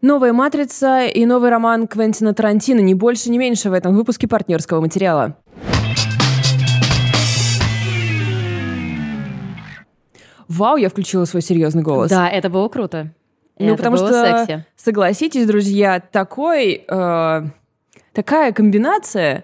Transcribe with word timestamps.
Новая 0.00 0.32
«Матрица» 0.32 1.06
и 1.06 1.26
новый 1.26 1.50
роман 1.50 1.88
Квентина 1.88 2.32
Тарантино 2.32 2.78
не 2.78 2.94
больше, 2.94 3.30
не 3.30 3.38
меньше 3.38 3.68
в 3.68 3.72
этом 3.72 3.96
выпуске 3.96 4.28
партнерского 4.28 4.80
материала. 4.80 5.36
Вау, 10.46 10.76
я 10.76 10.88
включила 10.88 11.24
свой 11.24 11.42
серьезный 11.42 11.82
голос. 11.82 12.10
Да, 12.10 12.28
это 12.28 12.48
было 12.48 12.68
круто. 12.68 13.12
Ну, 13.58 13.66
это 13.66 13.76
потому 13.76 13.96
было 13.96 14.06
что, 14.06 14.38
секси. 14.38 14.64
согласитесь, 14.76 15.46
друзья, 15.46 15.98
такой, 15.98 16.84
э, 16.88 17.42
такая 18.12 18.52
комбинация 18.52 19.42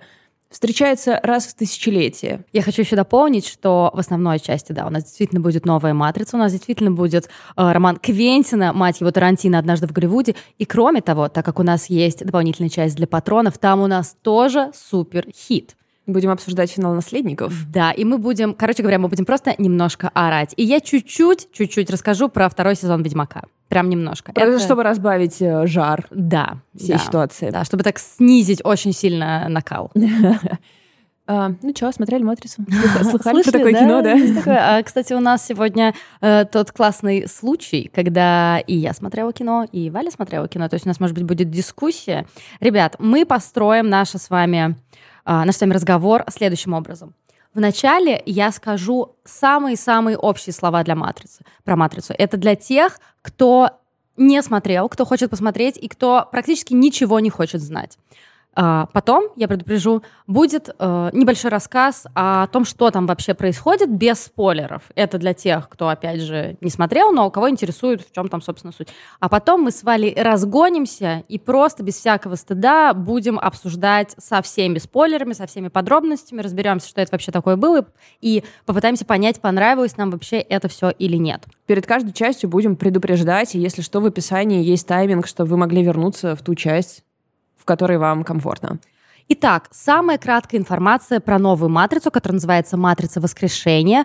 встречается 0.54 1.18
раз 1.24 1.46
в 1.46 1.54
тысячелетие. 1.54 2.44
Я 2.52 2.62
хочу 2.62 2.82
еще 2.82 2.94
дополнить, 2.94 3.44
что 3.44 3.90
в 3.92 3.98
основной 3.98 4.38
части, 4.38 4.70
да, 4.70 4.86
у 4.86 4.90
нас 4.90 5.02
действительно 5.02 5.40
будет 5.40 5.66
новая 5.66 5.94
«Матрица», 5.94 6.36
у 6.36 6.38
нас 6.38 6.52
действительно 6.52 6.92
будет 6.92 7.24
э, 7.24 7.28
роман 7.56 7.96
Квентина, 7.96 8.72
мать 8.72 9.00
его, 9.00 9.10
Тарантино 9.10 9.58
«Однажды 9.58 9.88
в 9.88 9.92
Голливуде». 9.92 10.36
И 10.58 10.64
кроме 10.64 11.02
того, 11.02 11.28
так 11.28 11.44
как 11.44 11.58
у 11.58 11.64
нас 11.64 11.90
есть 11.90 12.24
дополнительная 12.24 12.70
часть 12.70 12.94
для 12.94 13.08
патронов, 13.08 13.58
там 13.58 13.80
у 13.80 13.88
нас 13.88 14.16
тоже 14.22 14.70
супер 14.74 15.26
хит. 15.34 15.74
Будем 16.06 16.30
обсуждать 16.30 16.70
финал 16.70 16.94
«Наследников». 16.94 17.54
Да, 17.70 17.90
и 17.90 18.04
мы 18.04 18.18
будем, 18.18 18.52
короче 18.52 18.82
говоря, 18.82 18.98
мы 18.98 19.08
будем 19.08 19.24
просто 19.24 19.54
немножко 19.56 20.10
орать. 20.12 20.52
И 20.58 20.62
я 20.62 20.80
чуть-чуть, 20.80 21.48
чуть-чуть 21.50 21.88
расскажу 21.88 22.28
про 22.28 22.48
второй 22.50 22.76
сезон 22.76 23.02
«Ведьмака». 23.02 23.44
Прям 23.68 23.88
немножко. 23.88 24.32
Просто 24.32 24.54
Это- 24.56 24.62
Чтобы 24.62 24.82
разбавить 24.82 25.40
э, 25.40 25.66
жар 25.66 26.06
Да, 26.10 26.58
всей 26.76 26.92
да. 26.92 26.98
ситуации. 26.98 27.48
Да, 27.50 27.64
чтобы 27.64 27.84
так 27.84 27.98
снизить 27.98 28.60
очень 28.64 28.92
сильно 28.92 29.48
накал. 29.48 29.90
А, 31.26 31.52
ну 31.62 31.72
что, 31.74 31.90
смотрели 31.90 32.22
«Матрицу»? 32.22 32.62
Слыхали 33.02 33.42
про 33.42 33.50
такое 33.52 33.72
кино, 33.72 34.02
да? 34.02 34.14
Такое. 34.34 34.78
А, 34.78 34.82
Кстати, 34.82 35.14
у 35.14 35.20
нас 35.20 35.46
сегодня 35.46 35.94
э, 36.20 36.44
тот 36.44 36.70
классный 36.70 37.26
случай, 37.26 37.90
когда 37.94 38.58
и 38.58 38.76
я 38.76 38.92
смотрела 38.92 39.32
кино, 39.32 39.66
и 39.72 39.88
Валя 39.88 40.10
смотрела 40.10 40.48
кино. 40.48 40.68
То 40.68 40.74
есть 40.74 40.84
у 40.84 40.88
нас, 40.90 41.00
может 41.00 41.14
быть, 41.16 41.24
будет 41.24 41.50
дискуссия. 41.50 42.26
Ребят, 42.60 42.96
мы 42.98 43.24
построим 43.24 43.88
наше 43.88 44.18
с 44.18 44.28
вами, 44.28 44.76
наш 45.24 45.56
с 45.56 45.60
вами 45.60 45.72
разговор 45.72 46.24
следующим 46.28 46.72
образом. 46.72 47.14
Вначале 47.54 48.20
я 48.26 48.50
скажу 48.50 49.16
самые-самые 49.24 50.18
общие 50.18 50.52
слова 50.52 50.82
для 50.82 50.96
матрицы, 50.96 51.44
про 51.62 51.76
матрицу. 51.76 52.12
Это 52.18 52.36
для 52.36 52.56
тех, 52.56 52.98
кто 53.22 53.70
не 54.16 54.42
смотрел, 54.42 54.88
кто 54.88 55.04
хочет 55.04 55.30
посмотреть 55.30 55.76
и 55.76 55.88
кто 55.88 56.28
практически 56.30 56.72
ничего 56.72 57.20
не 57.20 57.30
хочет 57.30 57.60
знать. 57.60 57.98
А, 58.56 58.86
Потом, 58.92 59.24
я 59.36 59.48
предупрежу, 59.48 60.02
будет 60.26 60.68
э, 60.78 61.10
небольшой 61.12 61.50
рассказ 61.50 62.06
о 62.14 62.46
том, 62.46 62.64
что 62.64 62.90
там 62.90 63.06
вообще 63.06 63.34
происходит, 63.34 63.90
без 63.90 64.24
спойлеров. 64.24 64.82
Это 64.94 65.18
для 65.18 65.34
тех, 65.34 65.68
кто, 65.68 65.88
опять 65.88 66.20
же, 66.20 66.56
не 66.60 66.70
смотрел, 66.70 67.12
но 67.12 67.26
у 67.26 67.30
кого 67.30 67.50
интересует, 67.50 68.02
в 68.02 68.12
чем 68.12 68.28
там, 68.28 68.40
собственно, 68.40 68.72
суть. 68.72 68.88
А 69.20 69.28
потом 69.28 69.62
мы 69.62 69.70
с 69.70 69.82
Валей 69.82 70.14
разгонимся 70.16 71.24
и 71.28 71.38
просто 71.38 71.82
без 71.82 71.96
всякого 71.96 72.36
стыда 72.36 72.94
будем 72.94 73.38
обсуждать 73.38 74.14
со 74.18 74.42
всеми 74.42 74.78
спойлерами, 74.78 75.32
со 75.32 75.46
всеми 75.46 75.68
подробностями, 75.68 76.40
разберемся, 76.40 76.88
что 76.88 77.00
это 77.00 77.12
вообще 77.12 77.32
такое 77.32 77.56
было, 77.56 77.86
и 78.20 78.44
попытаемся 78.66 79.04
понять, 79.04 79.40
понравилось 79.40 79.96
нам 79.96 80.10
вообще 80.10 80.38
это 80.38 80.68
все 80.68 80.90
или 80.90 81.16
нет. 81.16 81.44
Перед 81.66 81.86
каждой 81.86 82.12
частью 82.12 82.48
будем 82.48 82.76
предупреждать, 82.76 83.54
и 83.54 83.58
если 83.58 83.82
что, 83.82 84.00
в 84.00 84.06
описании 84.06 84.62
есть 84.62 84.86
тайминг, 84.86 85.26
чтобы 85.26 85.50
вы 85.50 85.56
могли 85.56 85.82
вернуться 85.82 86.36
в 86.36 86.42
ту 86.42 86.54
часть, 86.54 87.03
в 87.64 87.66
которой 87.66 87.96
вам 87.96 88.24
комфортно. 88.24 88.78
Итак, 89.28 89.68
самая 89.70 90.18
краткая 90.18 90.60
информация 90.60 91.18
про 91.18 91.38
новую 91.38 91.70
матрицу, 91.70 92.10
которая 92.10 92.34
называется 92.34 92.76
«Матрица 92.76 93.22
воскрешения». 93.22 94.04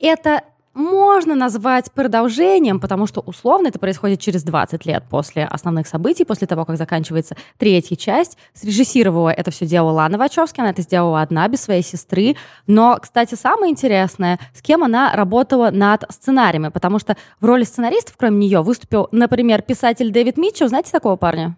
Это 0.00 0.42
можно 0.74 1.36
назвать 1.36 1.92
продолжением, 1.92 2.80
потому 2.80 3.06
что 3.06 3.20
условно 3.20 3.68
это 3.68 3.78
происходит 3.78 4.20
через 4.20 4.42
20 4.42 4.84
лет 4.84 5.04
после 5.08 5.44
основных 5.44 5.86
событий, 5.86 6.24
после 6.24 6.48
того, 6.48 6.64
как 6.64 6.76
заканчивается 6.76 7.36
третья 7.58 7.94
часть. 7.94 8.36
Срежиссировала 8.52 9.30
это 9.30 9.52
все 9.52 9.66
дело 9.66 9.90
Лана 9.90 10.18
Вачовски, 10.18 10.60
она 10.60 10.70
это 10.70 10.82
сделала 10.82 11.22
одна, 11.22 11.46
без 11.46 11.62
своей 11.62 11.82
сестры. 11.82 12.36
Но, 12.66 12.98
кстати, 13.00 13.36
самое 13.36 13.70
интересное, 13.70 14.40
с 14.52 14.60
кем 14.60 14.82
она 14.82 15.14
работала 15.14 15.70
над 15.70 16.04
сценариями, 16.10 16.68
потому 16.68 16.98
что 16.98 17.16
в 17.40 17.46
роли 17.46 17.62
сценаристов, 17.62 18.16
кроме 18.18 18.38
нее, 18.46 18.62
выступил, 18.62 19.08
например, 19.12 19.62
писатель 19.62 20.10
Дэвид 20.10 20.36
Митчелл. 20.36 20.68
Знаете 20.68 20.90
такого 20.90 21.14
парня? 21.16 21.56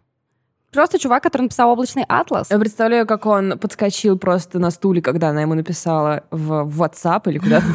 Просто 0.72 0.98
чувак, 0.98 1.22
который 1.22 1.42
написал 1.42 1.70
«Облачный 1.70 2.04
атлас». 2.08 2.50
Я 2.50 2.58
представляю, 2.58 3.06
как 3.06 3.26
он 3.26 3.58
подскочил 3.58 4.18
просто 4.18 4.58
на 4.58 4.70
стуле, 4.70 5.00
когда 5.00 5.30
она 5.30 5.42
ему 5.42 5.54
написала 5.54 6.24
в 6.30 6.58
в 6.64 6.82
WhatsApp 6.82 7.22
или 7.30 7.38
куда-то. 7.38 7.66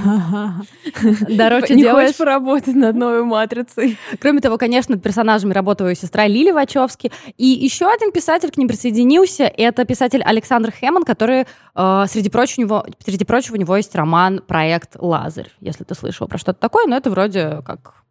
Дороже 1.36 1.76
Не 1.76 1.90
хочешь 1.90 2.18
поработать 2.18 2.76
над 2.76 2.96
новой 2.96 3.24
матрицей? 3.24 3.98
Кроме 4.20 4.42
того, 4.42 4.58
конечно, 4.58 4.96
над 4.96 5.04
персонажами 5.04 5.54
работала 5.54 5.88
ее 5.88 5.96
сестра 5.96 6.28
Лили 6.28 6.52
Вачовски. 6.52 7.12
И 7.38 7.46
еще 7.46 7.88
один 7.88 8.12
писатель 8.12 8.52
к 8.52 8.58
ним 8.58 8.68
присоединился. 8.68 9.44
Это 9.44 9.86
писатель 9.86 10.22
Александр 10.24 10.72
Хэммон, 10.72 11.04
который, 11.04 11.46
э, 11.76 12.06
среди, 12.08 12.30
прочего, 12.30 12.86
среди 13.04 13.26
прочего, 13.26 13.56
у 13.56 13.60
него 13.60 13.76
есть 13.76 13.96
роман 13.96 14.42
«Проект 14.46 14.96
Лазарь», 14.98 15.52
если 15.60 15.84
ты 15.84 15.96
слышал 15.96 16.28
про 16.28 16.38
что-то 16.38 16.60
такое. 16.60 16.86
Но 16.88 16.98
это 16.98 17.10
вроде 17.10 17.62
как 17.66 18.03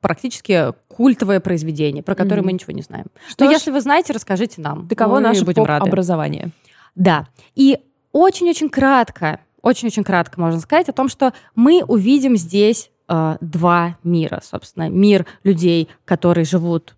практически 0.00 0.72
культовое 0.88 1.40
произведение, 1.40 2.02
про 2.02 2.14
которое 2.14 2.40
Мгм. 2.40 2.46
мы 2.46 2.52
ничего 2.52 2.72
не 2.72 2.82
знаем. 2.82 3.06
Что 3.28 3.44
Но 3.44 3.50
ж, 3.50 3.54
если 3.54 3.70
вы 3.70 3.80
знаете, 3.80 4.12
расскажите 4.12 4.60
нам. 4.60 4.88
Таково 4.88 5.18
наше 5.20 5.44
будем 5.44 5.64
рады. 5.64 5.88
образование. 5.88 6.50
Да. 6.94 7.26
И 7.54 7.78
очень-очень 8.12 8.68
кратко, 8.68 9.40
очень-очень 9.62 10.04
кратко 10.04 10.40
можно 10.40 10.60
сказать 10.60 10.88
о 10.88 10.92
том, 10.92 11.08
что 11.08 11.32
мы 11.54 11.82
увидим 11.86 12.36
здесь 12.36 12.90
э, 13.08 13.36
два 13.40 13.96
мира, 14.04 14.40
собственно. 14.44 14.88
Мир 14.90 15.26
людей, 15.42 15.88
которые 16.04 16.44
живут 16.44 16.94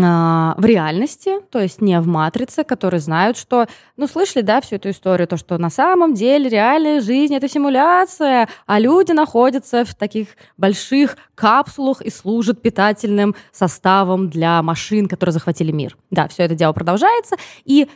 в 0.00 0.64
реальности, 0.64 1.40
то 1.50 1.60
есть 1.60 1.80
не 1.80 2.00
в 2.00 2.06
матрице, 2.06 2.64
которые 2.64 3.00
знают, 3.00 3.36
что, 3.36 3.66
ну, 3.96 4.06
слышали, 4.06 4.42
да, 4.42 4.60
всю 4.60 4.76
эту 4.76 4.90
историю, 4.90 5.28
то, 5.28 5.36
что 5.36 5.58
на 5.58 5.70
самом 5.70 6.14
деле 6.14 6.48
реальная 6.48 7.00
жизнь— 7.00 7.34
это 7.36 7.48
симуляция, 7.48 8.48
а 8.66 8.78
люди 8.78 9.12
находятся 9.12 9.84
в 9.84 9.94
таких 9.94 10.28
больших 10.56 11.16
капсулах 11.34 12.00
и 12.02 12.10
служат 12.10 12.62
питательным 12.62 13.34
составом 13.52 14.30
для 14.30 14.62
машин, 14.62 15.08
которые 15.08 15.32
захватили 15.32 15.72
мир. 15.72 15.96
Да, 16.10 16.28
все 16.28 16.44
это 16.44 16.54
дело 16.54 16.72
продолжается, 16.72 17.36
и 17.64 17.88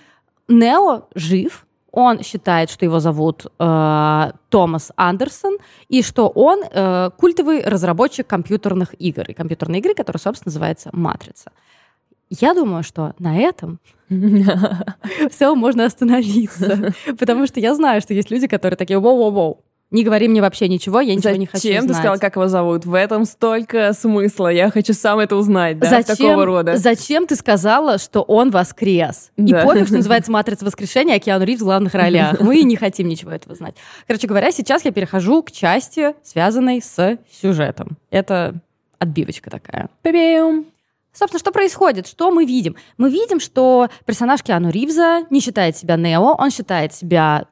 Нео 0.49 1.09
жив, 1.15 1.67
он 1.91 2.23
считает, 2.23 2.71
что 2.71 2.85
его 2.85 3.01
зовут 3.01 3.47
э, 3.59 4.31
Томас 4.51 4.93
Андерсон, 4.97 5.59
и 5.89 6.03
что 6.03 6.29
он 6.29 6.63
э, 6.63 7.11
культовый 7.17 7.63
разработчик 7.65 8.27
компьютерных 8.27 8.95
игр. 9.01 9.25
И 9.29 9.35
компьютерные 9.35 9.81
игры, 9.81 9.95
которые, 9.95 10.21
собственно, 10.21 10.51
называется 10.51 10.91
«Матрица». 10.93 11.51
Я 12.31 12.55
думаю, 12.55 12.83
что 12.83 13.15
на 13.19 13.37
этом 13.39 13.81
все 15.31 15.55
можно 15.55 15.84
остановиться. 15.84 16.94
Потому 17.19 17.47
что 17.47 17.61
я 17.61 17.75
знаю, 17.75 18.00
что 18.00 18.15
есть 18.15 18.31
люди, 18.31 18.47
которые 18.47 18.77
такие 18.77 18.99
«Воу-воу-воу, 18.99 19.59
не 19.91 20.05
говори 20.05 20.28
мне 20.28 20.43
вообще 20.43 20.69
ничего, 20.69 21.00
я 21.00 21.15
ничего 21.15 21.34
не 21.34 21.47
хочу 21.47 21.62
Зачем 21.62 21.83
ты 21.83 21.88
знать». 21.88 21.97
сказала, 21.97 22.19
как 22.19 22.37
его 22.37 22.49
зовут? 22.49 22.84
В 22.84 22.93
этом 22.93 23.25
столько 23.25 23.94
смысла. 23.94 24.49
Я 24.49 24.71
хочу 24.71 24.93
сам 24.93 25.19
это 25.19 25.34
узнать, 25.34 25.78
да, 25.78 25.88
зачем, 25.88 26.17
такого 26.17 26.44
рода. 26.44 26.77
зачем 26.77 27.27
ты 27.27 27.37
сказала, 27.37 27.97
что 27.97 28.21
он 28.21 28.50
воскрес? 28.50 29.31
Да. 29.38 29.62
И 29.62 29.65
пофиг, 29.65 29.87
что 29.87 29.97
называется 29.97 30.31
«Матрица 30.31 30.67
воскрешения», 30.67 31.15
а 31.15 31.19
Киану 31.19 31.47
Ривз 31.47 31.62
в 31.62 31.65
главных 31.65 31.94
ролях. 31.94 32.38
Мы 32.41 32.62
не 32.65 32.77
хотим 32.77 33.09
ничего 33.09 33.31
этого 33.31 33.55
знать. 33.55 33.77
Короче 34.06 34.27
говоря, 34.27 34.53
сейчас 34.53 34.84
я 34.84 34.93
перехожу 34.93 35.43
к 35.43 35.50
части, 35.50 36.15
связанной 36.22 36.83
с 36.83 37.19
сюжетом. 37.41 37.97
Это 38.11 38.56
отбивочка 38.99 39.49
такая. 39.49 39.88
Пи-пиум. 40.03 40.67
Собственно, 41.19 41.41
что 41.41 41.51
происходит? 41.51 42.06
Что 42.06 42.31
мы 42.31 42.45
видим? 42.45 42.77
Мы 42.97 43.11
видим, 43.11 43.41
что 43.41 43.89
персонаж 44.06 44.41
Киану 44.45 44.71
Ривза 44.71 45.27
не 45.31 45.41
считает 45.41 45.77
себя 45.77 45.97
Нео, 45.97 46.37
он 46.39 46.53
считает 46.53 46.95
себя 46.95 47.47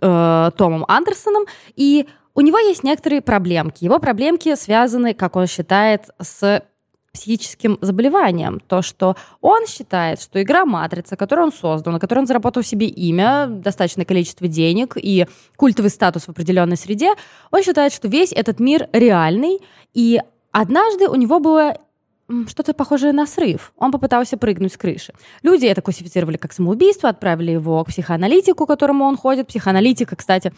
э, 0.00 0.50
Томом 0.56 0.86
Андерсоном, 0.88 1.44
и 1.76 2.06
у 2.34 2.40
него 2.40 2.58
есть 2.58 2.82
некоторые 2.82 3.20
проблемки. 3.20 3.84
Его 3.84 3.98
проблемки 3.98 4.54
связаны, 4.54 5.12
как 5.12 5.36
он 5.36 5.46
считает, 5.46 6.08
с 6.18 6.64
психическим 7.12 7.76
заболеванием. 7.82 8.58
То, 8.58 8.80
что 8.80 9.16
он 9.42 9.66
считает, 9.66 10.22
что 10.22 10.40
игра 10.42 10.64
«Матрица», 10.64 11.16
которую 11.16 11.48
он 11.48 11.52
создал, 11.52 11.92
на 11.92 12.00
которой 12.00 12.20
он 12.20 12.26
заработал 12.26 12.62
себе 12.62 12.86
имя, 12.86 13.48
достаточное 13.48 14.06
количество 14.06 14.48
денег 14.48 14.96
и 14.96 15.26
культовый 15.56 15.90
статус 15.90 16.22
в 16.22 16.30
определенной 16.30 16.78
среде, 16.78 17.12
он 17.50 17.62
считает, 17.62 17.92
что 17.92 18.08
весь 18.08 18.32
этот 18.32 18.60
мир 18.60 18.88
реальный, 18.94 19.58
и 19.92 20.22
однажды 20.52 21.06
у 21.06 21.16
него 21.16 21.38
было 21.38 21.76
что-то 22.48 22.74
похожее 22.74 23.12
на 23.12 23.26
срыв. 23.26 23.72
Он 23.76 23.92
попытался 23.92 24.36
прыгнуть 24.36 24.72
с 24.72 24.76
крыши. 24.76 25.12
Люди 25.42 25.66
это 25.66 25.82
классифицировали 25.82 26.36
как 26.36 26.52
самоубийство, 26.52 27.08
отправили 27.08 27.52
его 27.52 27.82
к 27.84 27.88
психоаналитику, 27.88 28.66
к 28.66 28.68
которому 28.68 29.04
он 29.04 29.16
ходит. 29.16 29.48
Психоаналитика, 29.48 30.16
кстати, 30.16 30.52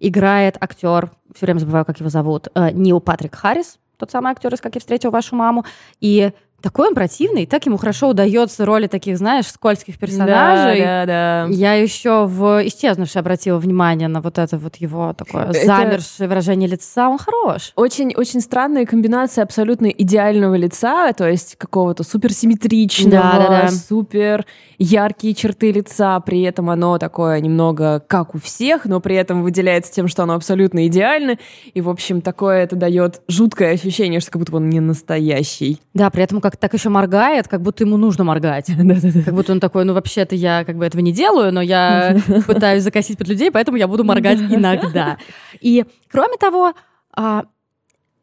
играет 0.00 0.56
актер, 0.60 1.10
все 1.34 1.46
время 1.46 1.58
забываю, 1.58 1.84
как 1.84 2.00
его 2.00 2.08
зовут, 2.08 2.48
э, 2.54 2.70
Нил 2.72 3.00
Патрик 3.00 3.34
Харрис, 3.34 3.78
тот 3.96 4.10
самый 4.10 4.32
актер 4.32 4.52
из 4.52 4.60
«Как 4.60 4.74
я 4.74 4.80
встретил 4.80 5.10
вашу 5.10 5.36
маму». 5.36 5.64
И 6.00 6.32
такой 6.62 6.88
он 6.88 6.94
противный, 6.94 7.46
так 7.46 7.64
ему 7.66 7.76
хорошо 7.76 8.08
удается 8.08 8.64
роли 8.64 8.86
таких, 8.86 9.18
знаешь, 9.18 9.46
скользких 9.46 9.98
персонажей. 9.98 10.80
Да, 10.80 11.06
да, 11.06 11.46
да. 11.46 11.54
Я 11.54 11.74
еще 11.74 12.26
в 12.26 12.66
«Исчезнувшей» 12.66 13.20
обратила 13.20 13.58
внимание 13.58 14.08
на 14.08 14.20
вот 14.20 14.38
это 14.38 14.58
вот 14.58 14.76
его 14.76 15.12
такое 15.12 15.50
Это- 15.50 15.64
замершее 15.66 16.28
выражение 16.28 16.68
лица. 16.68 17.08
Он 17.08 17.18
хорош. 17.18 17.72
Очень, 17.76 18.14
очень 18.16 18.40
странная 18.40 18.84
комбинация 18.86 19.44
абсолютно 19.44 19.86
идеального 19.86 20.54
лица, 20.54 21.12
то 21.12 21.28
есть 21.28 21.56
какого-то 21.56 22.02
суперсимметричного, 22.04 23.10
Да-да-да. 23.10 23.68
супер 23.70 24.46
яркие 24.78 25.34
черты 25.34 25.72
лица, 25.72 26.18
при 26.20 26.42
этом 26.42 26.68
оно 26.70 26.98
такое 26.98 27.40
немного 27.40 28.00
как 28.06 28.34
у 28.34 28.38
всех, 28.38 28.84
но 28.84 29.00
при 29.00 29.16
этом 29.16 29.42
выделяется 29.42 29.92
тем, 29.92 30.08
что 30.08 30.22
оно 30.24 30.34
абсолютно 30.34 30.86
идеально, 30.86 31.38
и, 31.72 31.80
в 31.80 31.88
общем, 31.88 32.20
такое 32.20 32.62
это 32.64 32.76
дает 32.76 33.20
жуткое 33.28 33.72
ощущение, 33.72 34.20
что 34.20 34.30
как 34.32 34.40
будто 34.40 34.56
он 34.56 34.68
не 34.68 34.80
настоящий. 34.80 35.80
Да, 35.94 36.10
при 36.10 36.22
этом 36.22 36.40
как 36.40 36.55
так 36.58 36.74
еще 36.74 36.88
моргает, 36.88 37.48
как 37.48 37.62
будто 37.62 37.84
ему 37.84 37.96
нужно 37.96 38.24
моргать. 38.24 38.66
Как 39.24 39.34
будто 39.34 39.52
он 39.52 39.60
такой, 39.60 39.84
ну 39.84 39.94
вообще-то 39.94 40.34
я 40.34 40.64
как 40.64 40.76
бы 40.76 40.84
этого 40.84 41.00
не 41.00 41.12
делаю, 41.12 41.52
но 41.52 41.60
я 41.60 42.16
пытаюсь 42.46 42.82
закосить 42.82 43.18
под 43.18 43.28
людей, 43.28 43.50
поэтому 43.50 43.76
я 43.76 43.88
буду 43.88 44.04
моргать 44.04 44.38
иногда. 44.38 45.18
И 45.60 45.84
кроме 46.10 46.36
того, 46.36 46.74
а, 47.12 47.44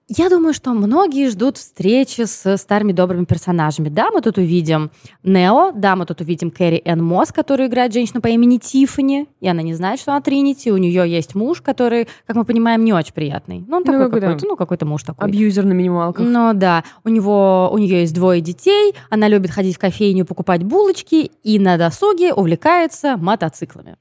я 0.09 0.29
думаю, 0.29 0.53
что 0.53 0.73
многие 0.73 1.29
ждут 1.29 1.57
встречи 1.57 2.21
с 2.25 2.57
старыми 2.57 2.91
добрыми 2.91 3.25
персонажами. 3.25 3.89
Да, 3.89 4.11
мы 4.11 4.21
тут 4.21 4.37
увидим 4.37 4.91
Нео, 5.23 5.71
да, 5.73 5.95
мы 5.95 6.05
тут 6.05 6.21
увидим 6.21 6.51
Кэрри 6.51 6.81
Энн 6.85 7.03
Мосс, 7.03 7.31
которая 7.31 7.67
играет 7.67 7.93
женщину 7.93 8.21
по 8.21 8.27
имени 8.27 8.57
Тиффани, 8.57 9.27
и 9.39 9.47
она 9.47 9.61
не 9.61 9.73
знает, 9.73 9.99
что 9.99 10.11
она 10.11 10.21
Тринити. 10.21 10.69
У 10.71 10.77
нее 10.77 11.09
есть 11.09 11.35
муж, 11.35 11.61
который, 11.61 12.07
как 12.27 12.35
мы 12.35 12.43
понимаем, 12.45 12.83
не 12.83 12.93
очень 12.93 13.13
приятный. 13.13 13.63
Ну, 13.67 13.77
он 13.77 13.83
Ну, 13.85 13.91
такой 13.91 14.05
какой-то- 14.05 14.27
какой-то, 14.27 14.47
ну, 14.47 14.55
какой-то 14.55 14.85
муж 14.85 15.03
такой. 15.03 15.27
Абьюзер 15.27 15.65
на 15.65 15.73
минималках. 15.73 16.25
Ну 16.27 16.53
да, 16.53 16.83
у 17.03 17.09
него 17.09 17.69
у 17.71 17.77
нее 17.77 18.01
есть 18.01 18.13
двое 18.13 18.41
детей, 18.41 18.93
она 19.09 19.27
любит 19.27 19.51
ходить 19.51 19.75
в 19.75 19.79
кофейню 19.79 20.25
покупать 20.25 20.63
булочки 20.63 21.31
и 21.43 21.59
на 21.59 21.77
досуге 21.77 22.33
увлекается 22.33 23.17
мотоциклами. 23.17 23.95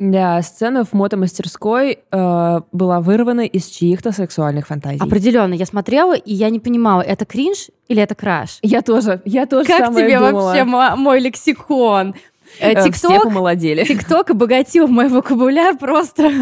Да, 0.00 0.40
сцена 0.40 0.84
в 0.84 0.94
мотомастерской 0.94 1.98
э, 2.10 2.60
была 2.72 3.00
вырвана 3.02 3.42
из 3.42 3.66
чьих-то 3.66 4.12
сексуальных 4.12 4.66
фантазий. 4.66 4.98
Определенно, 4.98 5.52
я 5.52 5.66
смотрела 5.66 6.14
и 6.14 6.32
я 6.32 6.48
не 6.48 6.58
понимала, 6.58 7.02
это 7.02 7.26
кринж 7.26 7.68
или 7.86 8.02
это 8.02 8.14
краш? 8.14 8.58
Я 8.62 8.80
тоже, 8.80 9.20
я 9.26 9.44
тоже 9.44 9.68
Как 9.68 9.84
самое 9.86 10.06
тебе 10.06 10.18
думала. 10.18 10.42
вообще 10.46 10.64
мо- 10.64 10.96
мой 10.96 11.20
лексикон? 11.20 12.14
Э, 12.60 12.72
Э, 12.72 12.80
Все 12.90 13.08
Тикток, 13.08 13.24
помолодели. 13.24 13.84
ТикТок 13.84 14.30
обогатил 14.30 14.88
мой 14.88 15.08
вокабуляр 15.08 15.76
просто 15.76 16.32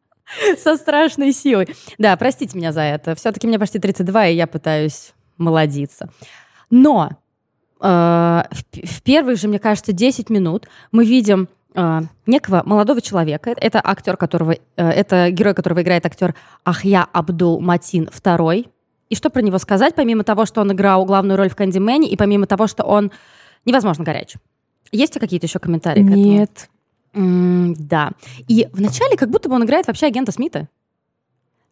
со 0.62 0.76
страшной 0.76 1.32
силой. 1.32 1.66
Да, 1.96 2.14
простите 2.18 2.58
меня 2.58 2.72
за 2.72 2.82
это. 2.82 3.14
Все-таки 3.14 3.46
мне 3.46 3.58
почти 3.58 3.78
32, 3.78 4.26
и 4.28 4.34
я 4.36 4.46
пытаюсь 4.46 5.14
молодиться. 5.38 6.10
Но 6.70 7.08
э, 7.80 7.86
в, 8.50 8.86
в 8.86 9.02
первых 9.02 9.38
же, 9.38 9.48
мне 9.48 9.58
кажется, 9.58 9.92
10 9.92 10.28
минут 10.30 10.68
мы 10.92 11.04
видим 11.06 11.48
э, 11.78 12.00
некого 12.26 12.62
молодого 12.64 13.00
человека. 13.00 13.54
Это 13.56 13.80
актер, 13.82 14.16
которого, 14.16 14.52
э, 14.52 14.58
это 14.76 15.30
герой, 15.30 15.54
которого 15.54 15.82
играет 15.82 16.04
актер 16.06 16.34
Ахья 16.64 17.06
Абдул 17.12 17.60
Матин 17.60 18.04
II. 18.04 18.68
И 19.08 19.14
что 19.14 19.30
про 19.30 19.40
него 19.40 19.58
сказать, 19.58 19.94
помимо 19.94 20.24
того, 20.24 20.44
что 20.44 20.60
он 20.60 20.72
играл 20.72 21.04
главную 21.06 21.36
роль 21.38 21.48
в 21.48 21.56
«Кэндимене», 21.56 22.08
и 22.08 22.16
помимо 22.16 22.46
того, 22.46 22.66
что 22.66 22.84
он 22.84 23.10
невозможно 23.64 24.04
горяч? 24.04 24.34
Есть 24.92 25.14
ли 25.14 25.20
какие-то 25.20 25.46
еще 25.46 25.58
комментарии 25.58 26.02
к 26.02 26.06
этому? 26.08 26.22
Нет. 26.24 26.68
М, 27.14 27.74
да. 27.78 28.12
И 28.48 28.68
вначале 28.72 29.16
как 29.16 29.30
будто 29.30 29.48
бы 29.48 29.54
он 29.54 29.64
играет 29.64 29.86
вообще 29.86 30.06
агента 30.06 30.32
Смита. 30.32 30.68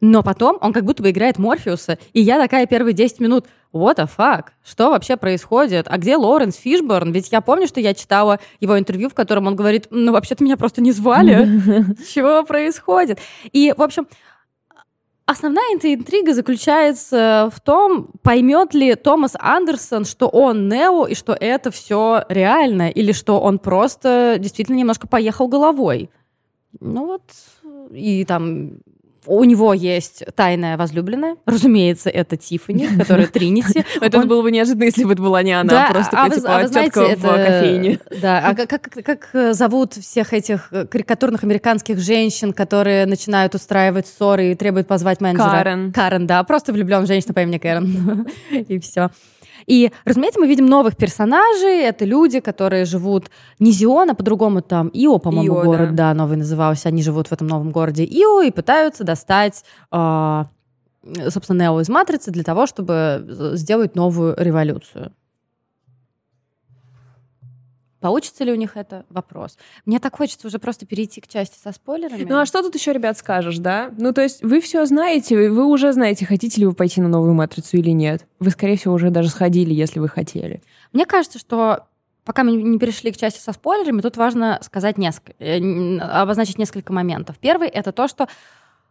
Но 0.01 0.23
потом 0.23 0.59
он 0.61 0.73
как 0.73 0.85
будто 0.85 1.03
бы 1.03 1.11
играет 1.11 1.39
Морфеуса, 1.39 1.99
и 2.13 2.21
я 2.21 2.39
такая 2.39 2.67
первые 2.67 2.93
10 2.93 3.19
минут, 3.21 3.47
what 3.73 3.97
the 3.97 4.09
fuck, 4.15 4.49
что 4.65 4.91
вообще 4.91 5.17
происходит? 5.17 5.87
А 5.89 5.97
где 5.97 6.17
Лоуренс 6.17 6.57
Фишборн? 6.57 7.13
Ведь 7.13 7.33
я 7.33 7.41
помню, 7.41 7.67
что 7.67 7.81
я 7.81 7.95
читала 7.95 8.39
его 8.61 8.79
интервью, 8.79 9.09
в 9.09 9.15
котором 9.15 9.47
он 9.47 9.57
говорит, 9.57 9.89
ну 9.91 10.13
вообще-то 10.13 10.45
меня 10.45 10.57
просто 10.57 10.83
не 10.83 10.93
звали. 10.93 11.47
Чего 12.15 12.43
происходит? 12.45 13.21
И, 13.53 13.73
в 13.75 13.83
общем, 13.83 14.07
основная 15.25 15.65
интрига 15.75 16.35
заключается 16.35 17.51
в 17.55 17.61
том, 17.61 18.11
поймет 18.23 18.75
ли 18.75 18.95
Томас 18.95 19.33
Андерсон, 19.39 20.05
что 20.05 20.29
он 20.29 20.69
Нео 20.69 21.07
и 21.07 21.15
что 21.15 21.37
это 21.39 21.71
все 21.71 22.25
реально, 22.29 22.91
или 22.91 23.13
что 23.13 23.41
он 23.41 23.59
просто 23.59 24.37
действительно 24.39 24.77
немножко 24.77 25.07
поехал 25.07 25.49
головой. 25.49 26.11
Ну 26.81 27.07
вот, 27.07 27.23
и 27.91 28.25
там 28.27 28.79
у 29.27 29.45
него 29.45 29.73
есть 29.75 30.25
тайная 30.35 30.77
возлюбленная. 30.77 31.37
Разумеется, 31.47 32.11
это 32.11 32.37
Тиффани, 32.37 32.89
которая 32.99 33.27
Тринити. 33.27 33.85
Это 34.01 34.21
было 34.21 34.43
бы 34.43 34.51
неожиданно, 34.51 34.85
если 34.85 35.05
бы 35.05 35.13
это 35.13 35.23
была 35.23 35.43
не 35.43 35.53
она, 35.53 35.89
просто 35.91 36.17
а 36.19 36.29
вы- 36.29 36.35
типа 36.37 36.57
а 36.57 36.69
тетка 36.69 37.01
в 37.01 37.25
это- 37.25 37.45
кофейне. 37.45 37.99
Да, 38.21 38.39
а 38.49 38.55
как, 38.67 39.29
э, 39.33 39.53
зовут 39.53 39.95
всех 39.95 40.33
этих 40.33 40.69
э, 40.73 40.87
карикатурных 40.87 41.45
американских 41.45 41.99
женщин, 41.99 42.53
которые 42.53 43.07
начинают 43.07 43.55
устраивать 43.55 44.07
ссоры 44.07 44.53
и 44.53 44.55
требуют 44.55 44.87
позвать 44.87 45.21
менеджера? 45.21 45.51
Карен. 45.51 45.93
Карен, 45.93 46.27
да, 46.27 46.43
просто 46.45 46.73
влюблен 46.73 47.05
в 47.05 47.07
женщину 47.07 47.35
по 47.35 47.41
имени 47.41 47.59
Кэрон. 47.59 48.27
И 48.51 48.79
все. 48.79 49.11
И, 49.67 49.91
разумеется, 50.05 50.41
мы 50.41 50.47
видим 50.47 50.67
новых 50.67 50.97
персонажей. 50.97 51.81
Это 51.83 52.05
люди, 52.05 52.41
которые 52.41 52.85
живут 52.85 53.31
не 53.59 53.73
Зион, 53.73 54.11
а 54.11 54.15
по-другому 54.15 54.63
там 54.63 54.91
Ио, 54.93 55.19
по-моему, 55.19 55.57
Ио, 55.57 55.65
город, 55.65 55.95
да. 55.95 56.15
новый 56.15 56.37
назывался. 56.37 56.89
Они 56.89 57.03
живут 57.03 57.29
в 57.29 57.33
этом 57.33 57.47
новом 57.47 57.73
городе 57.73 58.05
Ио 58.05 58.43
и 58.43 58.51
пытаются 58.51 59.05
достать, 59.05 59.65
а, 59.91 60.49
собственно, 61.29 61.63
Нео 61.63 61.81
из 61.81 61.89
Матрицы 61.89 62.31
для 62.31 62.45
того, 62.45 62.67
чтобы 62.67 63.25
э, 63.29 63.51
сделать 63.57 63.95
новую 63.95 64.35
революцию. 64.39 65.13
Получится 68.07 68.45
ли 68.45 68.53
у 68.53 68.55
них 68.55 68.77
это? 68.77 69.05
Вопрос. 69.11 69.59
Мне 69.85 69.99
так 69.99 70.15
хочется 70.15 70.47
уже 70.47 70.61
просто 70.61 70.87
перейти 70.87 71.21
к 71.21 71.27
части 71.27 71.59
со 71.61 71.73
спойлерами. 71.73 72.23
Ну 72.23 72.39
а 72.39 72.47
что 72.47 72.63
тут 72.63 72.73
еще, 72.77 72.93
ребят, 72.93 73.19
скажешь, 73.19 73.59
да? 73.59 73.91
Ну 73.99 74.13
то 74.13 74.23
есть 74.23 74.45
вы 74.45 74.61
все 74.61 74.87
знаете, 74.87 75.51
вы- 75.51 75.65
уже 75.67 75.93
знаете, 75.93 76.25
хотите 76.25 76.61
ли 76.61 76.67
вы 76.69 76.73
пойти 76.73 77.01
на 77.01 77.09
новую 77.09 77.35
матрицу 77.35 77.79
или 77.79 77.91
нет. 77.91 78.25
Вы, 78.39 78.51
скорее 78.51 78.77
всего, 78.77 78.95
уже 78.95 79.11
даже 79.11 79.29
сходили, 79.29 79.75
если 79.75 79.99
вы 79.99 80.09
хотели. 80.09 80.63
Мне 80.93 81.05
кажется, 81.05 81.41
что 81.41 81.89
пока 82.25 82.45
мы 82.45 82.53
не 82.53 82.79
перешли 82.79 83.11
к 83.11 83.17
части 83.17 83.41
со 83.41 83.53
спойлерами, 83.53 84.01
тут 84.03 84.17
важно 84.17 84.61
сказать 84.63 84.99
несколько, 84.99 85.33
э, 85.41 85.99
обозначить 85.99 86.59
несколько 86.59 86.93
моментов. 86.93 87.39
Первый— 87.41 87.67
это 87.71 87.91
то, 87.91 88.07
что 88.07 88.29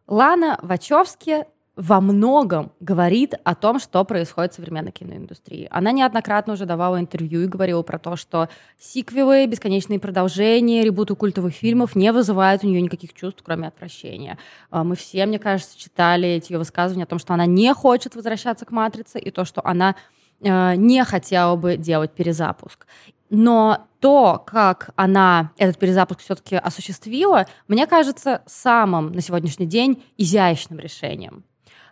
Лана 0.08 0.60
Вачовски 0.62 1.46
во 1.76 2.00
многом 2.00 2.72
говорит 2.80 3.34
о 3.44 3.54
том, 3.54 3.80
что 3.80 4.04
происходит 4.06 4.54
в 4.54 4.56
современной 4.56 4.92
киноиндустрии. 4.92 5.68
Она 5.72 5.92
неоднократно 5.92 6.54
уже 6.54 6.66
давала 6.66 7.00
интервью 7.00 7.42
и 7.42 7.48
говорила 7.48 7.82
про 7.82 8.00
то, 8.00 8.16
что 8.16 8.48
сиквелы, 8.80 9.46
бесконечные 9.46 10.00
продолжения, 10.00 10.84
ребуты 10.84 11.16
культовых 11.16 11.54
фильмов 11.54 11.96
не 11.96 12.12
вызывают 12.14 12.64
у 12.64 12.68
нее 12.68 12.82
никаких 12.82 13.14
чувств, 13.14 13.42
кроме 13.44 13.68
отвращения. 13.68 14.38
А, 14.70 14.84
Мы 14.84 14.96
все, 14.96 15.26
мне 15.26 15.38
кажется, 15.38 15.78
читали 15.78 16.30
эти 16.30 16.54
ее 16.54 16.60
высказывания 16.60 17.04
о 17.04 17.08
том, 17.08 17.20
что 17.20 17.34
она 17.34 17.46
не 17.46 17.74
хочет 17.74 18.16
возвращаться 18.16 18.66
к 18.66 18.72
«Матрице», 18.72 19.20
и 19.20 19.30
то, 19.32 19.44
что 19.44 19.66
она 19.66 19.96
э, 20.42 20.76
не 20.76 21.04
хотела 21.04 21.56
бы 21.56 21.76
делать 21.76 22.12
перезапуск. 22.12 22.88
Но 23.30 23.88
то, 24.00 24.42
как 24.46 24.92
она 24.96 25.52
этот 25.58 25.78
перезапуск 25.78 26.22
все-таки 26.22 26.56
осуществила, 26.56 27.48
мне 27.68 27.88
кажется 27.88 28.44
самым 28.46 29.12
на 29.12 29.22
сегодняшний 29.22 29.66
день 29.66 30.04
изящным 30.18 30.80
решением. 30.80 31.44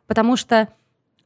Потому 0.08 0.36
что 0.36 0.70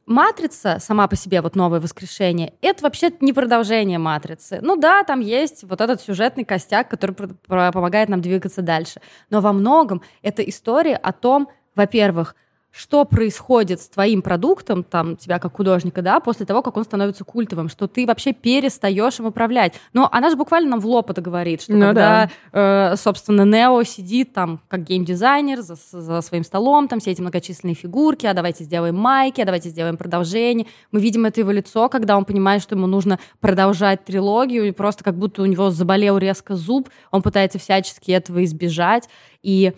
Матрица 0.08 0.78
сама 0.80 1.06
по 1.06 1.16
себе, 1.16 1.42
вот 1.42 1.54
новое 1.54 1.80
воскрешение, 1.80 2.54
это 2.62 2.82
вообще 2.82 3.12
не 3.20 3.34
продолжение 3.34 3.98
Матрицы. 3.98 4.58
Ну 4.62 4.76
да, 4.76 5.04
там 5.04 5.20
есть 5.20 5.64
вот 5.64 5.82
этот 5.82 6.00
сюжетный 6.00 6.44
костяк, 6.44 6.88
который 6.88 7.14
помогает 7.14 8.08
нам 8.08 8.22
двигаться 8.22 8.62
дальше. 8.62 9.02
Но 9.28 9.42
во 9.42 9.52
многом 9.52 10.02
это 10.22 10.42
история 10.42 10.96
о 10.96 11.12
том, 11.12 11.48
во-первых, 11.74 12.34
что 12.70 13.04
происходит 13.04 13.80
с 13.80 13.88
твоим 13.88 14.22
продуктом, 14.22 14.84
там, 14.84 15.16
тебя 15.16 15.38
как 15.38 15.56
художника, 15.56 16.02
да, 16.02 16.20
после 16.20 16.46
того, 16.46 16.62
как 16.62 16.76
он 16.76 16.84
становится 16.84 17.24
культовым, 17.24 17.68
что 17.68 17.88
ты 17.88 18.06
вообще 18.06 18.32
перестаешь 18.32 19.18
им 19.18 19.26
управлять. 19.26 19.74
Но 19.92 20.08
она 20.12 20.30
же 20.30 20.36
буквально 20.36 20.70
нам 20.70 20.80
в 20.80 20.86
лоб 20.86 21.10
это 21.10 21.20
говорит, 21.20 21.62
что 21.62 21.72
Ну 21.72 21.80
когда, 21.80 22.30
э, 22.52 22.94
собственно, 22.96 23.42
Нео 23.44 23.82
сидит 23.82 24.32
там 24.32 24.60
как 24.68 24.84
геймдизайнер 24.84 25.60
за, 25.62 25.76
за 25.90 26.20
своим 26.20 26.44
столом, 26.44 26.88
там 26.88 27.00
все 27.00 27.10
эти 27.10 27.20
многочисленные 27.20 27.74
фигурки, 27.74 28.26
а 28.26 28.34
давайте 28.34 28.64
сделаем 28.64 28.96
майки, 28.96 29.40
а 29.40 29.44
давайте 29.44 29.70
сделаем 29.70 29.96
продолжение. 29.96 30.66
Мы 30.92 31.00
видим 31.00 31.24
это 31.24 31.40
его 31.40 31.50
лицо, 31.50 31.88
когда 31.88 32.16
он 32.16 32.24
понимает, 32.24 32.62
что 32.62 32.76
ему 32.76 32.86
нужно 32.86 33.18
продолжать 33.40 34.04
трилогию, 34.04 34.68
и 34.68 34.72
просто 34.72 35.02
как 35.02 35.16
будто 35.16 35.42
у 35.42 35.46
него 35.46 35.70
заболел 35.70 36.18
резко 36.18 36.54
зуб, 36.54 36.90
он 37.10 37.22
пытается 37.22 37.58
всячески 37.58 38.10
этого 38.10 38.44
избежать. 38.44 39.08
И 39.42 39.72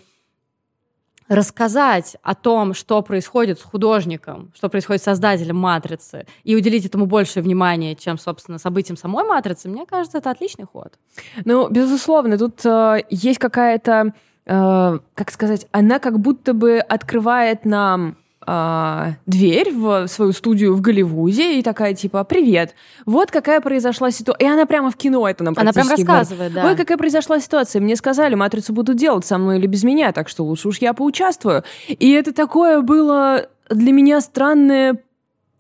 рассказать 1.31 2.17
о 2.25 2.35
том, 2.35 2.75
что 2.75 3.01
происходит 3.03 3.61
с 3.61 3.63
художником, 3.63 4.51
что 4.57 4.69
происходит 4.69 5.01
с 5.01 5.05
создателем 5.05 5.57
«Матрицы», 5.57 6.27
и 6.43 6.57
уделить 6.57 6.85
этому 6.85 7.07
больше 7.07 7.41
внимания, 7.41 7.95
чем, 7.95 8.19
собственно, 8.19 8.59
событиям 8.59 8.97
самой 8.97 9.25
«Матрицы», 9.25 9.69
мне 9.69 9.87
кажется, 9.87 10.19
это 10.19 10.33
отличный 10.33 10.67
ход. 10.67 10.99
Ну, 11.45 11.69
безусловно, 11.71 12.37
тут 12.37 12.67
э, 12.67 13.05
есть 13.11 13.39
какая-то, 13.39 14.13
э, 14.45 14.99
как 15.15 15.31
сказать, 15.31 15.69
она 15.71 16.01
как 16.01 16.19
будто 16.19 16.53
бы 16.53 16.79
открывает 16.79 17.65
нам 17.65 18.17
а, 18.47 19.13
дверь 19.27 19.73
в 19.73 20.07
свою 20.07 20.33
студию 20.33 20.75
в 20.75 20.81
Голливуде 20.81 21.59
и 21.59 21.63
такая 21.63 21.95
типа 21.95 22.25
«Привет, 22.25 22.75
вот 23.05 23.31
какая 23.31 23.61
произошла 23.61 24.11
ситуация». 24.11 24.47
И 24.47 24.51
она 24.51 24.67
прямо 24.67 24.91
в 24.91 24.97
кино 24.97 25.29
это 25.29 25.45
нам 25.45 25.55
Она 25.57 25.73
прям 25.73 25.89
рассказывает, 25.89 26.53
говорит. 26.53 26.55
да. 26.55 26.67
Ой, 26.67 26.77
какая 26.77 26.97
произошла 26.97 27.39
ситуация. 27.39 27.81
Мне 27.81 27.97
сказали, 27.97 28.35
«Матрицу 28.35 28.73
будут 28.73 28.97
делать 28.97 29.27
со 29.27 29.37
мной 29.39 29.59
или 29.59 29.67
без 29.67 29.85
меня, 29.85 30.13
так 30.13 30.29
что 30.29 30.45
лучше 30.45 30.69
уж 30.69 30.79
я 30.79 30.95
поучаствую». 30.95 31.65
И 31.89 32.11
это 32.13 32.33
такое 32.33 32.81
было 32.81 33.47
для 33.69 33.93
меня 33.93 34.21
странное 34.21 34.99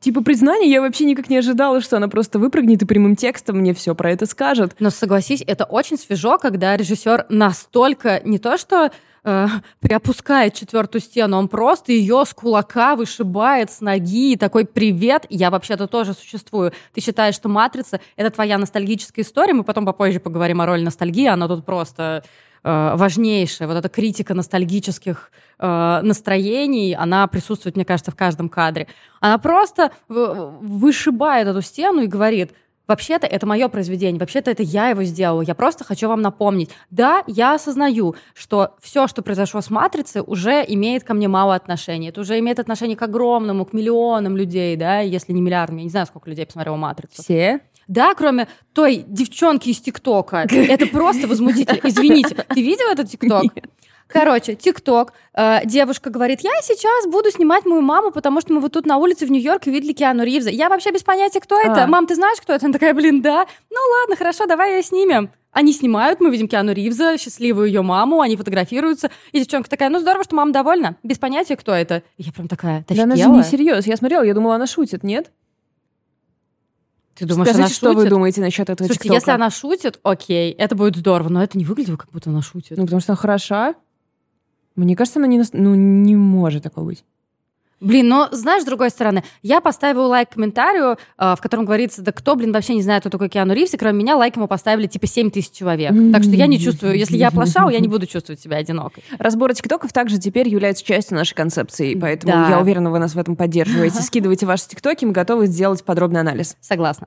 Типа 0.00 0.22
признание, 0.22 0.70
я 0.70 0.80
вообще 0.80 1.04
никак 1.04 1.28
не 1.28 1.36
ожидала, 1.36 1.82
что 1.82 1.98
она 1.98 2.08
просто 2.08 2.38
выпрыгнет 2.38 2.80
и 2.80 2.86
прямым 2.86 3.16
текстом 3.16 3.58
мне 3.58 3.74
все 3.74 3.94
про 3.94 4.10
это 4.10 4.24
скажет. 4.24 4.74
Но 4.78 4.88
согласись, 4.88 5.44
это 5.46 5.64
очень 5.64 5.98
свежо, 5.98 6.38
когда 6.38 6.74
режиссер 6.74 7.26
настолько 7.28 8.22
не 8.24 8.38
то 8.38 8.56
что 8.56 8.92
э, 9.24 9.46
приопускает 9.80 10.54
четвертую 10.54 11.02
стену, 11.02 11.36
он 11.36 11.48
просто 11.48 11.92
ее 11.92 12.24
с 12.26 12.34
кулака 12.34 12.96
вышибает 12.96 13.70
с 13.70 13.80
ноги 13.80 14.32
и 14.32 14.36
такой 14.36 14.64
привет, 14.64 15.26
я 15.28 15.50
вообще-то 15.50 15.86
тоже 15.86 16.14
существую. 16.14 16.72
Ты 16.92 17.00
считаешь, 17.00 17.34
что 17.34 17.48
матрица 17.48 18.00
это 18.16 18.30
твоя 18.30 18.58
ностальгическая 18.58 19.24
история? 19.24 19.54
Мы 19.54 19.64
потом 19.64 19.86
попозже 19.86 20.20
поговорим 20.20 20.60
о 20.60 20.66
роли 20.66 20.82
ностальгии, 20.82 21.26
она 21.26 21.48
тут 21.48 21.64
просто 21.64 22.24
э, 22.62 22.94
важнейшая. 22.96 23.68
Вот 23.68 23.76
эта 23.76 23.88
критика 23.88 24.34
ностальгических 24.34 25.30
э, 25.58 26.00
настроений, 26.02 26.94
она 26.94 27.26
присутствует, 27.26 27.76
мне 27.76 27.84
кажется, 27.84 28.10
в 28.10 28.16
каждом 28.16 28.48
кадре. 28.48 28.86
Она 29.20 29.38
просто 29.38 29.92
вышибает 30.08 31.48
эту 31.48 31.62
стену 31.62 32.02
и 32.02 32.06
говорит, 32.06 32.52
Вообще-то 32.90 33.28
это 33.28 33.46
мое 33.46 33.68
произведение, 33.68 34.18
вообще-то 34.18 34.50
это 34.50 34.64
я 34.64 34.88
его 34.88 35.04
сделала. 35.04 35.42
Я 35.42 35.54
просто 35.54 35.84
хочу 35.84 36.08
вам 36.08 36.22
напомнить. 36.22 36.70
Да, 36.90 37.22
я 37.28 37.54
осознаю, 37.54 38.16
что 38.34 38.74
все, 38.82 39.06
что 39.06 39.22
произошло 39.22 39.60
с 39.60 39.70
матрицей, 39.70 40.24
уже 40.26 40.64
имеет 40.66 41.04
ко 41.04 41.14
мне 41.14 41.28
мало 41.28 41.54
отношения. 41.54 42.08
Это 42.08 42.22
уже 42.22 42.36
имеет 42.40 42.58
отношение 42.58 42.96
к 42.96 43.02
огромному, 43.02 43.64
к 43.64 43.72
миллионам 43.74 44.36
людей, 44.36 44.74
да, 44.74 44.98
если 44.98 45.32
не 45.32 45.40
миллиардам. 45.40 45.76
Я 45.76 45.84
не 45.84 45.88
знаю, 45.88 46.06
сколько 46.06 46.28
людей 46.28 46.44
посмотрело 46.44 46.74
матрицу. 46.74 47.22
Все? 47.22 47.60
Да, 47.86 48.12
кроме 48.16 48.48
той 48.72 49.04
девчонки 49.06 49.68
из 49.68 49.80
ТикТока. 49.80 50.38
Это 50.50 50.88
просто 50.88 51.28
возмутительно. 51.28 51.78
Извините, 51.84 52.34
ты 52.34 52.60
видел 52.60 52.90
этот 52.90 53.08
ТикТок? 53.08 53.52
Короче, 54.12 54.54
ТикТок. 54.54 55.12
Э, 55.34 55.64
девушка 55.64 56.10
говорит, 56.10 56.40
я 56.40 56.50
сейчас 56.62 57.06
буду 57.06 57.30
снимать 57.30 57.64
мою 57.64 57.80
маму, 57.80 58.10
потому 58.10 58.40
что 58.40 58.52
мы 58.52 58.60
вот 58.60 58.72
тут 58.72 58.86
на 58.86 58.98
улице 58.98 59.26
в 59.26 59.30
Нью-Йорке 59.30 59.70
видели 59.70 59.92
Киану 59.92 60.24
Ривза. 60.24 60.50
Я 60.50 60.68
вообще 60.68 60.90
без 60.90 61.02
понятия, 61.02 61.40
кто 61.40 61.58
это. 61.58 61.84
А. 61.84 61.86
Мам, 61.86 62.06
ты 62.06 62.14
знаешь, 62.16 62.40
кто 62.40 62.52
это? 62.52 62.66
Она 62.66 62.72
такая, 62.72 62.92
блин, 62.92 63.22
да. 63.22 63.46
Ну 63.70 63.78
ладно, 64.00 64.16
хорошо, 64.16 64.46
давай 64.46 64.76
ее 64.76 64.82
снимем. 64.82 65.30
Они 65.52 65.72
снимают, 65.72 66.20
мы 66.20 66.30
видим 66.30 66.46
Киану 66.46 66.72
Ривза, 66.72 67.18
счастливую 67.18 67.66
ее 67.66 67.82
маму, 67.82 68.20
они 68.20 68.36
фотографируются. 68.36 69.10
И 69.32 69.40
девчонка 69.40 69.68
такая, 69.68 69.90
ну 69.90 69.98
здорово, 69.98 70.22
что 70.24 70.36
мама 70.36 70.52
довольна. 70.52 70.96
Без 71.02 71.18
понятия, 71.18 71.56
кто 71.56 71.72
это. 71.72 72.02
И 72.18 72.22
я 72.22 72.32
прям 72.32 72.46
такая, 72.46 72.84
Да 72.88 73.02
она 73.02 73.16
же 73.16 73.28
не 73.28 73.42
серьез. 73.42 73.86
Я 73.86 73.96
смотрела, 73.96 74.22
я 74.22 74.34
думала, 74.34 74.56
она 74.56 74.66
шутит, 74.66 75.02
нет? 75.02 75.30
Ты 77.16 77.26
думаешь, 77.26 77.48
Скажите, 77.48 77.64
она 77.64 77.68
что 77.68 77.88
вы 77.88 77.94
шутит? 77.94 78.10
думаете 78.10 78.40
насчет 78.40 78.70
этого 78.70 78.86
Слушайте, 78.86 79.02
ТикТока? 79.02 79.14
если 79.14 79.30
она 79.32 79.50
шутит, 79.50 80.00
окей, 80.02 80.52
это 80.52 80.74
будет 80.74 80.96
здорово, 80.96 81.28
но 81.28 81.42
это 81.42 81.58
не 81.58 81.64
выглядело, 81.66 81.96
как 81.96 82.10
будто 82.10 82.30
она 82.30 82.40
шутит. 82.40 82.78
Ну, 82.78 82.84
потому 82.84 83.00
что 83.00 83.12
она 83.12 83.16
хороша. 83.18 83.74
Мне 84.76 84.96
кажется, 84.96 85.18
она 85.18 85.26
не... 85.26 85.38
нас- 85.38 85.52
Ну, 85.52 85.74
не 85.74 86.16
может 86.16 86.62
такого 86.62 86.86
быть. 86.86 87.04
Блин, 87.82 88.08
но 88.08 88.28
знаешь, 88.30 88.62
с 88.62 88.66
другой 88.66 88.90
стороны, 88.90 89.24
я 89.40 89.62
поставила 89.62 90.06
лайк 90.06 90.28
комментарию, 90.28 90.98
э, 91.16 91.34
в 91.34 91.40
котором 91.40 91.64
говорится, 91.64 92.02
да 92.02 92.12
кто, 92.12 92.36
блин, 92.36 92.52
вообще 92.52 92.74
не 92.74 92.82
знает, 92.82 93.00
кто 93.04 93.08
такой 93.08 93.30
Киану 93.30 93.54
Ривз, 93.54 93.72
и 93.72 93.78
кроме 93.78 94.00
меня 94.00 94.18
лайк 94.18 94.36
ему 94.36 94.48
поставили 94.48 94.86
типа 94.86 95.06
7 95.06 95.30
тысяч 95.30 95.50
человек. 95.52 95.92
Так 96.12 96.22
что 96.22 96.32
я 96.32 96.46
не 96.46 96.58
чувствую, 96.60 96.98
если 96.98 97.16
я 97.16 97.28
оплошала, 97.28 97.70
я 97.70 97.80
не 97.80 97.88
буду 97.88 98.06
чувствовать 98.06 98.38
себя 98.38 98.58
одинокой. 98.58 99.02
Разборы 99.18 99.54
тиктоков 99.54 99.94
также 99.94 100.18
теперь 100.18 100.46
являются 100.46 100.84
частью 100.84 101.16
нашей 101.16 101.34
концепции, 101.34 101.94
поэтому 101.94 102.34
Да. 102.34 102.50
я 102.50 102.60
уверена, 102.60 102.90
вы 102.90 102.98
нас 102.98 103.14
в 103.14 103.18
этом 103.18 103.34
поддерживаете. 103.34 104.02
Скидывайте 104.02 104.44
ваши 104.44 104.68
тиктоки, 104.68 105.06
мы 105.06 105.12
готовы 105.12 105.46
сделать 105.46 105.82
подробный 105.82 106.20
анализ. 106.20 106.58
Согласна. 106.60 107.06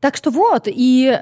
Так 0.00 0.16
что 0.16 0.30
вот, 0.30 0.62
и 0.68 1.18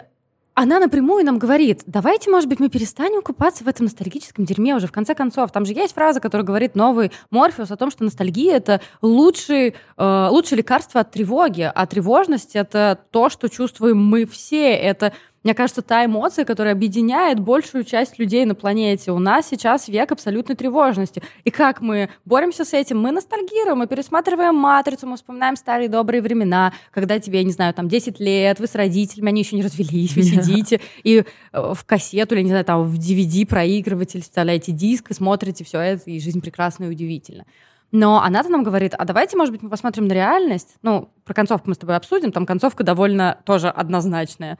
она 0.58 0.80
напрямую 0.80 1.22
нам 1.22 1.38
говорит, 1.38 1.82
давайте, 1.86 2.30
может 2.30 2.48
быть, 2.48 2.60
мы 2.60 2.70
перестанем 2.70 3.20
купаться 3.20 3.62
в 3.62 3.68
этом 3.68 3.84
ностальгическом 3.84 4.46
дерьме 4.46 4.74
уже, 4.74 4.86
в 4.86 4.92
конце 4.92 5.14
концов. 5.14 5.52
Там 5.52 5.66
же 5.66 5.74
есть 5.74 5.92
фраза, 5.92 6.18
которая 6.18 6.46
говорит 6.46 6.74
новый 6.74 7.12
Морфеус 7.30 7.70
о 7.70 7.76
том, 7.76 7.90
что 7.90 8.04
ностальгия— 8.04 8.56
это 8.56 8.80
лучший, 9.02 9.74
э, 9.98 10.28
лучшее 10.30 10.56
лекарство 10.56 11.02
от 11.02 11.10
тревоги, 11.10 11.70
а 11.72 11.86
тревожность— 11.86 12.52
это 12.56 12.98
то, 13.10 13.28
что 13.28 13.50
чувствуем 13.50 14.02
мы 14.02 14.24
все. 14.24 14.70
Это, 14.74 15.12
мне 15.46 15.54
кажется, 15.54 15.80
та 15.80 16.04
эмоция, 16.04 16.44
которая 16.44 16.74
объединяет 16.74 17.38
большую 17.38 17.84
часть 17.84 18.18
людей 18.18 18.44
на 18.46 18.56
планете. 18.56 19.12
У 19.12 19.20
нас 19.20 19.46
сейчас 19.48 19.86
век 19.86 20.10
абсолютной 20.10 20.56
тревожности. 20.56 21.22
И 21.44 21.52
как 21.52 21.80
мы 21.80 22.08
боремся 22.24 22.64
с 22.64 22.72
этим? 22.72 22.98
Мы 22.98 23.12
ностальгируем, 23.12 23.78
мы 23.78 23.86
пересматриваем 23.86 24.56
«Матрицу», 24.56 25.06
мы 25.06 25.14
вспоминаем 25.14 25.54
старые 25.54 25.88
добрые 25.88 26.20
времена, 26.20 26.72
когда 26.90 27.20
тебе, 27.20 27.38
я 27.38 27.44
не 27.44 27.52
знаю, 27.52 27.74
там 27.74 27.88
10 27.88 28.18
лет, 28.18 28.58
вы 28.58 28.66
с 28.66 28.74
родителями, 28.74 29.28
они 29.28 29.42
еще 29.42 29.54
не 29.54 29.62
развелись, 29.62 30.16
вы 30.16 30.24
сидите 30.24 30.80
и 31.04 31.22
э, 31.52 31.74
в 31.74 31.84
кассету 31.84 32.34
или, 32.34 32.42
не 32.42 32.48
знаю, 32.48 32.64
там 32.64 32.82
в 32.82 32.98
DVD-проигрыватель 32.98 34.22
вставляете 34.22 34.72
диск 34.72 35.12
и 35.12 35.14
смотрите 35.14 35.62
все 35.62 35.78
это, 35.78 36.10
и 36.10 36.18
жизнь 36.18 36.40
прекрасна 36.40 36.86
и 36.86 36.88
удивительна. 36.88 37.44
Но 37.92 38.20
она-то 38.20 38.48
нам 38.48 38.64
говорит, 38.64 38.94
а 38.98 39.04
давайте, 39.04 39.36
может 39.36 39.52
быть, 39.52 39.62
мы 39.62 39.70
посмотрим 39.70 40.08
на 40.08 40.12
реальность. 40.12 40.74
Ну, 40.82 41.08
про 41.24 41.34
концовку 41.34 41.68
мы 41.68 41.76
с 41.76 41.78
тобой 41.78 41.94
обсудим, 41.94 42.32
там 42.32 42.46
концовка 42.46 42.82
довольно 42.82 43.38
тоже 43.44 43.68
однозначная. 43.68 44.58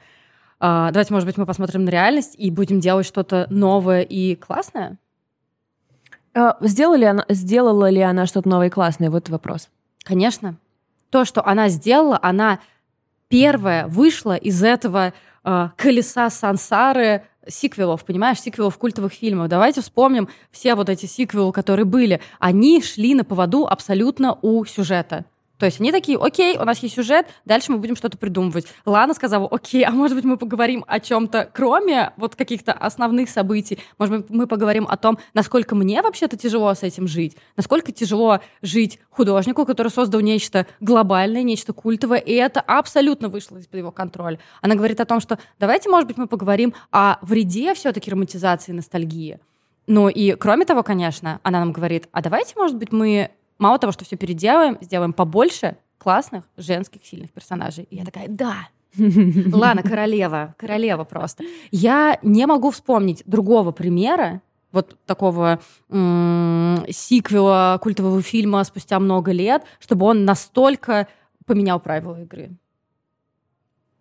А, 0.59 0.91
давайте, 0.91 1.13
может 1.13 1.27
быть, 1.27 1.37
мы 1.37 1.45
посмотрим 1.45 1.85
на 1.85 1.89
реальность 1.89 2.35
и 2.37 2.49
будем 2.49 2.79
делать 2.79 3.05
что-то 3.05 3.47
новое 3.49 4.01
и 4.01 4.35
классное. 4.35 4.97
А, 6.33 6.57
Сделала 6.61 6.95
ли 6.95 7.05
она, 7.05 7.25
сделала 7.29 7.89
ли 7.89 8.01
она 8.01 8.25
что-то 8.25 8.49
новое 8.49 8.67
и 8.67 8.71
классное? 8.71 9.09
Вот 9.09 9.29
вопрос. 9.29 9.69
Конечно. 10.03 10.55
То, 11.09 11.25
что 11.25 11.45
она 11.45 11.69
сделала, 11.69 12.19
она 12.21 12.59
первая 13.27 13.87
вышла 13.87 14.35
из 14.35 14.63
этого 14.63 15.13
э, 15.43 15.69
колеса 15.77 16.29
сансары 16.29 17.23
сиквелов, 17.47 18.03
понимаешь, 18.03 18.41
сиквелов 18.41 18.77
культовых 18.77 19.13
фильмов. 19.13 19.47
Давайте 19.47 19.81
вспомним 19.81 20.27
все 20.51 20.75
вот 20.75 20.89
эти 20.89 21.05
сиквелы, 21.05 21.51
которые 21.53 21.85
были. 21.85 22.21
Они 22.39 22.81
шли 22.81 23.15
на 23.15 23.23
поводу 23.23 23.67
абсолютно 23.67 24.37
у 24.41 24.65
сюжета. 24.65 25.25
То 25.57 25.65
есть 25.65 25.79
они 25.79 25.91
такие, 25.91 26.17
окей, 26.17 26.57
у 26.57 26.63
нас 26.63 26.79
есть 26.79 26.95
сюжет, 26.95 27.27
дальше 27.45 27.71
мы 27.71 27.79
будем 27.79 27.95
что-то 27.95 28.17
придумывать. 28.17 28.67
Лана 28.85 29.13
сказала, 29.13 29.47
окей, 29.47 29.83
а 29.83 29.91
может 29.91 30.15
быть 30.15 30.25
мы 30.25 30.37
поговорим 30.37 30.85
о 30.87 30.99
чем-то, 30.99 31.49
кроме 31.53 32.13
вот 32.17 32.35
каких-то 32.35 32.73
основных 32.73 33.29
событий. 33.29 33.79
Может 33.97 34.17
быть 34.17 34.29
мы 34.29 34.47
поговорим 34.47 34.87
о 34.87 34.97
том, 34.97 35.17
насколько 35.33 35.75
мне 35.75 36.01
вообще-то 36.01 36.37
тяжело 36.37 36.73
с 36.73 36.83
этим 36.83 37.07
жить, 37.07 37.35
насколько 37.55 37.91
тяжело 37.91 38.39
жить 38.61 38.99
художнику, 39.09 39.65
который 39.65 39.89
создал 39.91 40.21
нечто 40.21 40.67
глобальное, 40.79 41.43
нечто 41.43 41.73
культовое, 41.73 42.19
и 42.19 42.33
это 42.33 42.61
абсолютно 42.61 43.29
вышло 43.29 43.57
из-под 43.57 43.75
его 43.79 43.91
контроля. 43.91 44.39
Она 44.61 44.75
говорит 44.75 44.99
о 44.99 45.05
том, 45.05 45.19
что 45.19 45.39
давайте, 45.59 45.89
может 45.89 46.07
быть, 46.07 46.17
мы 46.17 46.27
поговорим 46.27 46.73
о 46.91 47.17
вреде 47.21 47.73
все-таки 47.73 48.11
романтизации 48.11 48.71
и 48.71 48.75
ностальгии. 48.75 49.39
Ну 49.87 50.09
и 50.09 50.33
кроме 50.33 50.65
того, 50.65 50.83
конечно, 50.83 51.39
она 51.43 51.59
нам 51.59 51.71
говорит, 51.71 52.09
а 52.11 52.21
давайте, 52.21 52.53
может 52.57 52.75
быть, 52.75 52.91
мы 52.91 53.31
мало 53.59 53.79
того, 53.79 53.91
что 53.93 54.05
все 54.05 54.15
переделаем, 54.15 54.77
сделаем 54.81 55.13
побольше 55.13 55.77
классных 55.97 56.43
женских 56.57 57.05
сильных 57.05 57.31
персонажей. 57.31 57.85
И 57.89 57.95
я 57.97 58.05
такая, 58.05 58.27
да, 58.27 58.67
Лана, 58.97 59.83
королева, 59.83 60.55
королева 60.57 61.03
просто. 61.03 61.43
Я 61.71 62.17
не 62.21 62.45
могу 62.47 62.71
вспомнить 62.71 63.23
другого 63.25 63.71
примера, 63.71 64.41
вот 64.71 64.97
такого 65.05 65.59
м- 65.89 66.83
сиквела 66.89 67.77
культового 67.81 68.21
фильма 68.21 68.63
спустя 68.63 68.99
много 68.99 69.31
лет, 69.31 69.63
чтобы 69.79 70.05
он 70.05 70.25
настолько 70.25 71.07
поменял 71.45 71.79
правила 71.79 72.21
игры. 72.21 72.51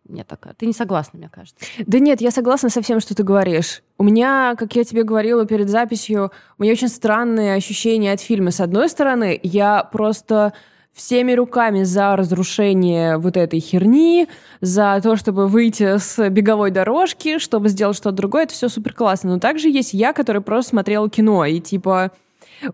Мне 0.09 0.25
такая. 0.25 0.55
Ты 0.55 0.67
не 0.67 0.73
согласна, 0.73 1.19
мне 1.19 1.29
кажется. 1.29 1.65
Да 1.87 1.99
нет, 1.99 2.21
я 2.21 2.31
согласна 2.31 2.69
со 2.69 2.81
всем, 2.81 3.01
что 3.01 3.15
ты 3.15 3.23
говоришь. 3.23 3.83
У 3.99 4.05
меня, 4.05 4.55
как 4.57 4.77
я 4.77 4.85
тебе 4.85 5.03
говорила 5.03 5.47
перед 5.47 5.69
записью, 5.69 6.31
у 6.59 6.63
меня 6.63 6.73
очень 6.73 6.89
странные 6.89 7.55
ощущения 7.55 8.13
от 8.13 8.21
фильма. 8.21 8.51
С 8.53 8.61
одной 8.61 8.89
стороны, 8.89 9.39
я 9.43 9.83
просто 9.83 10.53
всеми 10.93 11.33
руками 11.33 11.83
за 11.83 12.17
разрушение 12.17 13.19
вот 13.19 13.37
этой 13.37 13.61
херни, 13.61 14.29
за 14.61 14.99
то, 15.03 15.17
чтобы 15.17 15.47
выйти 15.47 15.99
с 15.99 16.31
беговой 16.31 16.71
дорожки, 16.71 17.39
чтобы 17.39 17.69
сделать 17.69 17.97
что-то 17.97 18.17
другое, 18.17 18.45
это 18.45 18.55
все 18.55 18.69
супер 18.69 18.95
классно. 18.95 19.33
Но 19.35 19.39
также 19.39 19.69
есть 19.69 19.93
я, 19.93 20.13
который 20.13 20.41
просто 20.41 20.71
смотрела 20.71 21.11
кино, 21.11 21.45
и 21.45 21.61
типа 21.61 22.13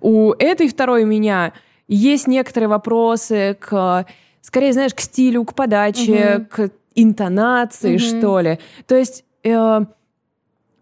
у 0.01 0.33
этой 0.39 0.69
второй 0.69 1.05
меня 1.05 1.53
есть 1.89 2.29
некоторые 2.29 2.69
вопросы 2.69 3.57
к, 3.59 4.07
скорее, 4.41 4.73
знаешь, 4.73 4.95
к 4.95 5.01
стилю, 5.01 5.45
к 5.45 5.55
подаче, 5.55 6.37
Мгм. 6.39 6.47
к 6.47 6.71
интонации, 6.95 7.97
Мгм. 7.97 7.99
что 7.99 8.41
ли. 8.41 8.59
То 8.87 8.95
есть 8.95 9.25
э, 9.45 9.81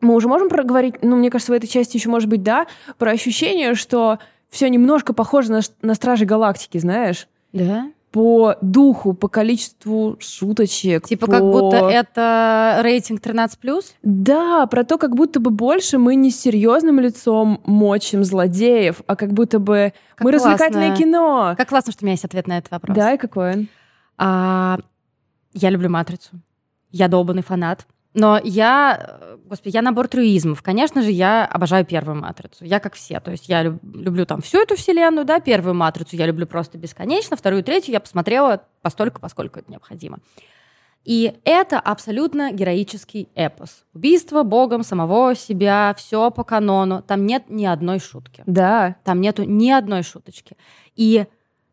мы 0.00 0.14
уже 0.14 0.28
можем 0.28 0.48
проговорить, 0.48 0.96
ну, 1.02 1.16
мне 1.16 1.30
кажется, 1.30 1.52
в 1.52 1.56
этой 1.56 1.66
части 1.66 1.96
еще 1.96 2.08
может 2.08 2.28
быть, 2.28 2.42
да, 2.42 2.66
про 2.98 3.10
ощущение, 3.10 3.74
что 3.74 4.18
все 4.48 4.68
немножко 4.68 5.12
похоже 5.12 5.52
на, 5.52 5.60
на 5.82 5.94
Стражи 5.94 6.24
Галактики, 6.24 6.78
знаешь? 6.78 7.28
Да? 7.52 7.90
по 8.12 8.56
духу, 8.60 9.14
по 9.14 9.28
количеству 9.28 10.16
шуточек. 10.18 11.06
Типа 11.06 11.26
по... 11.26 11.32
как 11.32 11.42
будто 11.42 11.76
это 11.76 12.80
рейтинг 12.82 13.20
13+. 13.20 13.84
Да, 14.02 14.66
про 14.66 14.84
то, 14.84 14.98
как 14.98 15.14
будто 15.14 15.38
бы 15.38 15.50
больше 15.50 15.98
мы 15.98 16.16
не 16.16 16.30
серьезным 16.30 16.98
лицом 16.98 17.60
мочим 17.64 18.24
злодеев, 18.24 19.02
а 19.06 19.14
как 19.14 19.32
будто 19.32 19.58
бы 19.60 19.92
Как 20.16 20.24
мы 20.24 20.30
классно. 20.32 20.50
развлекательное 20.50 20.96
кино. 20.96 21.54
Как 21.56 21.68
классно, 21.68 21.92
что 21.92 22.04
у 22.04 22.06
меня 22.06 22.14
есть 22.14 22.24
ответ 22.24 22.48
на 22.48 22.58
этот 22.58 22.72
вопрос. 22.72 22.96
Да, 22.96 23.14
и 23.14 23.16
какой 23.16 23.52
он? 23.52 23.68
А, 24.18 24.78
я 25.52 25.70
люблю 25.70 25.88
«Матрицу». 25.90 26.40
Я 26.90 27.08
долбанный 27.08 27.42
фанат. 27.42 27.86
Но 28.12 28.40
я, 28.42 29.36
господи, 29.44 29.76
я 29.76 29.82
набор 29.82 30.08
трюизмов. 30.08 30.62
Конечно 30.62 31.02
же, 31.02 31.12
я 31.12 31.46
обожаю 31.46 31.84
первую 31.84 32.16
«Матрицу». 32.16 32.64
Я 32.64 32.80
как 32.80 32.94
все. 32.94 33.20
То 33.20 33.30
есть 33.30 33.48
я 33.48 33.62
люб- 33.62 33.80
люблю 33.84 34.26
там 34.26 34.40
всю 34.40 34.58
эту 34.58 34.76
вселенную, 34.76 35.24
да, 35.24 35.38
первую 35.38 35.74
«Матрицу» 35.74 36.16
я 36.16 36.26
люблю 36.26 36.46
просто 36.46 36.76
бесконечно, 36.76 37.36
вторую, 37.36 37.62
третью 37.62 37.92
я 37.92 38.00
посмотрела 38.00 38.62
постольку, 38.82 39.20
поскольку 39.20 39.60
это 39.60 39.70
необходимо. 39.70 40.18
И 41.04 41.38
это 41.44 41.78
абсолютно 41.78 42.52
героический 42.52 43.28
эпос. 43.34 43.84
Убийство 43.94 44.42
богом 44.42 44.82
самого 44.82 45.34
себя, 45.34 45.94
все 45.96 46.30
по 46.30 46.44
канону. 46.44 47.02
Там 47.02 47.26
нет 47.26 47.44
ни 47.48 47.64
одной 47.64 48.00
шутки. 48.00 48.42
Да. 48.46 48.96
Там 49.04 49.20
нету 49.20 49.44
ни 49.44 49.70
одной 49.70 50.02
шуточки. 50.02 50.56
И 50.96 51.26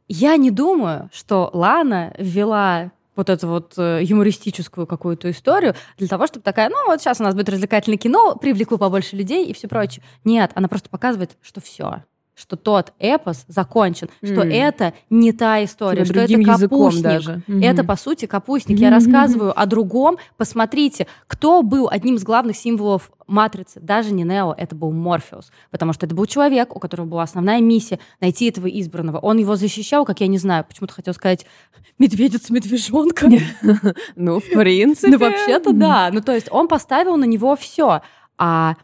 я 0.07 0.37
не 0.37 0.51
думаю, 0.51 1.09
что 1.11 1.49
Лана 1.51 2.13
ввела 2.17 2.91
вот 3.17 3.29
эту 3.29 3.47
вот 3.47 3.73
э, 3.77 4.01
юмористическую 4.03 4.87
какую-то 4.87 5.29
историю 5.31 5.75
для 5.97 6.07
того, 6.07 6.27
чтобы 6.27 6.43
такая, 6.43 6.69
ну 6.69 6.85
вот 6.87 7.01
сейчас 7.01 7.19
у 7.19 7.23
нас 7.23 7.35
будет 7.35 7.49
развлекательное 7.49 7.97
кино, 7.97 8.35
привлеку 8.35 8.77
побольше 8.77 9.15
людей 9.15 9.45
и 9.45 9.53
все 9.53 9.67
прочее. 9.67 10.03
Нет, 10.23 10.51
она 10.55 10.67
просто 10.67 10.89
показывает, 10.89 11.37
что 11.41 11.59
все 11.59 12.01
что 12.37 12.55
тот 12.55 12.93
эпос 12.99 13.45
закончен, 13.47 14.09
что 14.23 14.41
М. 14.41 14.51
это 14.51 14.93
не 15.09 15.31
та 15.31 15.63
история, 15.63 16.05
Типа 16.05 16.25
что 16.25 16.33
это 16.33 16.43
капустник. 16.43 17.03
даже. 17.03 17.41
Мгм. 17.47 17.63
Это, 17.63 17.83
по 17.83 17.95
сути, 17.95 18.27
капустник. 18.27 18.77
Я 18.77 18.91
рассказываю 18.91 19.59
о 19.59 19.65
другом. 19.65 20.17
Посмотрите, 20.37 21.07
кто 21.25 21.63
был 21.63 21.89
одним 21.89 22.15
из 22.15 22.23
главных 22.23 22.55
символов 22.55 23.11
Матрицы. 23.25 23.79
Даже 23.81 24.13
не 24.13 24.23
Нео, 24.23 24.53
это 24.55 24.75
был 24.75 24.91
Морфеус. 24.91 25.51
Потому 25.71 25.93
что 25.93 26.05
это 26.05 26.13
был 26.15 26.27
человек, 26.27 26.75
у 26.75 26.79
которого 26.79 27.07
была 27.07 27.23
основная 27.23 27.59
миссия 27.59 27.99
найти 28.21 28.45
этого 28.49 28.67
избранного. 28.67 29.17
Он 29.17 29.37
его 29.37 29.55
защищал, 29.55 30.05
как 30.05 30.21
я 30.21 30.27
не 30.27 30.37
знаю, 30.37 30.63
почему-то 30.63 30.93
хотел 30.93 31.13
сказать 31.15 31.45
медведица-медвежонка. 31.97 33.29
Ну, 34.15 34.39
в 34.39 34.49
принципе. 34.49 35.09
Ну, 35.11 35.17
вообще-то 35.17 35.73
да. 35.73 36.09
Ну, 36.13 36.21
то 36.21 36.33
есть 36.33 36.47
он 36.51 36.67
поставил 36.67 37.17
на 37.17 37.25
него 37.25 37.55
все. 37.55 38.01
А 38.37 38.75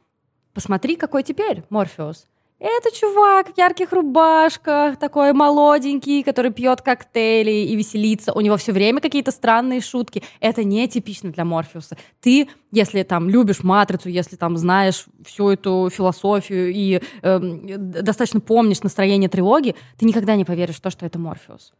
посмотри, 0.53 0.95
какой 0.95 1.23
теперь 1.23 1.63
Морфеус. 1.69 2.25
Это 2.65 2.95
чувак 2.95 3.53
в 3.53 3.57
ярких 3.57 3.91
рубашках, 3.91 4.95
такой 4.95 5.33
молоденький, 5.33 6.23
который 6.23 6.49
пьет 6.49 6.81
коктейли 6.81 7.51
и 7.51 7.75
веселится. 7.75 8.31
У 8.31 8.39
него 8.39 8.55
все 8.55 8.71
время 8.71 9.01
какие-то 9.01 9.31
странные 9.31 9.81
шутки. 9.81 10.23
Это 10.39 10.63
не 10.63 10.87
типично 10.87 11.29
для 11.29 11.43
Морфеуса. 11.43 11.97
Ты, 12.21 12.47
если 12.71 13.03
там 13.03 13.27
любишь 13.29 13.63
матрицу, 13.63 14.07
если 14.07 14.37
там 14.37 14.55
знаешь 14.55 15.07
всю 15.25 15.49
эту 15.49 15.89
философию 15.91 16.71
и 16.73 17.01
эм, 17.21 17.63
достаточно 18.01 18.39
помнишь 18.39 18.81
настроение 18.81 19.27
трилогии, 19.27 19.75
ты 19.99 20.05
никогда 20.05 20.37
не 20.37 20.45
поверишь 20.45 20.77
в 20.77 20.81
то, 20.81 20.89
что 20.89 21.05
это 21.05 21.19
Морфеус. 21.19 21.73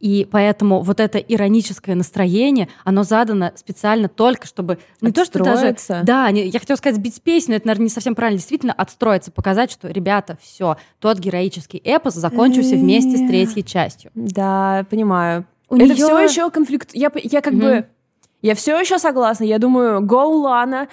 И 0.00 0.26
поэтому 0.30 0.80
вот 0.80 0.98
это 0.98 1.18
ироническое 1.18 1.94
настроение, 1.94 2.68
оно 2.84 3.02
задано 3.02 3.52
специально 3.54 4.08
только, 4.08 4.46
чтобы 4.46 4.78
не 5.02 5.12
то, 5.12 5.26
что 5.26 5.38
даже... 5.44 5.76
Да, 6.04 6.30
не- 6.30 6.48
я 6.48 6.58
хотела 6.58 6.76
сказать 6.78 6.96
сбить 6.96 7.16
с 7.16 7.20
песни, 7.20 7.50
но 7.52 7.56
это, 7.58 7.66
наверное, 7.66 7.84
не 7.84 7.90
совсем 7.90 8.14
правильно. 8.14 8.38
Действительно, 8.38 8.72
отстроиться, 8.72 9.30
показать, 9.30 9.70
что, 9.70 9.88
ребята, 9.88 10.38
все, 10.40 10.76
тот 11.00 11.18
героический 11.18 11.76
эпос 11.84 12.14
закончился 12.14 12.76
вместе 12.76 13.18
с 13.18 13.28
третьей 13.28 13.62
частью. 13.62 14.10
Да, 14.14 14.86
понимаю. 14.88 15.44
У 15.68 15.76
это 15.76 15.84
неё- 15.92 15.94
все 15.94 16.18
еще 16.20 16.50
конфликт. 16.50 16.90
Я, 16.94 17.12
я 17.22 17.42
как 17.42 17.52
Мгм. 17.52 17.60
бы. 17.60 17.86
Я 18.42 18.54
все 18.54 18.80
еще 18.80 18.98
согласна. 18.98 19.44
Я 19.44 19.58
думаю, 19.58 20.00
go 20.00 20.24
Лана. 20.40 20.88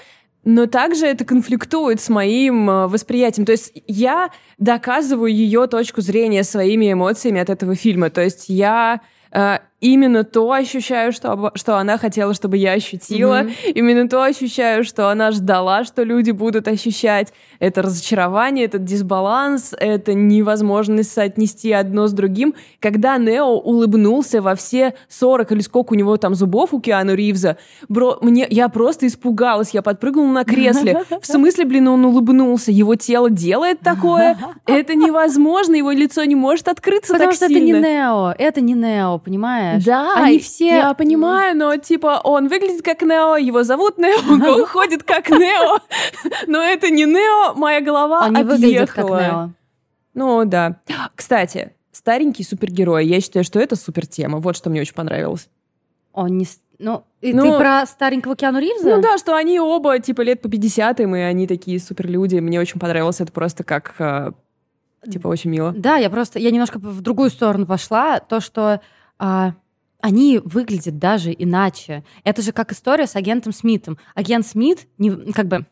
Но 0.49 0.65
также 0.65 1.07
это 1.07 1.25
конфликтует 1.25 1.99
с 1.99 2.07
моим 2.07 2.69
э, 2.69 2.87
восприятием. 2.87 3.45
То 3.45 3.51
есть 3.51 3.73
я 3.85 4.31
доказываю 4.57 5.29
ее 5.29 5.67
точку 5.67 5.99
зрения 5.99 6.45
своими 6.45 6.93
эмоциями 6.93 7.41
от 7.41 7.49
этого 7.49 7.75
фильма. 7.75 8.09
То 8.09 8.21
есть 8.21 8.45
я 8.47 9.01
э, 9.33 9.57
именно 9.79 10.23
то 10.23 10.51
ощущаю, 10.51 11.11
что, 11.11 11.29
обо- 11.31 11.51
что 11.55 11.77
она 11.77 11.97
хотела, 11.97 12.33
чтобы 12.33 12.57
я 12.57 12.71
ощутила. 12.73 13.43
Мгм. 13.43 13.51
Именно 13.75 14.09
то 14.09 14.23
ощущаю, 14.23 14.83
что 14.83 15.09
она 15.09 15.31
ждала, 15.31 15.83
что 15.83 16.03
люди 16.03 16.31
будут 16.31 16.67
ощущать. 16.67 17.31
Это 17.59 17.81
разочарование, 17.83 18.65
этот 18.65 18.83
дисбаланс, 18.83 19.73
это 19.79 20.13
невозможность 20.13 21.11
соотнести 21.11 21.71
одно 21.71 22.07
с 22.07 22.11
другим. 22.13 22.55
Когда 22.79 23.17
Нео 23.17 23.45
улыбнулся 23.59 24.41
во 24.41 24.55
все 24.55 24.93
40 25.09 25.51
или 25.51 25.61
сколько 25.61 25.93
у 25.93 25.95
него 25.95 26.17
там 26.17 26.33
зубов 26.33 26.73
у 26.73 26.79
Киану 26.79 27.13
Ривза, 27.13 27.57
бро, 27.87 28.17
мне, 28.21 28.47
я 28.49 28.69
просто 28.69 29.05
испугалась, 29.07 29.71
я 29.73 29.81
подпрыгнула 29.81 30.31
на 30.31 30.43
кресле. 30.43 31.03
В 31.21 31.25
смысле, 31.25 31.65
блин, 31.65 31.87
он 31.87 32.03
улыбнулся? 32.05 32.71
Его 32.71 32.95
тело 32.95 33.29
делает 33.29 33.79
такое? 33.81 34.37
Это 34.65 34.95
невозможно, 34.95 35.75
его 35.75 35.91
лицо 35.91 36.23
не 36.23 36.35
может 36.35 36.67
открыться 36.67 37.13
Потому 37.13 37.29
так 37.31 37.35
что 37.35 37.47
сильно. 37.47 37.77
это 37.77 37.87
не 37.87 37.93
Нео, 37.93 38.33
это 38.37 38.61
не 38.61 38.73
Нео, 38.73 39.19
понимаешь? 39.19 39.66
Да, 39.85 40.15
Они 40.15 40.39
все... 40.39 40.67
я 40.67 40.93
понимаю, 40.93 41.55
но 41.57 41.75
типа 41.77 42.21
он 42.23 42.47
выглядит 42.47 42.81
как 42.81 43.01
Нео, 43.01 43.37
его 43.37 43.63
зовут 43.63 43.97
Нео, 43.97 44.17
он 44.53 44.65
ходит 44.65 45.03
как 45.03 45.29
Нео, 45.29 45.79
но 46.47 46.61
это 46.61 46.89
не 46.89 47.05
Нео, 47.05 47.53
моя 47.55 47.81
голова 47.81 48.25
Он 48.25 48.33
не 48.33 48.43
выглядит 48.43 48.91
как. 48.91 49.05
Нео. 49.05 49.51
Ну 50.13 50.45
да. 50.45 50.79
Кстати, 51.15 51.73
старенький 51.91 52.43
супергерой, 52.43 53.05
я 53.05 53.21
считаю, 53.21 53.43
что 53.43 53.59
это 53.59 53.75
супер 53.75 54.07
тема. 54.07 54.39
Вот 54.39 54.55
что 54.55 54.69
мне 54.69 54.81
очень 54.81 54.95
понравилось. 54.95 55.49
Он 56.13 56.37
не... 56.37 56.47
Ну, 56.79 57.03
и 57.21 57.33
Ну, 57.33 57.43
ты 57.43 57.57
про 57.57 57.85
старенького 57.85 58.35
Киану 58.35 58.59
Ривза? 58.59 58.95
Ну 58.95 59.01
да, 59.01 59.17
что 59.17 59.35
они 59.35 59.59
оба 59.59 59.99
типа 59.99 60.21
лет 60.21 60.41
по 60.41 60.49
50 60.49 60.99
и 60.99 61.03
они 61.03 61.47
такие 61.47 61.79
суперлюди. 61.79 62.39
Мне 62.39 62.59
очень 62.59 62.79
понравилось 62.79 63.19
это 63.19 63.31
просто 63.31 63.63
как 63.63 63.95
э, 63.99 64.31
типа 65.09 65.27
очень 65.27 65.49
мило. 65.51 65.73
Да, 65.75 65.97
я 65.97 66.09
просто, 66.09 66.39
я 66.39 66.51
немножко 66.51 66.79
в 66.79 67.01
другую 67.01 67.29
сторону 67.29 67.65
пошла. 67.65 68.19
То, 68.19 68.39
что 68.39 68.81
а, 69.19 69.53
они 69.99 70.39
выглядят 70.43 70.99
даже 70.99 71.33
иначе. 71.37 72.03
Это 72.23 72.41
же 72.41 72.51
как 72.51 72.71
история 72.71 73.07
с 73.07 73.15
агентом 73.15 73.51
Смитом. 73.51 73.97
Агент 74.15 74.45
Смит, 74.45 74.87
не, 74.97 75.11
как 75.33 75.47
бы, 75.47 75.65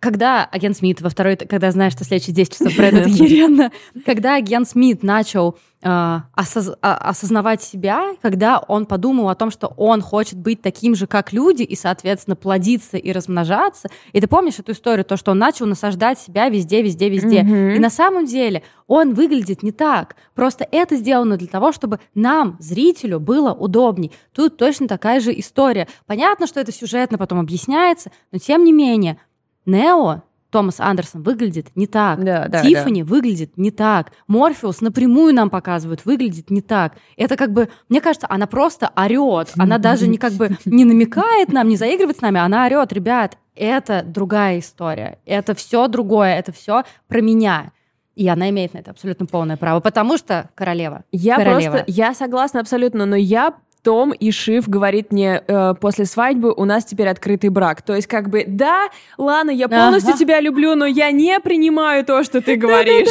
когда 0.00 0.44
агент 0.44 0.76
Смит 0.76 1.00
во 1.00 1.08
второй, 1.08 1.36
когда 1.36 1.70
знаешь, 1.70 1.92
что 1.92 2.04
следующие 2.04 2.34
10 2.34 2.52
часов 2.52 2.76
пройдут 2.76 3.06
охеренно, 3.06 3.70
когда 4.04 4.36
агент 4.36 4.68
Смит 4.68 5.02
начал 5.02 5.56
а, 5.84 6.26
осоз- 6.36 6.76
а, 6.80 6.94
осознавать 6.94 7.60
себя, 7.60 8.14
когда 8.22 8.60
он 8.60 8.86
подумал 8.86 9.28
о 9.28 9.34
том, 9.34 9.50
что 9.50 9.66
он 9.76 10.00
хочет 10.00 10.38
быть 10.38 10.62
таким 10.62 10.94
же, 10.94 11.08
как 11.08 11.32
люди, 11.32 11.64
и, 11.64 11.74
соответственно, 11.74 12.36
плодиться 12.36 12.96
и 12.96 13.10
размножаться. 13.10 13.88
И 14.12 14.20
ты 14.20 14.28
помнишь 14.28 14.60
эту 14.60 14.72
историю, 14.72 15.04
то, 15.04 15.16
что 15.16 15.32
он 15.32 15.38
начал 15.38 15.66
насаждать 15.66 16.20
себя 16.20 16.48
везде, 16.48 16.82
везде, 16.82 17.08
везде. 17.08 17.42
Мгм. 17.42 17.70
И 17.70 17.78
на 17.80 17.90
самом 17.90 18.26
деле 18.26 18.62
он 18.86 19.14
выглядит 19.14 19.64
не 19.64 19.72
так. 19.72 20.14
Просто 20.36 20.66
это 20.70 20.94
сделано 20.94 21.36
для 21.36 21.48
того, 21.48 21.72
чтобы 21.72 21.98
нам, 22.14 22.56
зрителю, 22.60 23.18
было 23.18 23.52
удобней. 23.52 24.12
Тут 24.32 24.58
точно 24.58 24.86
такая 24.86 25.18
же 25.18 25.36
история. 25.36 25.88
Понятно, 26.06 26.46
что 26.46 26.60
это 26.60 26.70
сюжетно 26.70 27.18
потом 27.18 27.40
объясняется, 27.40 28.12
но 28.30 28.38
тем 28.38 28.64
не 28.64 28.72
менее, 28.72 29.18
Нео, 29.66 30.22
Томас 30.50 30.80
Андерсон, 30.80 31.22
выглядит 31.22 31.68
не 31.74 31.86
так. 31.86 32.22
Да, 32.22 32.46
да, 32.46 32.62
Тиффани 32.62 33.02
выглядит 33.02 33.56
не 33.56 33.70
так. 33.70 34.12
Морфеус 34.26 34.82
напрямую 34.82 35.34
нам 35.34 35.48
показывают, 35.48 36.04
выглядит 36.04 36.50
не 36.50 36.60
так. 36.60 36.96
Это 37.16 37.36
как 37.36 37.52
бы, 37.52 37.70
мне 37.88 38.02
кажется, 38.02 38.26
она 38.28 38.46
просто 38.46 38.90
орет. 38.94 39.50
Она 39.56 39.78
даже 39.78 40.06
не 40.06 40.18
как 40.18 40.34
бы 40.34 40.56
не 40.66 40.84
намекает 40.84 41.52
нам, 41.52 41.68
не 41.68 41.76
заигрывает 41.76 42.18
с 42.18 42.20
нами, 42.20 42.38
она 42.38 42.66
орет, 42.66 42.92
ребят, 42.92 43.38
это 43.54 44.02
другая 44.04 44.58
история. 44.58 45.18
Это 45.24 45.54
все 45.54 45.88
другое, 45.88 46.36
это 46.36 46.52
все 46.52 46.84
про 47.08 47.20
меня. 47.22 47.72
И 48.14 48.28
она 48.28 48.50
имеет 48.50 48.74
на 48.74 48.78
это 48.78 48.90
абсолютно 48.90 49.24
полное 49.24 49.56
право, 49.56 49.80
потому 49.80 50.18
что 50.18 50.50
королева. 50.54 51.04
Я 51.12 51.36
королева. 51.36 51.72
просто, 51.72 51.84
я 51.90 52.14
согласна 52.14 52.60
абсолютно, 52.60 53.06
но 53.06 53.16
я 53.16 53.54
том 53.82 54.12
и 54.12 54.30
Шиф 54.30 54.68
говорит 54.68 55.12
мне 55.12 55.42
э, 55.46 55.74
после 55.80 56.04
свадьбы 56.04 56.52
у 56.52 56.64
нас 56.64 56.84
теперь 56.84 57.08
открытый 57.08 57.50
брак. 57.50 57.82
То 57.82 57.94
есть 57.94 58.06
как 58.06 58.30
бы 58.30 58.44
да, 58.46 58.88
Лана, 59.18 59.50
я 59.50 59.68
полностью 59.68 60.10
Ага. 60.10 60.18
тебя 60.18 60.40
люблю, 60.40 60.74
но 60.74 60.86
я 60.86 61.10
не 61.10 61.38
принимаю 61.40 62.04
то, 62.04 62.22
что 62.22 62.40
ты 62.40 62.56
говоришь. 62.56 63.08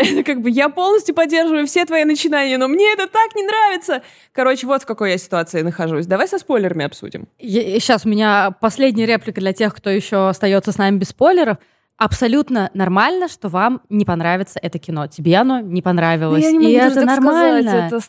Это 0.00 0.22
как 0.24 0.40
бы 0.40 0.50
я 0.50 0.68
полностью 0.68 1.14
поддерживаю 1.14 1.66
все 1.66 1.84
твои 1.84 2.04
начинания, 2.04 2.58
но 2.58 2.68
мне 2.68 2.92
это 2.92 3.06
так 3.06 3.34
не 3.36 3.44
нравится. 3.44 4.02
Короче, 4.32 4.66
вот 4.66 4.82
в 4.82 4.86
какой 4.86 5.12
я 5.12 5.18
ситуации 5.18 5.62
нахожусь. 5.62 6.06
Давай 6.06 6.26
со 6.28 6.38
спойлерами 6.38 6.84
обсудим. 6.84 7.28
Сейчас 7.40 8.04
у 8.04 8.08
меня 8.08 8.52
последняя 8.60 9.06
реплика 9.06 9.40
для 9.40 9.52
тех, 9.52 9.74
кто 9.74 9.90
еще 9.90 10.28
остается 10.28 10.72
с 10.72 10.78
нами 10.78 10.98
без 10.98 11.08
спойлеров. 11.10 11.58
Абсолютно 11.96 12.70
нормально, 12.74 13.26
что 13.28 13.48
вам 13.48 13.80
не 13.88 14.04
понравится 14.04 14.60
это 14.62 14.78
кино. 14.78 15.08
Тебе 15.08 15.36
оно 15.36 15.58
не 15.60 15.82
понравилось. 15.82 16.44
Ну, 16.44 16.46
Я 16.46 16.52
не 16.52 16.58
могу 16.58 16.70
и 16.70 16.74
это 16.74 16.94
так 16.94 17.04
нормально. 17.06 17.70
сказать. 17.70 17.92
Это... 17.92 18.00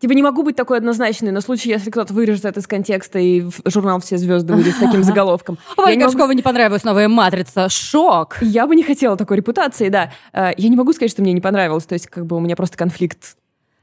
Типа 0.00 0.12
не 0.12 0.22
могу 0.22 0.42
быть 0.42 0.56
такой 0.56 0.78
однозначной, 0.78 1.30
на 1.30 1.40
случай, 1.40 1.70
если 1.70 1.90
кто-то 1.90 2.12
вырежет 2.12 2.44
это 2.44 2.60
из 2.60 2.66
контекста 2.66 3.18
и 3.18 3.40
в 3.40 3.54
журнал 3.66 4.00
«Все 4.00 4.18
звезды» 4.18 4.52
выйдет 4.54 4.74
с 4.74 4.78
таким 4.78 5.02
заголовком. 5.04 5.56
Варе 5.76 5.96
Горшковой 5.96 6.34
не 6.34 6.42
понравилась 6.42 6.84
новая 6.84 7.08
«Матрица». 7.08 7.68
Шок! 7.68 8.38
Я 8.42 8.66
бы 8.66 8.76
не 8.76 8.82
хотела 8.82 9.16
такой 9.16 9.38
репутации, 9.38 9.88
да. 9.88 10.10
Э, 10.32 10.50
Я 10.56 10.68
не 10.68 10.76
могу 10.76 10.92
сказать, 10.92 11.10
что 11.10 11.22
мне 11.22 11.32
не 11.32 11.40
понравилось. 11.40 11.84
То 11.84 11.94
есть, 11.94 12.08
как 12.08 12.26
бы 12.26 12.36
у 12.36 12.40
меня 12.40 12.56
просто 12.56 12.76
конфликт. 12.76 13.36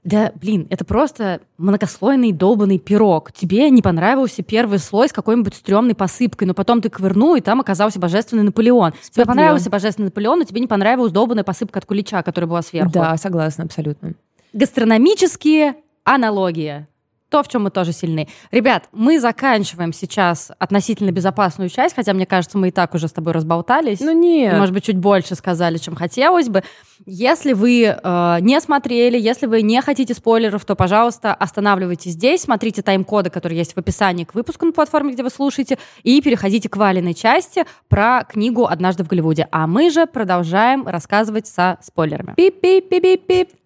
Да, 0.03 0.31
блин, 0.35 0.65
это 0.71 0.83
просто 0.83 1.41
многослойный 1.59 2.31
долбанный 2.31 2.79
пирог. 2.79 3.31
Тебе 3.31 3.69
не 3.69 3.83
понравился 3.83 4.41
первый 4.41 4.79
слой 4.79 5.07
с 5.09 5.13
какой-нибудь 5.13 5.53
стрёмной 5.53 5.93
посыпкой, 5.93 6.47
но 6.47 6.55
потом 6.55 6.81
ты 6.81 6.89
ковырнул, 6.89 7.35
и 7.35 7.41
там 7.41 7.59
оказался 7.61 7.99
божественный 7.99 8.41
Наполеон. 8.43 8.93
Тебе 9.11 9.25
понравился 9.25 9.69
божественный 9.69 10.05
Наполеон, 10.07 10.39
но 10.39 10.45
тебе 10.45 10.59
не 10.59 10.65
понравилась 10.67 11.11
долбанная 11.11 11.43
посыпка 11.43 11.77
от 11.79 11.85
кулича, 11.85 12.23
которая 12.23 12.47
была 12.49 12.63
сверху. 12.63 12.91
Да, 12.91 13.15
согласна, 13.17 13.65
абсолютно. 13.65 14.13
Гастрономические 14.53 15.75
аналогии 16.03 16.87
то, 17.31 17.41
в 17.41 17.47
чем 17.47 17.63
мы 17.63 17.71
тоже 17.71 17.93
сильны. 17.93 18.27
Ребят, 18.51 18.89
мы 18.91 19.19
заканчиваем 19.19 19.93
сейчас 19.93 20.51
относительно 20.59 21.11
безопасную 21.11 21.69
часть, 21.69 21.95
хотя, 21.95 22.13
мне 22.13 22.25
кажется, 22.25 22.57
мы 22.57 22.67
и 22.67 22.71
так 22.71 22.93
уже 22.93 23.07
с 23.07 23.13
тобой 23.13 23.31
разболтались. 23.31 24.01
Ну 24.01 24.11
нет. 24.11 24.57
Может 24.57 24.73
быть, 24.73 24.83
чуть 24.83 24.97
больше 24.97 25.35
сказали, 25.35 25.77
чем 25.77 25.95
хотелось 25.95 26.49
бы. 26.49 26.61
Если 27.05 27.53
вы 27.53 27.85
э, 27.85 28.37
не 28.41 28.59
смотрели, 28.59 29.17
если 29.17 29.45
вы 29.47 29.61
не 29.61 29.81
хотите 29.81 30.13
спойлеров, 30.13 30.65
то, 30.65 30.75
пожалуйста, 30.75 31.33
останавливайтесь 31.33 32.11
здесь, 32.11 32.41
смотрите 32.41 32.81
тайм-коды, 32.81 33.29
которые 33.29 33.59
есть 33.59 33.73
в 33.73 33.77
описании 33.77 34.25
к 34.25 34.35
выпуску 34.35 34.65
на 34.65 34.73
платформе, 34.73 35.13
где 35.13 35.23
вы 35.23 35.29
слушаете, 35.29 35.77
и 36.03 36.21
переходите 36.21 36.67
к 36.67 36.75
валенной 36.75 37.13
части 37.13 37.63
про 37.87 38.25
книгу 38.25 38.65
«Однажды 38.65 39.05
в 39.05 39.07
Голливуде». 39.07 39.47
А 39.51 39.67
мы 39.67 39.89
же 39.89 40.05
продолжаем 40.05 40.85
рассказывать 40.85 41.47
со 41.47 41.77
спойлерами. 41.81 42.33
Пип-пип-пип-пип. 42.35 43.60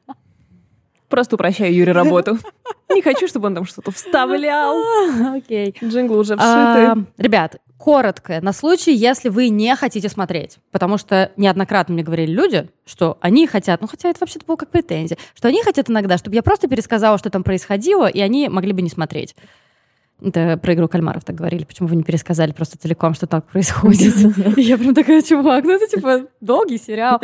Просто 1.10 1.36
упрощаю 1.36 1.74
Юре 1.74 1.92
работу. 1.92 2.38
Не 2.90 3.02
хочу, 3.02 3.28
чтобы 3.28 3.48
он 3.48 3.56
там 3.56 3.66
что-то 3.66 3.92
вставлял. 3.92 4.76
Окей. 5.36 5.76
Джинглы 5.84 6.18
уже 6.18 6.36
А, 6.38 6.94
вшиты. 6.96 7.06
Ребят, 7.18 7.58
коротко, 7.78 8.40
на 8.42 8.54
случай, 8.54 8.94
если 8.94 9.30
вы 9.30 9.50
не 9.50 9.76
хотите 9.76 10.10
смотреть. 10.10 10.58
Потому 10.72 10.98
что 10.98 11.32
неоднократно 11.38 11.94
мне 11.94 12.04
говорили 12.04 12.32
люди, 12.32 12.70
что 12.86 13.18
они 13.22 13.48
хотят, 13.48 13.82
ну 13.82 13.88
хотя 13.88 14.10
это 14.10 14.20
вообще-то 14.22 14.46
было 14.46 14.56
как 14.56 14.70
претензия, 14.70 15.18
что 15.36 15.48
они 15.48 15.62
хотят 15.62 15.90
иногда, 15.90 16.18
чтобы 16.18 16.36
я 16.36 16.44
просто 16.44 16.68
пересказала, 16.68 17.18
что 17.18 17.30
там 17.30 17.44
происходило, 17.44 18.08
и 18.08 18.20
они 18.22 18.50
могли 18.50 18.72
бы 18.74 18.82
не 18.82 18.90
смотреть. 18.90 19.36
Это 20.22 20.58
про 20.58 20.74
игру 20.74 20.88
кальмаров 20.88 21.26
так 21.26 21.36
говорили. 21.36 21.66
Почему 21.66 21.90
вы 21.90 21.98
не 21.98 22.04
пересказали 22.04 22.54
просто 22.54 22.78
целиком, 22.78 23.14
что 23.14 23.28
так 23.28 23.46
происходит? 23.46 24.16
Я 24.58 24.78
прям 24.78 24.96
такая, 24.96 25.22
чувак, 25.22 25.66
ну 25.66 25.72
это 25.72 25.88
типа 25.88 26.28
долгий 26.40 26.78
сериал. 26.78 27.20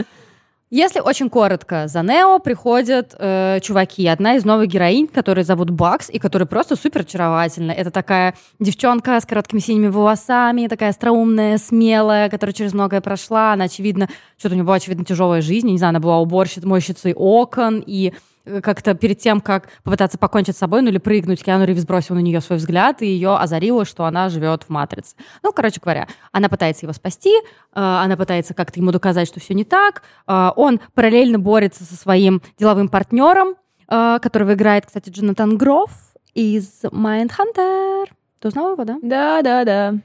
Если 0.74 1.02
очень 1.02 1.30
коротко, 1.30 1.90
за 1.90 2.02
Нео 2.02 2.40
приходят 2.40 3.14
э, 3.20 3.60
чуваки. 3.62 4.08
Одна 4.08 4.36
из 4.36 4.46
новых 4.46 4.70
героинь, 4.70 5.06
которую 5.06 5.44
зовут 5.44 5.70
Бакс, 5.70 6.10
и 6.10 6.18
которая 6.18 6.46
просто 6.46 6.78
супер 6.78 7.02
очаровательна. 7.02 7.74
Это 7.74 7.92
такая 7.92 8.36
девчонка 8.58 9.20
с 9.20 9.26
короткими 9.26 9.60
синими 9.60 9.88
волосами, 9.88 10.68
такая 10.68 10.92
остроумная, 10.92 11.58
смелая, 11.58 12.30
которая 12.30 12.54
через 12.54 12.74
многое 12.74 13.02
прошла. 13.02 13.52
Она, 13.52 13.66
очевидно, 13.66 14.08
что-то 14.38 14.54
у 14.54 14.56
нее 14.56 14.64
была, 14.64 14.78
очевидно, 14.78 15.04
тяжелая 15.04 15.42
жизнь. 15.42 15.68
Не 15.68 15.78
знаю, 15.78 15.90
она 15.90 16.00
была 16.00 16.20
уборщицей, 16.22 16.66
мойщицей 16.66 17.14
окон, 17.16 17.84
и 17.86 18.14
как-то 18.62 18.94
перед 18.96 19.20
тем, 19.20 19.42
как 19.42 19.70
попытаться 19.84 20.18
покончить 20.18 20.56
с 20.56 20.60
собой, 20.60 20.82
ну 20.82 20.90
или 20.90 20.98
прыгнуть, 20.98 21.44
Киану 21.44 21.66
Ривз 21.66 21.86
бросил 21.86 22.16
на 22.16 22.20
нее 22.20 22.42
свой 22.42 22.58
взгляд, 22.58 23.02
и 23.02 23.06
ее 23.08 23.36
озарило, 23.38 23.86
что 23.86 24.06
она 24.06 24.30
живет 24.30 24.64
в 24.64 24.70
«Матрице». 24.70 25.16
Ну, 25.44 25.52
короче 25.54 25.80
говоря, 25.82 26.08
она 26.32 26.50
пытается 26.50 26.86
его 26.86 26.94
спасти, 26.94 27.32
э, 27.32 27.42
она 27.74 28.18
пытается 28.18 28.54
как-то 28.54 28.80
ему 28.80 28.92
доказать, 28.92 29.28
что 29.28 29.40
все 29.40 29.54
не 29.54 29.64
так. 29.66 30.04
Э, 30.28 30.50
Он 30.56 30.80
параллельно 30.94 31.40
борется 31.40 31.84
со 31.84 31.96
своим 31.96 32.42
деловым 32.58 32.90
партнером, 32.90 33.56
э, 33.88 34.20
которого 34.22 34.54
играет, 34.54 34.86
кстати, 34.86 35.10
Джонатан 35.10 35.58
Грофф 35.58 35.92
из 36.34 36.84
Mindhunter. 36.84 38.06
Ты 38.40 38.48
узнала 38.48 38.74
его, 38.74 38.86
да? 38.86 38.98
Да, 39.02 39.42
да, 39.42 39.66
да. 39.66 39.96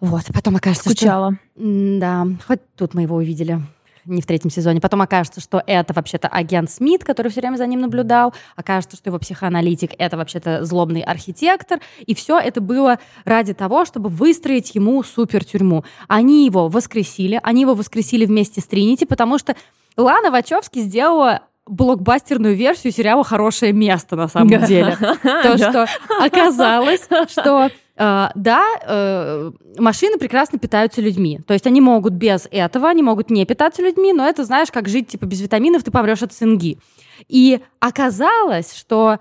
Вот, 0.00 0.22
потом 0.32 0.56
окажется, 0.56 0.90
что... 0.90 0.96
Скучала. 0.96 1.34
М, 1.56 1.98
Да, 1.98 2.26
хоть 2.46 2.60
тут 2.76 2.94
мы 2.94 3.02
его 3.02 3.16
увидели 3.16 3.60
не 4.08 4.22
в 4.22 4.26
третьем 4.26 4.50
сезоне. 4.50 4.80
Потом 4.80 5.02
окажется, 5.02 5.40
что 5.40 5.62
это 5.66 5.92
вообще-то 5.92 6.28
агент 6.28 6.70
Смит, 6.70 7.04
который 7.04 7.30
все 7.30 7.40
время 7.40 7.56
за 7.56 7.66
ним 7.66 7.80
наблюдал. 7.80 8.34
Окажется, 8.56 8.96
что 8.96 9.10
его 9.10 9.18
психоаналитик— 9.18 9.92
это 9.98 10.16
вообще-то 10.16 10.64
злобный 10.64 11.02
архитектор. 11.02 11.80
И 12.04 12.14
все 12.14 12.38
это 12.38 12.60
было 12.60 12.98
ради 13.24 13.54
того, 13.54 13.84
чтобы 13.84 14.08
выстроить 14.08 14.74
ему 14.74 15.02
супер 15.02 15.44
тюрьму. 15.44 15.84
Они 16.08 16.44
его 16.44 16.68
воскресили. 16.68 17.40
Они 17.42 17.62
его 17.62 17.74
воскресили 17.74 18.26
вместе 18.26 18.60
с 18.60 18.64
Тринити, 18.64 19.04
потому 19.04 19.38
что 19.38 19.54
Лана 19.96 20.30
Вачовски 20.30 20.80
сделала 20.80 21.42
блокбастерную 21.68 22.54
версию 22.56 22.92
сериала 22.92 23.22
«Хорошее 23.24 23.72
место» 23.72 24.16
на 24.16 24.28
самом 24.28 24.64
деле. 24.64 24.96
То, 25.22 25.56
что 25.58 25.86
оказалось, 26.20 27.06
что 27.28 27.70
да, 27.98 28.64
э, 28.86 29.50
машины 29.76 30.18
прекрасно 30.18 30.58
питаются 30.60 31.00
людьми. 31.00 31.40
То 31.46 31.52
есть 31.52 31.66
они 31.66 31.80
могут 31.80 32.12
без 32.12 32.46
этого, 32.50 32.88
они 32.88 33.02
могут 33.02 33.28
не 33.28 33.44
питаться 33.44 33.82
людьми, 33.82 34.12
но 34.12 34.26
это, 34.28 34.44
знаешь, 34.44 34.70
как 34.70 34.88
жить 34.88 35.08
типа 35.08 35.26
без 35.26 35.40
витаминов, 35.40 35.82
ты 35.82 35.90
помрешь 35.90 36.22
от 36.22 36.32
цинги. 36.32 36.78
И 37.26 37.60
оказалось, 37.80 38.72
что 38.74 39.18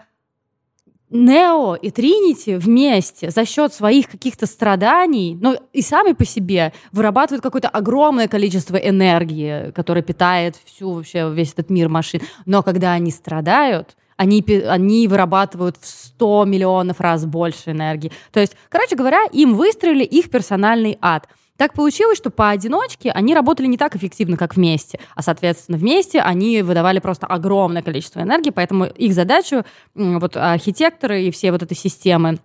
Нео 1.09 1.75
и 1.75 1.89
Тринити 1.89 2.57
вместе 2.57 3.31
за 3.31 3.45
счет 3.45 3.73
своих 3.73 4.09
каких-то 4.09 4.45
страданий, 4.45 5.37
ну 5.41 5.55
и 5.73 5.81
сами 5.81 6.11
по 6.11 6.25
себе 6.25 6.73
вырабатывают 6.91 7.41
какое-то 7.41 7.69
огромное 7.69 8.27
количество 8.27 8.75
энергии, 8.75 9.71
которое 9.71 10.01
питает 10.01 10.57
всю 10.65 10.91
вообще 10.91 11.31
весь 11.33 11.53
этот 11.53 11.69
мир 11.69 11.87
машин. 11.89 12.21
Но 12.45 12.61
когда 12.61 12.91
они 12.91 13.09
страдают, 13.09 13.95
они, 14.17 14.43
они 14.67 15.07
вырабатывают 15.07 15.77
в 15.79 15.85
100 15.85 16.45
миллионов 16.45 16.99
раз 16.99 17.25
больше 17.25 17.71
энергии. 17.71 18.11
То 18.31 18.39
есть, 18.39 18.55
короче 18.69 18.95
говоря, 18.95 19.23
им 19.31 19.55
выстроили 19.55 20.03
их 20.03 20.29
персональный 20.29 20.97
ад. 21.01 21.27
Так 21.55 21.73
получилось, 21.73 22.17
что 22.17 22.29
поодиночке 22.29 23.09
они 23.11 23.33
работали 23.33 23.65
не 23.65 23.77
так 23.77 23.95
эффективно, 23.95 24.37
как 24.37 24.55
вместе. 24.55 24.99
А, 25.15 25.23
соответственно, 25.23 25.77
вместе 25.77 26.19
они 26.19 26.61
выдавали 26.61 26.99
просто 26.99 27.25
огромное 27.25 27.81
количество 27.81 28.21
энергии, 28.21 28.51
поэтому 28.51 28.85
их 28.85 29.13
задачу, 29.13 29.63
вот 29.95 30.37
архитекторы 30.37 31.23
и 31.23 31.31
все 31.31 31.51
вот 31.51 31.63
этой 31.63 31.75
системы, 31.75 32.37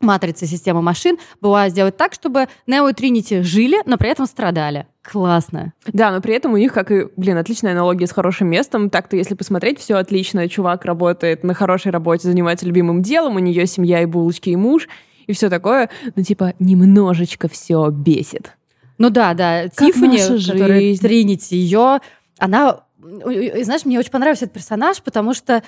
матрицы 0.00 0.46
системы 0.46 0.82
машин, 0.82 1.18
была 1.40 1.68
сделать 1.68 1.96
так, 1.96 2.12
чтобы 2.12 2.48
Нео 2.66 2.88
и 2.88 2.92
Тринити 2.92 3.42
жили, 3.42 3.78
но 3.86 3.96
при 3.96 4.10
этом 4.10 4.26
страдали. 4.26 4.86
Классно. 5.02 5.72
Да, 5.86 6.10
но 6.10 6.20
при 6.20 6.34
этом 6.34 6.52
у 6.52 6.56
них, 6.56 6.72
как 6.72 6.90
и, 6.90 7.06
блин, 7.16 7.36
отличная 7.36 7.72
аналогия 7.72 8.06
с 8.06 8.12
хорошим 8.12 8.48
местом. 8.48 8.90
Так-то, 8.90 9.16
если 9.16 9.34
посмотреть, 9.34 9.78
все 9.78 9.94
отлично. 9.94 10.48
Чувак 10.48 10.84
работает 10.84 11.44
на 11.44 11.54
хорошей 11.54 11.92
работе, 11.92 12.28
занимается 12.28 12.66
любимым 12.66 13.02
делом, 13.02 13.36
у 13.36 13.38
нее 13.38 13.66
семья 13.66 14.02
и 14.02 14.06
булочки, 14.06 14.50
и 14.50 14.56
муж, 14.56 14.88
и 15.26 15.32
все 15.32 15.48
такое. 15.48 15.90
Но, 16.16 16.22
типа, 16.22 16.54
немножечко 16.58 17.48
все 17.48 17.88
бесит. 17.90 18.52
Ну 18.98 19.10
да, 19.10 19.34
да. 19.34 19.64
Как 19.74 19.92
Тиффани, 19.92 20.18
которая. 20.18 20.96
Тринити, 20.96 21.54
ее, 21.54 22.00
она, 22.38 22.80
знаешь, 22.98 23.84
мне 23.84 23.98
очень 23.98 24.10
понравился 24.10 24.46
этот 24.46 24.54
персонаж, 24.54 25.02
потому 25.02 25.34
что 25.34 25.62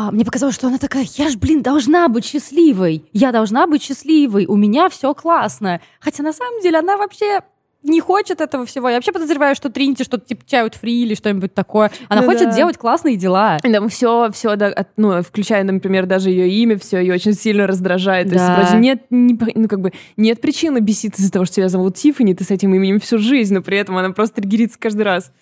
а, 0.00 0.12
мне 0.12 0.24
показалось, 0.24 0.54
что 0.54 0.68
она 0.68 0.78
такая, 0.78 1.04
я 1.16 1.28
ж, 1.28 1.36
блин, 1.36 1.60
должна 1.60 2.06
быть 2.08 2.24
счастливой. 2.24 3.04
Я 3.12 3.32
должна 3.32 3.66
быть 3.66 3.82
счастливой, 3.82 4.46
у 4.46 4.54
меня 4.54 4.88
все 4.90 5.12
классно. 5.12 5.80
Хотя 5.98 6.22
на 6.22 6.32
самом 6.32 6.60
деле 6.62 6.78
она 6.78 6.96
вообще 6.96 7.40
не 7.82 8.00
хочет 8.00 8.40
этого 8.40 8.64
всего. 8.64 8.88
Я 8.88 8.94
вообще 8.96 9.10
подозреваю, 9.10 9.56
что 9.56 9.70
Тринити 9.70 10.04
что-то 10.04 10.24
типа 10.26 10.44
чают 10.46 10.76
фри 10.76 11.02
или 11.02 11.14
что-нибудь 11.14 11.52
такое. 11.52 11.90
Она 12.08 12.20
Ну 12.22 12.28
хочет 12.28 12.50
да. 12.50 12.56
делать 12.56 12.76
классные 12.76 13.16
дела. 13.16 13.58
Да, 13.64 13.88
все, 13.88 14.30
все, 14.32 14.54
да, 14.54 14.66
от- 14.68 14.88
ну, 14.96 15.20
включая, 15.22 15.64
например, 15.64 16.06
даже 16.06 16.30
ее 16.30 16.48
имя, 16.48 16.78
все 16.78 16.98
ее 17.00 17.14
очень 17.14 17.34
сильно 17.34 17.66
раздражает. 17.66 18.28
То 18.28 18.34
есть 18.34 18.46
Да. 18.46 18.56
вроде 18.60 18.76
нет, 18.78 19.02
не 19.10 19.36
ну, 19.56 19.66
как 19.68 19.80
бы, 19.80 19.92
нет 20.16 20.40
причины 20.40 20.78
беситься 20.78 21.20
из-за 21.22 21.32
того, 21.32 21.44
что 21.44 21.56
тебя 21.56 21.68
зовут 21.68 21.96
Тиффани, 21.96 22.34
ты 22.34 22.44
с 22.44 22.50
этим 22.52 22.72
именем 22.74 23.00
всю 23.00 23.18
жизнь, 23.18 23.52
но 23.54 23.62
при 23.62 23.78
этом 23.78 23.96
она 23.96 24.10
просто 24.10 24.36
триггерится 24.42 24.78
каждый 24.78 25.02
раз. 25.02 25.32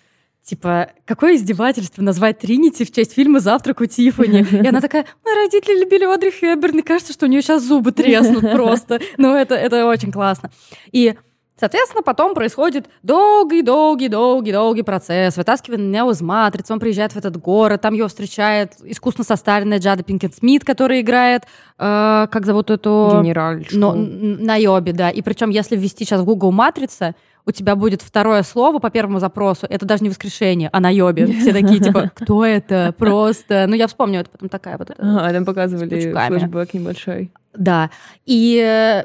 Типа, 0.47 0.91
какое 1.05 1.35
издевательство 1.35 2.03
назвать 2.03 2.39
Тринити 2.39 2.85
в 2.85 2.93
честь 2.93 3.15
фильма 3.15 3.41
«Завтрак 3.41 3.81
у 3.81 3.87
Тиффани». 3.87 4.47
И 4.63 4.67
она 4.69 4.81
такая, 4.81 5.05
мои 5.25 5.35
родители 5.35 5.81
любили 5.81 6.05
Одри 6.05 6.31
Хепберн, 6.31 6.79
и 6.79 6.83
кажется, 6.83 7.13
что 7.13 7.27
у 7.27 7.29
нее 7.29 7.43
сейчас 7.43 7.65
зубы 7.65 7.91
треснут 7.91 8.43
просто. 8.53 9.01
Ну, 9.17 9.35
это, 9.35 9.57
это 9.57 9.87
очень 9.87 10.13
классно. 10.13 10.53
И 10.93 11.15
Соответственно, 11.59 12.03
потом 12.03 12.35
происходит 12.35 12.87
долгий-долгий-долгий-долгий 13.03 14.83
процесс. 14.83 15.39
Вытаскивание 15.39 15.89
Нео 15.89 16.11
из 16.11 16.21
матрицы, 16.21 16.71
он 16.75 16.79
приезжает 16.79 17.13
в 17.13 17.17
этот 17.17 17.39
город, 17.39 17.81
там 17.81 17.95
его 17.95 18.09
встречает 18.09 18.75
искусно 18.85 19.25
состаренная 19.25 19.79
Джада 19.79 20.03
Пинкет 20.03 20.35
Смит, 20.35 20.67
которая 20.67 21.01
играет, 21.01 21.45
э, 21.79 22.27
как 22.31 22.45
зовут 22.45 22.71
эту... 22.71 23.21
Генераль. 23.23 23.67
Но, 23.73 23.95
н- 23.95 24.45
на 24.45 24.57
Йобе, 24.57 24.93
да. 24.93 25.09
И 25.09 25.23
причем, 25.23 25.49
если 25.49 25.77
ввести 25.77 26.05
сейчас 26.05 26.21
в 26.21 26.27
Google 26.27 26.53
«Матрица», 26.53 27.15
у 27.47 27.53
тебя 27.53 27.77
будет 27.77 28.03
второе 28.03 28.43
слово 28.43 28.81
по 28.81 28.91
первому 28.91 29.21
запросу. 29.21 29.67
Это 29.71 29.87
даже 29.87 30.03
не 30.03 30.09
воскрешение, 30.11 30.69
а 30.73 30.81
на 30.81 30.91
Йобе. 30.91 31.27
Все 31.41 31.53
такие, 31.53 31.81
типа, 31.81 32.11
кто 32.15 32.45
это? 32.45 32.93
Просто... 32.99 33.67
Ну, 33.69 33.75
я 33.77 33.87
вспомню, 33.87 34.21
это 34.21 34.31
потом 34.31 34.49
такая 34.49 34.77
вот... 34.77 34.91
Ага, 34.99 35.33
там 35.33 35.45
показывали 35.45 36.13
флешбэк 36.13 36.75
небольшой. 36.75 37.31
Да. 37.55 37.91
И 38.27 38.61
э, 38.63 39.05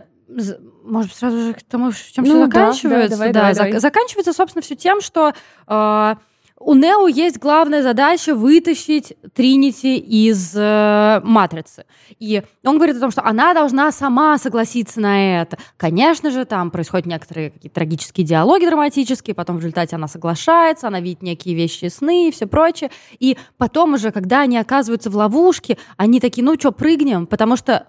может, 0.83 1.13
сразу 1.13 1.37
же 1.37 1.53
к 1.53 1.61
тому, 1.63 1.91
чем 1.91 2.23
Ну 2.25 2.29
все 2.31 2.39
да, 2.39 2.45
заканчивается. 2.45 3.09
да, 3.09 3.15
давай, 3.15 3.33
Да, 3.33 3.39
давай, 3.39 3.53
зак- 3.53 3.57
давай. 3.65 3.79
Заканчивается, 3.79 4.33
собственно, 4.33 4.61
все 4.63 4.75
тем, 4.75 5.01
что 5.01 5.33
э, 5.67 6.15
у 6.63 6.75
Нео 6.75 7.07
есть 7.07 7.39
главная 7.39 7.81
задача 7.81 8.35
вытащить 8.35 9.13
Тринити 9.33 9.97
из 9.97 10.53
э, 10.55 11.21
матрицы. 11.23 11.85
И 12.19 12.43
он 12.65 12.77
говорит 12.77 12.97
о 12.97 12.99
том, 12.99 13.11
что 13.11 13.23
она 13.23 13.53
должна 13.53 13.91
сама 13.91 14.37
согласиться 14.37 14.99
на 14.99 15.41
это. 15.41 15.57
Конечно 15.77 16.31
же, 16.31 16.45
там 16.45 16.69
происходят 16.69 17.05
некоторые 17.05 17.51
какие-то 17.51 17.75
трагические 17.75 18.25
диалоги 18.25 18.65
драматические, 18.65 19.33
потом 19.33 19.57
в 19.57 19.59
результате 19.59 19.95
она 19.95 20.07
соглашается, 20.07 20.87
она 20.87 20.99
видит 20.99 21.21
некие 21.21 21.55
вещи 21.55 21.85
сны 21.85 22.27
и 22.27 22.31
все 22.31 22.45
прочее. 22.45 22.91
И 23.19 23.37
потом 23.57 23.93
уже, 23.93 24.11
когда 24.11 24.41
они 24.41 24.57
оказываются 24.57 25.09
в 25.09 25.15
ловушке, 25.15 25.77
они 25.97 26.19
такие, 26.19 26.43
ну 26.43 26.55
что, 26.55 26.71
прыгнем, 26.71 27.25
потому 27.25 27.55
что 27.55 27.87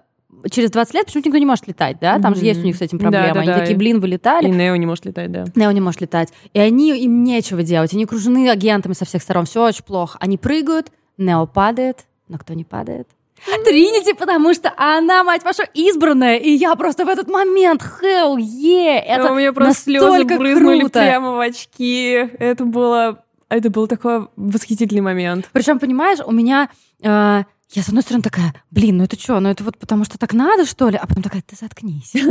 через 0.49 0.71
20 0.71 0.93
лет 0.93 1.05
почему-то 1.05 1.29
никто 1.29 1.39
не 1.39 1.45
может 1.45 1.67
летать, 1.67 1.97
да? 1.99 2.19
Там 2.19 2.33
mm-hmm. 2.33 2.37
же 2.37 2.45
есть 2.45 2.59
у 2.61 2.63
них 2.63 2.75
с 2.75 2.81
этим 2.81 2.99
проблема. 2.99 3.27
Да, 3.29 3.33
да, 3.33 3.39
они 3.41 3.49
да. 3.49 3.59
такие, 3.59 3.77
блин, 3.77 3.99
вылетали. 3.99 4.47
И 4.47 4.51
Нео 4.51 4.75
не 4.75 4.85
может 4.85 5.05
летать, 5.05 5.31
да. 5.31 5.45
Нео 5.55 5.71
не 5.71 5.81
может 5.81 6.01
летать. 6.01 6.29
И 6.53 6.59
они, 6.59 6.91
им 6.91 7.23
нечего 7.23 7.63
делать. 7.63 7.93
Они 7.93 8.03
окружены 8.03 8.49
агентами 8.49 8.93
со 8.93 9.05
всех 9.05 9.21
сторон. 9.21 9.45
Все 9.45 9.65
очень 9.65 9.83
плохо. 9.83 10.17
Они 10.19 10.37
прыгают, 10.37 10.91
Нео 11.17 11.45
падает, 11.45 12.05
но 12.27 12.37
кто 12.37 12.53
не 12.53 12.63
падает? 12.63 13.07
Тринити, 13.65 14.13
потому 14.13 14.53
что 14.53 14.73
она, 14.77 15.23
мать 15.23 15.43
ваша, 15.43 15.63
избранная, 15.73 16.37
и 16.37 16.49
я 16.49 16.75
просто 16.75 17.05
в 17.05 17.09
этот 17.09 17.27
момент, 17.27 17.81
hell 17.81 18.37
yeah, 18.37 18.99
это 18.99 19.33
У 19.33 19.35
меня 19.35 19.51
просто 19.51 19.83
слезы 19.83 20.23
брызнули 20.23 20.79
круто. 20.79 20.99
прямо 20.99 21.31
в 21.31 21.39
очки. 21.39 22.29
Это 22.39 22.63
было, 22.63 23.23
это 23.49 23.69
был 23.69 23.87
такой 23.87 24.27
восхитительный 24.37 25.01
момент. 25.01 25.49
Причем, 25.51 25.79
понимаешь, 25.79 26.19
у 26.25 26.31
меня 26.31 26.69
э, 27.01 27.43
я, 27.75 27.81
с 27.81 27.87
одной 27.87 28.03
стороны, 28.03 28.21
такая, 28.21 28.53
блин, 28.69 28.97
ну 28.97 29.03
это 29.03 29.19
что, 29.19 29.39
ну 29.39 29.49
это 29.49 29.63
вот 29.63 29.79
потому 29.79 30.05
что 30.05 30.19
так 30.19 30.33
надо, 30.33 30.65
что 30.65 30.89
ли? 30.89 30.97
А 30.97 31.07
потом 31.07 31.23
такая, 31.23 31.41
ты 31.41 31.55
заткнись. 31.55 32.13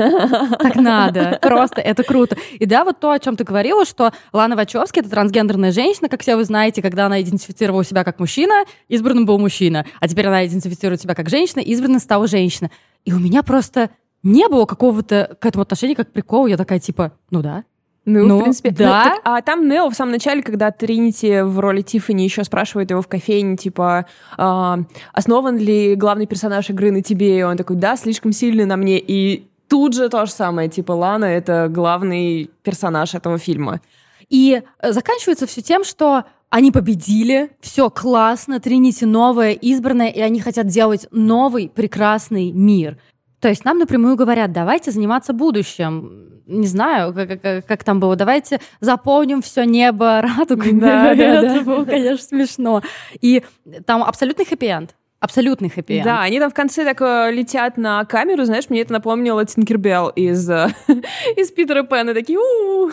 Так 0.62 0.76
надо. 0.76 1.38
Просто 1.42 1.80
это 1.80 2.04
круто. 2.04 2.36
И 2.58 2.66
да, 2.66 2.84
вот 2.84 3.00
то, 3.00 3.10
о 3.10 3.18
чем 3.18 3.36
ты 3.36 3.42
говорила, 3.42 3.84
что 3.84 4.12
Лана 4.32 4.54
Вачовски— 4.54 4.98
это 5.00 5.10
трансгендерная 5.10 5.72
женщина, 5.72 6.08
как 6.08 6.22
все 6.22 6.36
вы 6.36 6.44
знаете, 6.44 6.80
когда 6.80 7.06
она 7.06 7.20
идентифицировала 7.20 7.84
себя 7.84 8.04
как 8.04 8.20
мужчина, 8.20 8.64
избранным 8.88 9.26
был 9.26 9.38
мужчина. 9.38 9.84
А 9.98 10.08
теперь 10.08 10.28
она 10.28 10.46
идентифицирует 10.46 11.00
себя 11.00 11.14
как 11.14 11.28
женщина, 11.28 11.60
избранным 11.60 12.00
стала 12.00 12.28
женщина. 12.28 12.70
И 13.04 13.12
у 13.12 13.18
меня 13.18 13.42
просто 13.42 13.90
не 14.22 14.48
было 14.48 14.66
какого-то 14.66 15.36
к 15.40 15.46
этому 15.46 15.62
отношения 15.62 15.96
как 15.96 16.12
прикола. 16.12 16.46
Я 16.46 16.56
такая, 16.56 16.78
типа, 16.78 17.12
ну 17.30 17.42
да, 17.42 17.64
ну, 18.04 18.26
ну, 18.26 18.38
в 18.38 18.42
принципе, 18.42 18.70
да. 18.70 19.04
Ну, 19.04 19.10
так, 19.10 19.20
а 19.24 19.42
там 19.42 19.68
Нео 19.68 19.88
в 19.88 19.94
самом 19.94 20.12
начале, 20.12 20.42
когда 20.42 20.70
Тринити 20.72 21.42
в 21.42 21.60
роли 21.60 21.82
Тиффани 21.82 22.24
еще 22.24 22.42
спрашивает 22.42 22.90
его 22.90 23.00
в 23.00 23.06
кофейне, 23.06 23.56
типа, 23.56 24.06
э, 24.36 24.76
основан 25.12 25.56
ли 25.56 25.94
главный 25.94 26.26
персонаж 26.26 26.70
игры 26.70 26.90
на 26.90 27.02
тебе? 27.02 27.38
И 27.38 27.42
он 27.42 27.56
такой, 27.56 27.76
да, 27.76 27.96
слишком 27.96 28.32
сильный 28.32 28.64
на 28.64 28.76
мне. 28.76 28.98
И 28.98 29.46
тут 29.68 29.94
же 29.94 30.08
то 30.08 30.26
же 30.26 30.32
самое, 30.32 30.68
типа, 30.68 30.92
Лана— 30.92 31.24
это 31.26 31.68
главный 31.70 32.50
персонаж 32.62 33.14
этого 33.14 33.38
фильма. 33.38 33.80
И 34.28 34.62
э, 34.80 34.92
заканчивается 34.92 35.46
все 35.46 35.62
тем, 35.62 35.84
что 35.84 36.24
они 36.50 36.70
победили, 36.70 37.50
все 37.60 37.88
классно, 37.88 38.60
Тринити 38.60 39.06
новая, 39.06 39.52
избранная, 39.52 40.08
и 40.08 40.20
они 40.20 40.40
хотят 40.40 40.66
делать 40.66 41.06
новый 41.10 41.70
прекрасный 41.70 42.50
мир. 42.50 42.98
То 43.42 43.48
есть 43.48 43.64
нам 43.64 43.78
напрямую 43.78 44.16
говорят, 44.16 44.52
давайте 44.52 44.92
заниматься 44.92 45.32
будущим 45.32 46.30
не 46.46 46.66
знаю, 46.66 47.14
как, 47.14 47.40
как, 47.40 47.66
как 47.66 47.84
там 47.84 48.00
было, 48.00 48.16
давайте 48.16 48.60
заполним 48.80 49.42
все 49.42 49.64
небо 49.64 50.22
радугой. 50.38 50.72
Да, 50.72 51.14
да, 51.14 51.40
да. 51.40 51.56
Это 51.56 51.64
было, 51.64 51.84
конечно, 51.84 52.24
смешно. 52.24 52.82
И 53.20 53.42
там 53.86 54.02
абсолютный 54.02 54.44
хэппи-энд. 54.44 54.94
Абсолютный 55.20 55.70
хэппи 55.70 56.02
Да, 56.04 56.22
они 56.22 56.40
там 56.40 56.50
в 56.50 56.54
конце 56.54 56.84
так 56.84 57.00
э, 57.00 57.30
летят 57.32 57.76
на 57.76 58.04
камеру, 58.04 58.44
знаешь, 58.44 58.68
мне 58.68 58.80
это 58.80 58.92
напомнило 58.92 59.44
Тинкербелл 59.44 60.08
из, 60.08 60.50
э, 60.50 60.68
из 61.36 61.50
Питера 61.52 61.84
Пэна. 61.84 62.12
Такие, 62.12 62.38
у 62.38 62.90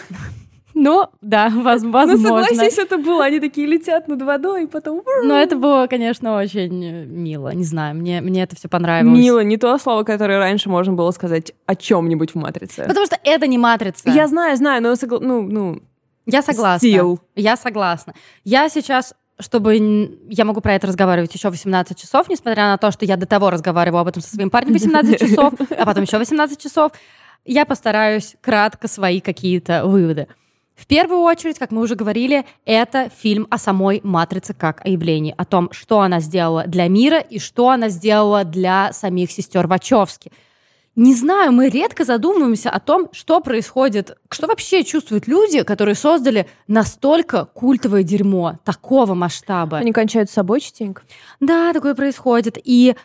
ну, 0.80 1.08
да, 1.22 1.50
возможно. 1.54 2.16
Ну, 2.16 2.24
согласись, 2.24 2.78
это 2.78 2.98
было. 2.98 3.26
Они 3.26 3.42
такие 3.42 3.68
летят 3.68 4.08
над 4.08 4.22
водой, 4.22 4.64
и 4.64 4.68
потом... 4.68 5.04
Ну, 5.24 5.36
это 5.36 5.58
было, 5.58 5.88
конечно, 5.88 6.38
очень 6.38 7.06
мило. 7.06 7.54
Не 7.54 7.66
знаю, 7.66 7.96
мне, 7.96 8.22
мне 8.22 8.44
это 8.44 8.56
все 8.56 8.70
понравилось. 8.70 9.18
Мило, 9.18 9.44
не 9.44 9.58
то 9.58 9.78
слово, 9.78 10.04
которое 10.04 10.40
раньше 10.40 10.70
можно 10.70 10.94
было 10.94 11.12
сказать 11.12 11.52
о 11.66 11.76
чем-нибудь 11.76 12.32
в 12.32 12.36
«Матрице». 12.36 12.86
Потому 12.88 13.06
что 13.06 13.20
это 13.24 13.46
не 13.46 13.58
«Матрица». 13.58 14.10
Я 14.10 14.28
знаю, 14.28 14.56
знаю, 14.56 14.82
но... 14.82 14.96
Согла... 14.96 15.20
Ну, 15.20 15.42
ну... 15.42 15.82
Я 16.26 16.42
согласна. 16.42 16.88
Стил. 16.88 17.20
Я 17.36 17.58
согласна. 17.58 18.14
Я 18.46 18.70
сейчас 18.70 19.14
чтобы 19.42 20.18
я 20.30 20.44
могу 20.44 20.60
про 20.60 20.74
это 20.76 20.88
разговаривать 20.88 21.34
еще 21.34 21.50
18 21.50 21.98
часов, 21.98 22.28
несмотря 22.28 22.64
на 22.64 22.78
то, 22.78 22.92
что 22.92 23.06
я 23.06 23.16
до 23.16 23.26
того 23.26 23.50
разговаривала 23.50 24.02
об 24.02 24.10
этом 24.10 24.22
со 24.22 24.36
своим 24.36 24.50
парнем 24.50 24.74
18 24.74 25.18
часов, 25.18 25.54
а 25.78 25.86
потом 25.86 26.04
еще 26.04 26.18
18 26.18 26.60
часов, 26.62 26.92
я 27.46 27.66
постараюсь 27.66 28.36
кратко 28.42 28.90
свои 28.90 29.22
какие-то 29.22 29.86
выводы. 29.86 30.28
В 30.80 30.88
первую 30.88 31.20
очередь, 31.20 31.60
как 31.60 31.72
мы 31.72 31.82
уже 31.82 31.96
говорили, 31.96 32.46
это 32.64 33.10
фильм 33.10 33.48
о 33.50 33.58
самой 33.58 34.00
«Матрице» 34.02 34.54
как 34.54 34.86
о 34.86 34.90
явлении, 34.90 35.36
о 35.38 35.44
том, 35.44 35.70
что 35.74 36.00
она 36.00 36.22
сделала 36.22 36.64
для 36.68 36.88
мира 36.88 37.20
и 37.20 37.38
что 37.38 37.70
она 37.70 37.90
сделала 37.90 38.46
для 38.46 38.94
самих 38.94 39.30
сестер 39.30 39.68
Вачовски. 39.68 40.32
Не 40.96 41.14
знаю, 41.14 41.52
мы 41.52 41.68
редко 41.68 42.06
задумываемся 42.06 42.70
о 42.70 42.80
том, 42.80 43.10
что 43.12 43.42
происходит, 43.42 44.18
что 44.32 44.48
вообще 44.48 44.86
чувствуют 44.86 45.28
люди, 45.28 45.64
которые 45.64 45.96
создали 45.96 46.48
настолько 46.68 47.44
культовое 47.44 48.04
дерьмо 48.04 48.58
такого 48.64 49.14
масштаба. 49.16 49.78
Они 49.78 49.92
кончают 49.92 50.30
с 50.30 50.34
собой 50.34 50.62
частенько. 50.62 51.02
Да, 51.42 51.74
такое 51.74 51.94
происходит. 51.94 52.58
И 52.64 52.96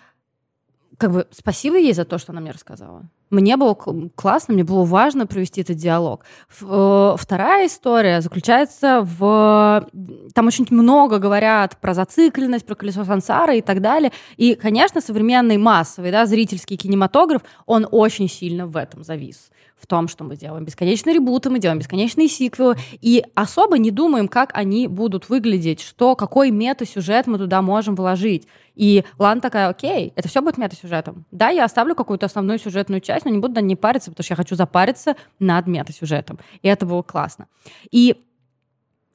как 0.96 1.12
бы 1.12 1.26
спасибо 1.32 1.76
ей 1.76 1.92
за 1.92 2.04
то, 2.04 2.18
что 2.18 2.30
она 2.30 2.40
мне 2.40 2.52
рассказала. 2.52 3.02
Мне 3.34 3.56
было 3.56 3.74
классно, 4.14 4.54
мне 4.54 4.64
было 4.64 4.84
важно 4.84 5.26
провести 5.26 5.60
этот 5.60 5.76
диалог. 5.76 6.24
Э, 6.62 7.16
вторая 7.18 7.66
история 7.66 8.20
заключается 8.20 9.00
в... 9.02 9.88
Там 10.34 10.46
очень 10.46 10.66
много 10.70 11.18
говорят 11.18 11.78
про 11.80 11.94
зацикленность, 11.94 12.64
про 12.64 12.76
колесо 12.76 13.04
сансара 13.04 13.56
и 13.56 13.60
так 13.60 13.80
далее. 13.80 14.12
И, 14.36 14.54
конечно, 14.54 15.00
современный 15.00 15.56
массовый, 15.56 16.12
да, 16.12 16.26
зрительский 16.26 16.76
кинематограф, 16.76 17.42
он 17.66 17.86
очень 17.90 18.28
сильно 18.28 18.66
в 18.66 18.76
этом 18.76 19.02
завис 19.02 19.50
в 19.76 19.86
том, 19.86 20.08
что 20.08 20.24
мы 20.24 20.36
делаем 20.36 20.64
бесконечные 20.64 21.14
ребуты, 21.14 21.50
мы 21.50 21.58
делаем 21.58 21.78
бесконечные 21.78 22.28
сиквелы, 22.28 22.76
и 23.02 23.22
особо 23.34 23.76
не 23.78 23.90
думаем, 23.90 24.28
как 24.28 24.50
они 24.54 24.88
будут 24.88 25.28
выглядеть, 25.28 25.80
что, 25.80 26.16
какой 26.16 26.50
мета-сюжет 26.50 27.26
мы 27.26 27.36
туда 27.36 27.60
можем 27.60 27.94
вложить. 27.94 28.48
И 28.74 29.04
Лан 29.18 29.40
такая, 29.40 29.68
окей, 29.68 30.12
это 30.16 30.28
все 30.28 30.40
будет 30.40 30.58
мета-сюжетом. 30.58 31.26
Да, 31.30 31.50
я 31.50 31.64
оставлю 31.64 31.94
какую-то 31.94 32.26
основную 32.26 32.58
сюжетную 32.58 33.00
часть, 33.00 33.23
но 33.24 33.30
не 33.30 33.38
буду 33.38 33.60
ней 33.60 33.76
париться, 33.76 34.10
потому 34.10 34.24
что 34.24 34.32
я 34.32 34.37
хочу 34.37 34.54
запариться 34.54 35.16
над 35.38 35.66
мета-сюжетом. 35.66 36.38
И 36.62 36.68
это 36.68 36.87
было 36.87 37.02
классно. 37.02 37.46
И 37.90 38.24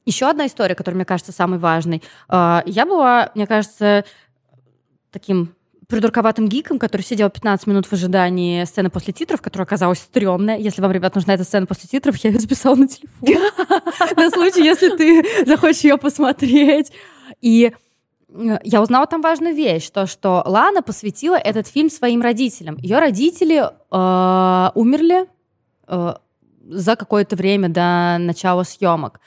еще 0.06 0.28
одна 0.28 0.46
история, 0.46 0.74
которая 0.74 0.96
мне 0.96 1.04
кажется 1.04 1.32
самой 1.32 1.58
важной. 1.58 2.02
А, 2.28 2.62
я 2.66 2.86
была, 2.86 3.30
мне 3.34 3.46
кажется, 3.46 4.04
таким 5.10 5.54
придурковатым 5.90 6.48
гиком, 6.48 6.78
который 6.78 7.02
сидел 7.02 7.28
15 7.28 7.66
минут 7.66 7.86
в 7.86 7.92
ожидании 7.92 8.64
сцены 8.64 8.90
после 8.90 9.12
титров, 9.12 9.42
которая 9.42 9.66
оказалась 9.66 9.98
стрёмная. 9.98 10.56
Если 10.56 10.80
вам, 10.80 10.92
ребят, 10.92 11.14
нужна 11.14 11.34
эта 11.34 11.44
сцена 11.44 11.66
после 11.66 11.88
титров, 11.88 12.16
я 12.18 12.30
ее 12.30 12.38
записала 12.38 12.76
на 12.76 12.88
телефон. 12.88 13.28
На 14.16 14.30
случай, 14.30 14.64
если 14.64 14.96
ты 14.96 15.46
захочешь 15.46 15.82
ее 15.82 15.98
посмотреть. 15.98 16.92
И 17.40 17.72
я 18.62 18.82
узнала 18.82 19.06
там 19.06 19.20
важную 19.22 19.54
вещь, 19.54 19.90
то, 19.90 20.06
что 20.06 20.42
Лана 20.46 20.82
посвятила 20.82 21.36
этот 21.36 21.66
фильм 21.66 21.90
своим 21.90 22.22
родителям. 22.22 22.76
Ее 22.76 22.98
родители 22.98 23.62
э, 23.62 24.70
умерли 24.74 25.26
э, 25.86 26.14
за 26.68 26.96
какое-то 26.96 27.36
время 27.36 27.68
до 27.68 28.16
начала 28.18 28.62
съемок. 28.62 29.20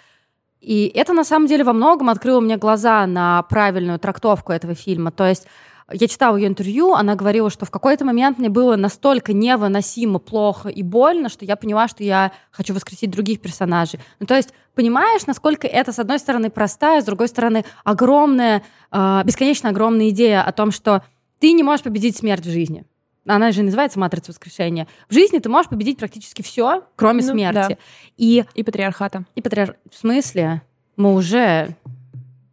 И 0.62 0.92
это 0.96 1.14
на 1.14 1.26
самом 1.26 1.48
деле 1.48 1.64
во 1.64 1.74
многом 1.74 2.10
открыло 2.10 2.40
мне 2.40 2.58
глаза 2.58 3.06
на 3.06 3.44
правильную 3.44 4.00
трактовку 4.00 4.54
этого 4.54 4.76
фильма. 4.76 5.12
То 5.12 5.28
есть 5.28 5.48
я 5.92 6.08
читала 6.08 6.38
ее 6.38 6.48
интервью, 6.48 6.94
она 6.94 7.16
говорила, 7.16 7.50
что 7.50 7.66
в 7.66 7.72
какой-то 7.72 8.06
момент 8.06 8.38
мне 8.38 8.50
было 8.50 8.76
настолько 8.76 9.34
невыносимо 9.34 10.20
плохо 10.20 10.70
и 10.70 10.82
больно, 10.84 11.30
что 11.30 11.46
я 11.46 11.56
поняла, 11.56 11.88
что 11.88 12.04
я 12.04 12.32
хочу 12.52 12.74
воскресить 12.74 13.12
других 13.12 13.42
персонажей. 13.42 14.00
Ну, 14.20 14.26
то 14.26 14.36
есть, 14.36 14.54
понимаешь, 14.76 15.26
насколько 15.26 15.68
это, 15.68 15.92
с 15.92 16.00
одной 16.00 16.20
стороны, 16.20 16.50
простая, 16.50 17.02
с 17.02 17.06
другой 17.06 17.28
стороны, 17.28 17.66
огромная, 17.84 18.64
э, 18.92 19.22
бесконечно 19.26 19.70
огромная 19.70 20.10
идея 20.10 20.44
о 20.44 20.52
том, 20.52 20.72
что 20.72 21.04
ты 21.40 21.52
не 21.52 21.64
можешь 21.64 21.84
победить 21.84 22.18
смерть 22.18 22.46
в 22.46 22.50
жизни. 22.50 22.86
Она 23.26 23.52
же 23.52 23.64
называется 23.64 24.00
матрица 24.00 24.32
воскрешения. 24.32 24.88
В 25.10 25.14
жизни 25.14 25.40
ты 25.40 25.50
можешь 25.50 25.70
победить 25.70 25.98
практически 25.98 26.42
все, 26.42 26.84
кроме 26.96 27.22
ну, 27.24 27.32
смерти. 27.32 27.70
Да. 27.70 27.78
И, 28.18 28.46
и 28.54 28.64
патриархата. 28.64 29.26
И 29.36 29.42
патриар... 29.42 29.78
В 29.90 29.96
смысле? 29.96 30.62
Мы 30.98 31.14
уже 31.14 31.76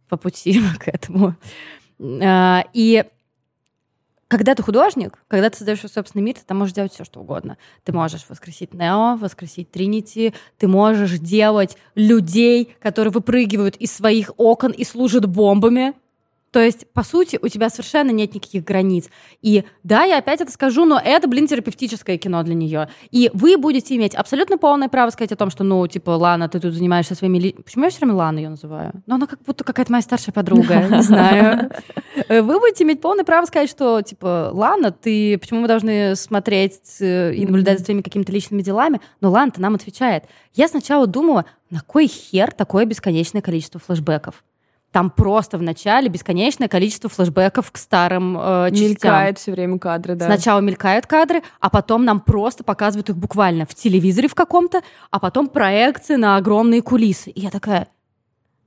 по 0.07 0.17
пути 0.17 0.61
к 0.79 0.87
этому. 0.87 1.35
А, 1.99 2.63
и 2.73 3.05
когда 4.31 4.55
ты 4.55 4.63
художник, 4.63 5.19
когда 5.27 5.49
ты 5.49 5.57
создаешь 5.57 5.79
свой 5.79 5.89
собственный 5.89 6.23
мир, 6.23 6.35
ты 6.35 6.41
там 6.47 6.57
можешь 6.57 6.73
делать 6.73 6.93
все, 6.93 7.03
что 7.03 7.19
угодно. 7.19 7.57
Ты 7.83 7.91
можешь 7.91 8.25
воскресить 8.29 8.73
Нео, 8.73 9.17
воскресить 9.17 9.71
Тринити, 9.71 10.33
ты 10.57 10.69
можешь 10.69 11.19
делать 11.19 11.75
людей, 11.95 12.73
которые 12.79 13.11
выпрыгивают 13.11 13.75
из 13.75 13.91
своих 13.91 14.31
окон 14.37 14.71
и 14.71 14.85
служат 14.85 15.25
бомбами. 15.25 15.95
То 16.51 16.61
есть, 16.61 16.85
по 16.93 17.03
сути, 17.03 17.39
у 17.41 17.49
тебя 17.49 17.69
совершенно 17.69 18.11
нет 18.11 18.33
никаких 18.33 18.63
границ. 18.63 19.09
И 19.41 19.65
да, 19.83 20.03
я 20.03 20.17
опять 20.17 20.39
это 20.39 20.51
скажу, 20.51 20.85
но 20.85 20.97
это, 21.03 21.27
блин, 21.27 21.47
терапевтическое 21.47 22.17
кино 22.17 22.43
для 22.43 22.55
нее. 22.55 22.89
И 23.09 23.31
вы 23.33 23.57
будете 23.57 23.95
иметь 23.95 24.15
абсолютно 24.15 24.57
полное 24.57 24.87
право 24.87 25.09
сказать 25.09 25.31
о 25.33 25.37
том, 25.37 25.49
что, 25.49 25.63
ну, 25.65 25.85
типа, 25.87 26.11
Лана, 26.11 26.47
ты 26.47 26.59
тут 26.61 26.73
занимаешься 26.73 27.15
своими... 27.15 27.51
Почему 27.51 27.85
я 27.85 27.89
все 27.89 27.99
время 27.99 28.15
Лана 28.15 28.39
ее 28.39 28.49
называю? 28.49 28.93
Ну, 29.07 29.15
она 29.15 29.27
как 29.27 29.41
будто 29.43 29.63
какая-то 29.65 29.91
моя 29.91 30.01
старшая 30.01 30.33
подруга, 30.33 30.87
не 30.89 31.01
знаю. 31.01 31.71
Вы 32.39 32.59
будете 32.59 32.85
иметь 32.85 33.01
полное 33.01 33.25
право 33.25 33.45
сказать, 33.45 33.69
что, 33.69 34.01
типа, 34.01 34.51
Лана, 34.53 34.91
ты... 34.91 35.37
Почему 35.37 35.61
мы 35.61 35.67
должны 35.67 36.15
смотреть 36.15 36.79
э, 37.01 37.33
и 37.33 37.45
наблюдать 37.45 37.79
за 37.79 37.85
твоими 37.85 38.01
какими-то 38.01 38.31
личными 38.31 38.61
делами? 38.61 39.01
Но 39.19 39.31
Лана-то 39.31 39.59
нам 39.59 39.75
отвечает. 39.75 40.23
Я 40.53 40.69
сначала 40.69 41.07
думала, 41.07 41.45
на 41.69 41.81
кой 41.81 42.07
хер 42.07 42.51
такое 42.51 42.85
бесконечное 42.85 43.41
количество 43.41 43.81
флешбеков? 43.81 44.43
Там 44.91 45.09
просто 45.09 45.57
в 45.57 45.61
начале 45.61 46.09
бесконечное 46.09 46.67
количество 46.67 47.09
флешбеков 47.09 47.71
к 47.71 47.77
старым 47.77 48.37
э, 48.37 48.69
частям. 48.71 48.89
Мелькает 48.89 49.39
все 49.39 49.51
время 49.51 49.79
кадры, 49.79 50.15
да. 50.15 50.25
Сначала 50.25 50.59
мелькают 50.59 51.07
кадры, 51.07 51.43
а 51.59 51.69
потом 51.69 52.03
нам 52.03 52.19
просто 52.19 52.63
показывают 52.65 53.09
их 53.09 53.17
буквально 53.17 53.65
в 53.65 53.73
телевизоре 53.73 54.27
в 54.27 54.35
каком-то, 54.35 54.81
а 55.09 55.19
потом 55.19 55.47
проекции 55.47 56.15
на 56.15 56.35
огромные 56.35 56.81
кулисы. 56.81 57.29
И 57.29 57.39
я 57.39 57.49
такая, 57.49 57.87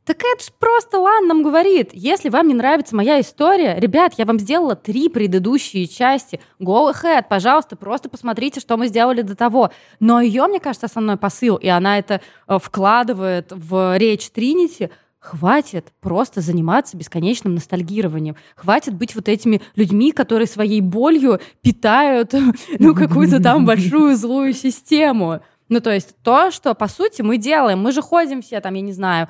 так 0.04 0.18
это 0.22 0.44
ж 0.44 0.48
просто 0.58 0.98
Лан 0.98 1.26
нам 1.26 1.42
говорит. 1.42 1.90
Если 1.92 2.28
вам 2.28 2.48
не 2.48 2.54
нравится 2.54 2.94
моя 2.94 3.20
история, 3.20 3.78
ребят, 3.78 4.14
я 4.18 4.24
вам 4.24 4.38
сделала 4.38 4.76
три 4.76 5.08
предыдущие 5.08 5.86
части. 5.86 6.40
Go 6.60 6.92
ahead, 6.92 7.24
пожалуйста, 7.28 7.76
просто 7.76 8.08
посмотрите, 8.08 8.60
что 8.60 8.76
мы 8.76 8.88
сделали 8.88 9.22
до 9.22 9.34
того. 9.34 9.70
Но 10.00 10.20
ее, 10.20 10.46
мне 10.46 10.60
кажется, 10.60 10.86
основной 10.86 11.16
посыл, 11.16 11.56
и 11.56 11.68
она 11.68 11.98
это 11.98 12.20
э, 12.46 12.58
вкладывает 12.62 13.50
в 13.50 13.96
речь 13.96 14.30
Тринити— 14.30 14.90
Хватит 15.24 15.90
просто 16.02 16.42
заниматься 16.42 16.98
бесконечным 16.98 17.54
ностальгированием. 17.54 18.36
Хватит 18.56 18.92
быть 18.92 19.14
вот 19.14 19.26
этими 19.30 19.62
людьми, 19.74 20.12
которые 20.12 20.46
своей 20.46 20.82
болью 20.82 21.40
питают 21.62 22.34
ну, 22.78 22.94
какую-то 22.94 23.42
там 23.42 23.64
большую 23.66 24.16
злую 24.16 24.52
систему. 24.52 25.40
Ну, 25.70 25.80
то 25.80 25.90
есть 25.90 26.14
то, 26.22 26.50
что, 26.50 26.74
по 26.74 26.88
сути, 26.88 27.22
мы 27.22 27.38
делаем. 27.38 27.78
Мы 27.78 27.92
же 27.92 28.02
ходим 28.02 28.42
все 28.42 28.60
там, 28.60 28.74
я 28.74 28.82
не 28.82 28.92
знаю, 28.92 29.28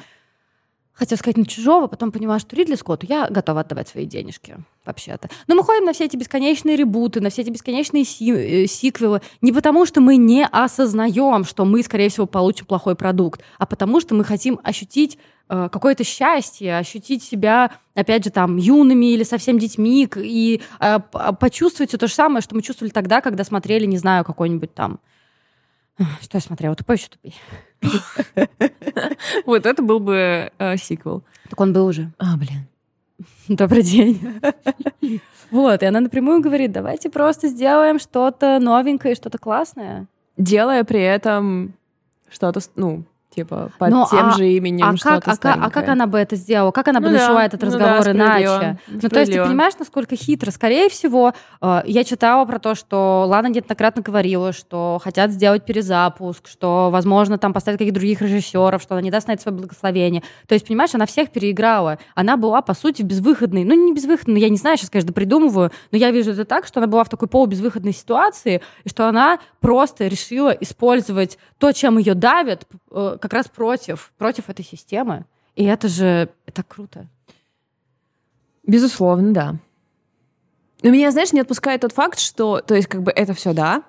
хотела 0.95 1.19
сказать 1.19 1.37
на 1.37 1.45
чужого, 1.45 1.89
потом 1.89 2.13
поняла, 2.13 2.39
что 2.39 2.57
Ридли 2.57 2.77
Скотту 2.77 3.07
я 3.09 3.29
готова 3.29 3.61
отдавать 3.61 3.89
свои 3.89 4.07
денежки, 4.07 4.57
вообще-то. 4.85 5.29
Но 5.49 5.55
мы 5.55 5.65
ходим 5.65 5.85
на 5.85 5.93
все 5.93 6.05
эти 6.05 6.17
бесконечные 6.17 6.77
ребуты, 6.77 7.21
на 7.21 7.31
все 7.31 7.43
эти 7.43 7.51
бесконечные 7.51 8.05
си 8.05 8.31
э, 8.31 8.67
сиквелы 8.67 9.21
не 9.41 9.53
потому, 9.53 9.87
что 9.87 10.01
мы 10.01 10.17
не 10.17 10.47
осознаем, 10.47 11.45
что 11.45 11.65
мы, 11.65 11.83
скорее 11.83 12.09
всего, 12.09 12.27
получим 12.27 12.67
плохой 12.67 12.95
продукт, 12.95 13.43
а 13.59 13.67
потому 13.67 14.01
что 14.01 14.15
мы 14.15 14.25
хотим 14.25 14.61
ощутить 14.63 15.19
э, 15.49 15.69
какое-то 15.71 16.05
счастье, 16.05 16.79
ощутить 16.79 17.23
себя, 17.23 17.73
опять 17.95 18.25
же, 18.25 18.31
там, 18.31 18.57
юными 18.57 19.07
или 19.07 19.25
совсем 19.25 19.59
детьми, 19.59 20.09
и 20.17 20.63
э, 20.79 20.99
почувствовать 21.41 21.91
все 21.91 21.99
то 21.99 22.07
же 22.07 22.15
самое, 22.15 22.41
что 22.41 22.55
мы 22.55 22.63
чувствовали 22.63 22.93
тогда, 22.93 23.21
когда 23.21 23.43
смотрели, 23.43 23.87
не 23.87 23.99
знаю, 23.99 24.25
какой-нибудь 24.25 24.75
там 24.75 25.01
что 26.21 26.37
я 26.37 26.41
смотрела? 26.41 26.75
Тупой 26.75 26.97
еще 26.97 27.09
тупей. 27.09 27.35
Вот 29.47 29.67
это 29.67 29.83
был 29.83 30.01
бы 30.01 30.51
э, 30.59 30.77
сиквел. 30.77 31.23
Так 31.49 31.61
он 31.61 31.73
был 31.73 31.87
уже. 31.87 32.13
А, 32.19 32.37
блин. 32.37 32.67
Добрый 33.49 33.83
день. 33.83 34.21
Вот, 35.51 35.83
и 35.83 35.87
она 35.87 36.01
напрямую 36.01 36.41
говорит, 36.41 36.73
давайте 36.73 37.11
просто 37.11 37.49
сделаем 37.49 37.99
что-то 37.99 38.59
новенькое, 38.59 39.15
что-то 39.15 39.39
классное. 39.39 40.07
Делая 40.37 40.85
при 40.85 41.01
этом 41.01 41.75
что-то, 42.29 42.61
ну, 42.77 43.05
типа 43.35 43.71
под 43.79 43.91
ну, 43.91 44.07
тем 44.11 44.29
а, 44.29 44.31
же 44.33 44.49
именем 44.49 44.87
а 44.87 44.97
что-то 44.97 45.21
как, 45.21 45.45
а, 45.45 45.67
а 45.67 45.71
как 45.71 45.89
она 45.89 46.07
бы 46.07 46.19
это 46.19 46.37
сделала? 46.37 46.71
Как 46.71 46.89
она 46.89 47.01
бы 47.01 47.09
ну, 47.09 47.15
начала 47.15 47.41
да, 47.41 47.45
этот 47.47 47.63
разговор 47.63 47.99
ну, 47.99 48.05
да, 48.05 48.13
иначе? 48.13 48.79
Ну, 48.89 49.09
то 49.09 49.21
есть 49.21 49.33
ты 49.33 49.43
понимаешь, 49.43 49.75
насколько 49.79 50.17
хитро? 50.17 50.51
Скорее 50.51 50.89
всего, 50.89 51.33
э, 51.61 51.83
я 51.87 52.05
читала 52.05 52.45
про 52.45 52.59
то, 52.59 52.75
что 52.75 53.25
Лана 53.29 53.49
неоднократно 53.49 54.03
говорила, 54.03 54.53
что 54.53 55.01
хотят 55.03 55.31
сделать 55.31 55.65
перезапуск, 55.65 56.49
что, 56.49 56.91
возможно, 56.91 57.39
там 57.39 57.53
поставить 57.53 57.79
каких-то 57.79 57.99
других 57.99 58.23
режиссеров, 58.23 58.83
что 58.83 58.95
она 58.95 59.03
не 59.03 59.11
даст 59.11 59.29
на 59.29 59.33
это 59.33 59.43
свое 59.43 59.57
благословение. 59.57 60.23
То 60.47 60.55
есть, 60.55 60.67
понимаешь, 60.67 60.95
она 60.95 61.07
всех 61.07 61.31
переиграла. 61.31 61.99
Она 62.15 62.37
была, 62.37 62.63
по 62.63 62.75
сути, 62.75 63.03
безвыходной. 63.03 63.65
Ну, 63.65 63.75
не 63.75 63.93
безвыходной, 63.93 64.41
я 64.41 64.49
не 64.49 64.57
знаю, 64.57 64.77
сейчас, 64.77 64.91
конечно, 64.91 65.13
придумываю, 65.13 65.71
но 65.91 65.99
я 65.99 66.11
вижу 66.11 66.33
это 66.33 66.45
так, 66.45 66.67
что 66.67 66.81
она 66.81 66.87
была 66.87 67.05
в 67.05 67.09
такой 67.09 67.29
полубезвыходной 67.29 67.93
ситуации, 67.93 68.63
и 68.85 68.89
что 68.89 69.09
она 69.09 69.39
просто 69.61 70.07
решила 70.07 70.51
использовать 70.51 71.39
то, 71.59 71.73
чем 71.73 71.99
ее 71.99 72.15
давят, 72.15 72.67
э, 72.91 73.17
как 73.25 73.33
раз 73.33 73.49
против, 73.49 74.13
против 74.19 74.51
этой 74.51 74.63
системы. 74.63 75.25
И 75.57 75.65
это 75.65 75.89
же 75.89 76.29
это 76.45 76.63
круто. 76.63 77.07
Безусловно, 78.67 79.33
да. 79.33 79.55
Но 80.83 80.91
меня, 80.91 81.11
знаешь, 81.11 81.33
не 81.33 81.41
отпускает 81.41 81.81
тот 81.81 81.93
факт, 81.93 82.19
что, 82.19 82.61
то 82.61 82.75
есть, 82.75 82.87
как 82.87 83.03
бы 83.03 83.11
это 83.11 83.33
все, 83.33 83.55
да, 83.55 83.85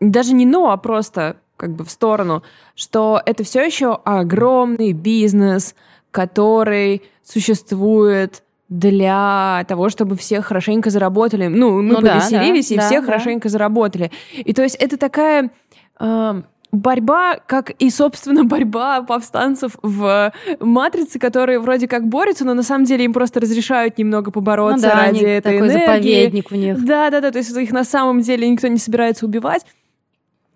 даже 0.00 0.32
не 0.32 0.44
но, 0.44 0.72
а 0.72 0.76
просто 0.76 1.36
как 1.56 1.70
бы 1.76 1.84
в 1.84 1.90
сторону, 1.92 2.42
что 2.74 3.22
это 3.24 3.44
все 3.44 3.64
еще 3.64 3.94
огромный 4.04 4.92
бизнес, 4.92 5.76
который 6.10 7.04
существует 7.22 8.42
для 8.68 9.64
того, 9.68 9.88
чтобы 9.88 10.16
все 10.16 10.40
хорошенько 10.40 10.90
заработали. 10.90 11.46
Ну, 11.46 11.80
мы 11.80 11.92
ну, 11.92 12.00
повеселились, 12.00 12.70
да, 12.70 12.74
да, 12.76 12.82
и 12.82 12.86
все 12.86 13.00
да. 13.00 13.06
хорошенько 13.06 13.48
заработали. 13.48 14.10
И 14.34 14.52
то 14.52 14.64
есть 14.64 14.74
это 14.74 14.96
такая... 14.96 15.52
Э, 16.00 16.42
борьба, 16.72 17.36
как 17.46 17.70
и, 17.70 17.90
собственно, 17.90 18.44
борьба 18.44 19.02
повстанцев 19.02 19.72
в 19.82 20.32
«Матрице», 20.60 21.18
которые 21.18 21.58
вроде 21.58 21.88
как 21.88 22.06
борются, 22.06 22.44
но 22.44 22.54
на 22.54 22.62
самом 22.62 22.84
деле 22.84 23.04
им 23.04 23.12
просто 23.12 23.40
разрешают 23.40 23.98
немного 23.98 24.30
побороться 24.30 24.88
ну 24.88 24.94
да, 24.94 25.06
ради 25.06 25.24
этой 25.24 25.52
такой 25.52 25.68
энергии. 25.68 25.86
заповедник 25.86 26.50
у 26.50 26.54
них. 26.54 26.84
Да-да-да, 26.84 27.30
то 27.30 27.38
есть 27.38 27.56
их 27.56 27.72
на 27.72 27.84
самом 27.84 28.20
деле 28.20 28.48
никто 28.48 28.68
не 28.68 28.78
собирается 28.78 29.26
убивать. 29.26 29.64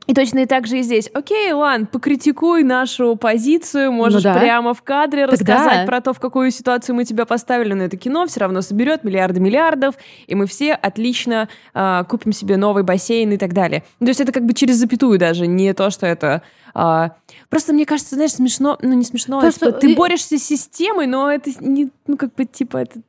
И 0.07 0.15
точно 0.15 0.41
и 0.41 0.47
так 0.47 0.67
же 0.67 0.79
и 0.79 0.83
здесь. 0.83 1.09
Окей, 1.15 1.53
Лан, 1.53 1.87
покритикуй 1.87 2.63
нашу 2.63 3.17
позицию, 3.17 3.91
можешь 3.93 4.23
ну 4.23 4.35
да. 4.35 4.39
прямо 4.39 4.75
в 4.75 4.83
кадре 4.83 5.27
Тогда... 5.27 5.55
рассказать 5.55 5.87
про 5.87 6.01
то, 6.01 6.13
в 6.13 6.21
какую 6.21 6.51
ситуацию 6.51 6.95
мы 6.95 7.05
тебя 7.05 7.25
поставили, 7.25 7.73
но 7.73 7.85
это 7.85 7.97
кино 7.97 8.27
все 8.27 8.41
равно 8.41 8.61
соберет 8.61 9.05
миллиарды 9.05 9.41
миллиардов, 9.41 9.95
и 10.27 10.35
мы 10.35 10.47
все 10.47 10.75
отлично 10.75 11.49
э, 11.73 12.05
купим 12.09 12.33
себе 12.33 12.57
новый 12.57 12.83
бассейн 12.83 13.33
и 13.33 13.39
так 13.39 13.55
далее. 13.55 13.83
То 13.99 14.07
есть 14.07 14.21
это 14.21 14.33
как 14.33 14.45
бы 14.45 14.53
через 14.53 14.77
запятую 14.77 15.19
даже, 15.19 15.47
не 15.47 15.73
то, 15.73 15.91
что 15.91 16.07
это... 16.07 16.43
Э, 16.75 17.11
просто 17.49 17.73
мне 17.73 17.87
кажется, 17.87 18.15
знаешь, 18.17 18.33
смешно, 18.33 18.79
ну 18.83 18.93
не 18.93 19.05
смешно, 19.05 19.41
то, 19.41 19.51
что 19.51 19.73
ты 19.73 19.95
борешься 19.95 20.39
с 20.39 20.43
системой, 20.43 21.07
но 21.07 21.31
это 21.31 21.51
не, 21.61 21.91
ну 22.07 22.17
как 22.17 22.35
бы 22.35 22.45
типа 22.45 22.79
это 22.79 23.01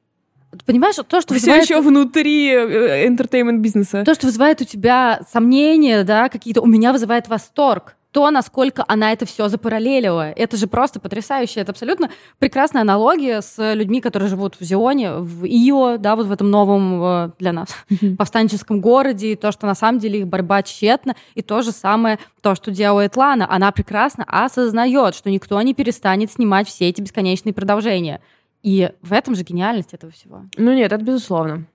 Понимаешь, 0.65 0.95
то, 0.95 1.21
что 1.21 1.33
Все 1.33 1.33
вызывает... 1.33 1.63
еще 1.63 1.81
внутри 1.81 2.51
entertainment 2.51 3.57
бизнеса. 3.57 4.03
То, 4.05 4.13
что 4.13 4.27
вызывает 4.27 4.61
у 4.61 4.65
тебя 4.65 5.21
сомнения, 5.31 6.03
да, 6.03 6.29
какие-то, 6.29 6.61
у 6.61 6.67
меня 6.67 6.91
вызывает 6.91 7.27
восторг 7.27 7.95
то, 8.15 8.31
насколько 8.31 8.85
она 8.87 9.11
это 9.11 9.25
все 9.25 9.49
запараллелила. 9.49 10.31
Это 10.31 10.55
же 10.55 10.67
просто 10.67 11.01
потрясающе. 11.01 11.59
Это 11.59 11.73
абсолютно 11.73 12.09
прекрасная 12.39 12.83
аналогия 12.83 13.41
с 13.41 13.73
людьми, 13.73 13.99
которые 13.99 14.29
живут 14.29 14.55
в 14.57 14.63
Зионе, 14.63 15.15
в 15.15 15.43
Ио, 15.45 15.97
да, 15.97 16.15
вот 16.15 16.27
в 16.27 16.31
этом 16.31 16.49
новом 16.49 17.03
э, 17.03 17.31
для 17.39 17.51
нас 17.51 17.75
повстанческом 18.17 18.79
городе, 18.79 19.33
и 19.33 19.35
то, 19.35 19.51
что 19.51 19.67
на 19.67 19.75
самом 19.75 19.99
деле 19.99 20.19
их 20.19 20.27
борьба 20.27 20.63
тщетна, 20.63 21.17
и 21.33 21.41
то 21.41 21.61
же 21.61 21.73
самое, 21.73 22.17
то, 22.41 22.55
что 22.55 22.71
делает 22.71 23.17
Лана. 23.17 23.51
Она 23.51 23.69
прекрасно 23.73 24.23
осознает, 24.25 25.13
что 25.13 25.29
никто 25.29 25.61
не 25.61 25.73
перестанет 25.73 26.31
снимать 26.31 26.69
все 26.69 26.87
эти 26.87 27.01
бесконечные 27.01 27.51
продолжения. 27.51 28.21
И 28.65 28.89
в 29.03 29.13
этом 29.13 29.35
же 29.35 29.43
гениальность 29.43 29.93
этого 29.93 30.11
всего. 30.11 30.41
Ну 30.57 30.73
нет, 30.73 30.91
это 30.91 31.05
безусловно. 31.05 31.67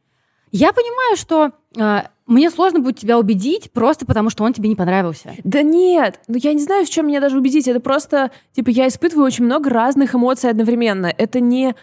Я 0.50 0.72
понимаю, 0.72 1.16
что 1.16 1.52
э, 1.78 2.08
мне 2.26 2.50
сложно 2.50 2.80
будет 2.80 2.98
тебя 2.98 3.16
убедить 3.16 3.70
просто 3.70 4.04
потому, 4.04 4.28
что 4.28 4.42
он 4.42 4.52
тебе 4.52 4.68
не 4.68 4.74
понравился. 4.74 5.34
Да 5.44 5.62
нет, 5.62 6.18
ну 6.26 6.36
я 6.36 6.52
не 6.52 6.60
знаю, 6.60 6.84
в 6.84 6.90
чем 6.90 7.06
меня 7.06 7.20
даже 7.20 7.38
убедить. 7.38 7.68
Это 7.68 7.78
просто, 7.78 8.32
типа, 8.54 8.70
я 8.70 8.88
испытываю 8.88 9.24
очень 9.24 9.44
много 9.44 9.70
разных 9.70 10.16
эмоций 10.16 10.50
одновременно. 10.50 11.06
Это 11.06 11.38
не... 11.38 11.76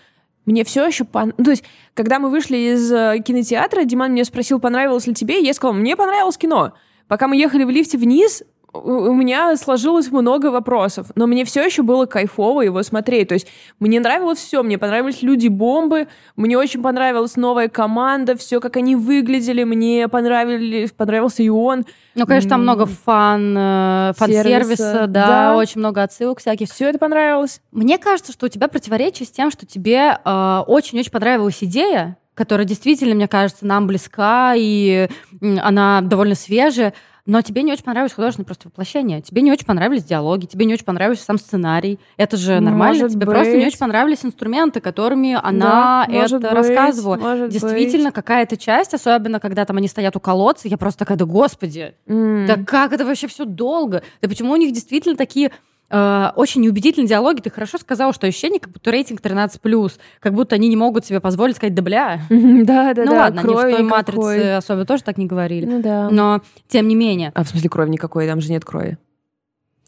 Мне 0.46 0.66
все 0.66 0.86
еще 0.86 1.06
пон... 1.06 1.34
Ну, 1.38 1.46
то 1.46 1.52
есть, 1.52 1.64
когда 1.94 2.20
мы 2.20 2.30
вышли 2.30 2.58
из 2.76 2.92
э, 2.92 3.20
кинотеатра, 3.26 3.86
Диман 3.86 4.12
меня 4.12 4.26
спросил, 4.26 4.60
понравилось 4.60 5.08
ли 5.08 5.14
тебе, 5.14 5.40
и 5.42 5.46
я 5.46 5.54
сказала, 5.54 5.74
мне 5.74 5.96
понравилось 5.96 6.38
кино. 6.38 6.74
Пока 7.08 7.30
мы 7.30 7.38
ехали 7.38 7.64
в 7.64 7.70
лифте 7.70 7.98
вниз, 7.98 8.44
у 8.80 9.14
меня 9.14 9.56
сложилось 9.58 10.12
много 10.12 10.48
вопросов, 10.48 11.08
но 11.16 11.28
мне 11.28 11.46
все 11.46 11.64
еще 11.64 11.84
было 11.84 12.06
кайфово 12.06 12.62
его 12.62 12.84
смотреть. 12.84 13.30
То 13.30 13.34
есть 13.34 13.48
мне 13.80 14.00
нравилось 14.00 14.40
все, 14.40 14.64
мне 14.64 14.78
понравились 14.78 15.22
люди-бомбы, 15.22 16.08
мне 16.36 16.58
очень 16.58 16.82
понравилась 16.82 17.36
новая 17.36 17.68
команда, 17.70 18.36
все, 18.38 18.60
как 18.60 18.78
они 18.78 18.96
выглядели, 18.96 19.64
мне 19.64 20.08
понравились, 20.08 20.92
понравился 20.92 21.44
и 21.44 21.50
он. 21.50 21.86
Ну, 22.16 22.26
конечно, 22.26 22.52
там 22.52 22.62
много 22.64 22.86
фан, 22.86 23.56
э, 23.58 24.14
фан-сервиса, 24.18 25.06
да, 25.08 25.28
да, 25.28 25.56
очень 25.56 25.80
много 25.80 26.02
отсылок 26.04 26.40
всяких. 26.40 26.70
Все 26.70 26.90
это 26.90 26.98
понравилось. 26.98 27.62
Мне 27.72 27.98
кажется, 27.98 28.32
что 28.32 28.48
у 28.48 28.50
тебя 28.50 28.68
противоречие 28.68 29.28
с 29.28 29.32
тем, 29.32 29.52
что 29.52 29.66
тебе 29.66 30.18
э, 30.24 30.64
очень-очень 30.68 31.12
понравилась 31.12 31.58
идея, 31.62 32.18
которая 32.38 32.68
действительно, 32.68 33.16
мне 33.16 33.28
кажется, 33.28 33.66
нам 33.66 33.88
близка, 33.88 34.54
и 34.56 35.10
она 35.42 36.02
довольно 36.02 36.36
свежая, 36.36 36.94
но 37.28 37.42
тебе 37.44 37.62
не 37.62 37.72
очень 37.74 37.84
понравилось 37.84 38.14
художественное 38.14 38.46
просто 38.46 38.70
воплощение, 38.70 39.22
тебе 39.22 39.44
не 39.44 39.52
очень 39.52 39.66
понравились 39.66 40.04
диалоги, 40.06 40.46
тебе 40.48 40.66
не 40.66 40.74
очень 40.74 40.86
понравился 40.86 41.24
сам 41.26 41.38
сценарий. 41.38 42.00
Это 42.16 42.38
же 42.38 42.60
нормально, 42.60 43.02
Может 43.04 43.12
тебе 43.12 43.26
быть. 43.28 43.36
просто 43.36 43.58
не 43.58 43.68
очень 43.68 43.78
понравились 43.78 44.24
инструменты, 44.26 44.80
которыми 44.80 45.38
она 45.44 46.06
Да, 46.08 46.12
это 46.12 46.40
быть, 46.40 46.52
рассказывала. 46.52 47.18
может 47.18 47.50
Действительно, 47.50 48.12
какая-то 48.12 48.58
часть, 48.58 48.94
особенно 48.94 49.40
когда 49.40 49.66
там 49.66 49.78
они 49.78 49.88
стоят 49.88 50.16
у 50.16 50.20
колодца, 50.20 50.68
я 50.68 50.78
просто 50.78 51.00
такая, 51.00 51.18
да 51.18 51.26
господи, 51.26 51.94
М. 52.08 52.46
да 52.48 52.56
как 52.56 52.94
это 52.94 53.06
вообще 53.06 53.28
все 53.28 53.46
долго? 53.46 54.02
Да 54.22 54.30
почему 54.30 54.54
у 54.54 54.56
них 54.56 54.72
действительно 54.74 55.16
такие 55.18 55.52
э, 55.90 56.32
очень 56.36 56.62
неубедительные 56.62 57.08
диалоги? 57.08 57.42
Ты 57.42 57.50
хорошо 57.50 57.78
сказала, 57.78 58.14
что 58.14 58.28
ощущение, 58.28 58.60
как 58.60 58.72
будто 58.72 58.92
рейтинг 58.92 59.22
13+, 59.22 59.92
как 60.20 60.34
будто 60.34 60.56
они 60.56 60.70
не 60.70 60.76
могут 60.76 61.06
себе 61.06 61.20
позволить 61.20 61.56
сказать 61.56 61.74
«да 61.74 61.82
бля». 61.82 62.22
Да, 62.30 62.94
да, 62.94 63.04
ну 63.04 63.12
да. 63.12 63.18
ладно, 63.18 63.42
они 63.42 63.54
в 63.54 63.62
той. 63.62 63.84
«Матрице» 63.84 64.56
особо 64.58 64.86
тоже 64.86 65.04
так 65.04 65.18
не 65.18 65.26
говорили. 65.26 65.66
Ну 65.66 65.82
да. 65.82 66.10
Но, 66.10 66.42
тем 66.68 66.88
не 66.88 66.96
менее, 66.96 67.32
А 67.34 67.44
в 67.44 67.50
смысле 67.50 67.70
крови 67.70 67.90
никакой, 67.90 68.28
там 68.28 68.42
же 68.42 68.52
нет 68.52 68.66
крови. 68.66 68.98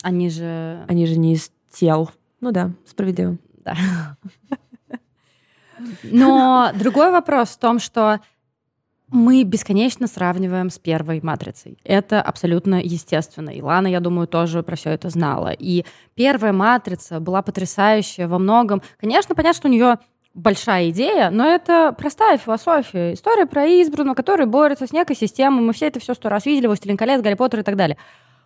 они 0.04 0.30
же... 0.30 0.86
Они 0.88 1.06
же 1.06 1.18
не 1.18 1.34
из 1.34 1.52
тел. 1.72 2.12
Ну 2.42 2.52
да, 2.52 2.72
справедливо. 2.86 3.38
Да. 3.66 3.76
Но 6.04 6.72
другой 6.76 7.12
вопрос 7.12 7.50
в 7.50 7.60
том, 7.60 7.80
что 7.80 8.20
мы 9.12 9.44
бесконечно 9.44 10.08
сравниваем 10.08 10.70
с 10.70 10.78
первой 10.78 11.20
матрицей. 11.22 11.78
Это 11.84 12.22
абсолютно 12.22 12.82
естественно. 12.82 13.50
И 13.50 13.62
Лана, 13.62 13.88
я 13.88 14.00
думаю, 14.00 14.28
тоже 14.28 14.64
про 14.64 14.76
все 14.76 14.92
это 14.92 15.10
знала. 15.10 15.52
И 15.52 15.86
первая 16.16 16.54
матрица 16.54 17.20
была 17.20 17.42
потрясающая 17.42 18.28
во 18.28 18.40
многом. 18.40 18.82
Конечно, 19.00 19.36
понятно, 19.36 19.58
что 19.58 19.68
у 19.68 19.72
нее 19.72 19.98
большая 20.34 20.90
идея, 20.92 21.32
но 21.32 21.46
это 21.46 21.94
простая 21.98 22.38
философия. 22.38 23.14
История 23.14 23.46
про 23.46 23.66
избранного, 23.66 24.16
который 24.16 24.46
борется 24.46 24.88
с 24.88 24.94
некой 24.94 25.16
системой. 25.16 25.62
Мы 25.62 25.74
все 25.74 25.88
это 25.88 26.00
все 26.00 26.14
сто 26.14 26.30
раз 26.30 26.46
видели, 26.46 26.68
«Властелин 26.68 26.98
колец», 26.98 27.22
«Гарри 27.22 27.34
Поттер» 27.34 27.62
и 27.62 27.64
так 27.64 27.76
далее. 27.76 27.98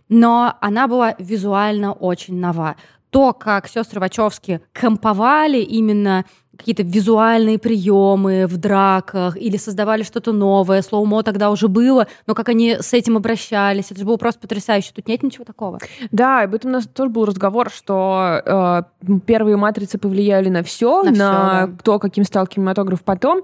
Но 0.09 0.55
она 0.61 0.87
была 0.87 1.15
визуально 1.19 1.93
очень 1.93 2.39
нова. 2.39 2.75
То, 3.09 3.33
как 3.33 3.67
сестры 3.67 3.99
Вачовски 3.99 4.61
комповали 4.71 5.59
именно 5.59 6.25
какие-то 6.57 6.83
визуальные 6.83 7.57
приемы 7.57 8.45
в 8.47 8.57
драках 8.57 9.37
или 9.37 9.57
создавали 9.57 10.03
что-то 10.03 10.31
новое. 10.31 10.81
Слоумо 10.81 11.23
тогда 11.23 11.49
уже 11.49 11.67
было, 11.67 12.07
но 12.27 12.35
как 12.35 12.49
они 12.49 12.77
с 12.79 12.93
этим 12.93 13.17
обращались, 13.17 13.91
это 13.91 13.99
же 13.99 14.05
было 14.05 14.17
просто 14.17 14.39
потрясающе. 14.39 14.91
Тут 14.93 15.07
нет 15.07 15.23
ничего 15.23 15.45
такого. 15.45 15.79
Да, 16.11 16.41
об 16.41 16.53
этом 16.53 16.71
у 16.71 16.73
нас 16.73 16.87
тоже 16.87 17.09
был 17.09 17.25
разговор, 17.25 17.69
что 17.71 18.85
э, 19.03 19.17
первые 19.25 19.57
матрицы 19.57 19.97
повлияли 19.97 20.49
на 20.49 20.63
все, 20.63 21.03
На 21.03 21.11
на, 21.11 21.13
всё, 21.13 21.17
да. 21.17 21.69
то, 21.83 21.99
каким 21.99 22.23
стал 22.23 22.45
кинематограф 22.45 23.03
потом, 23.03 23.41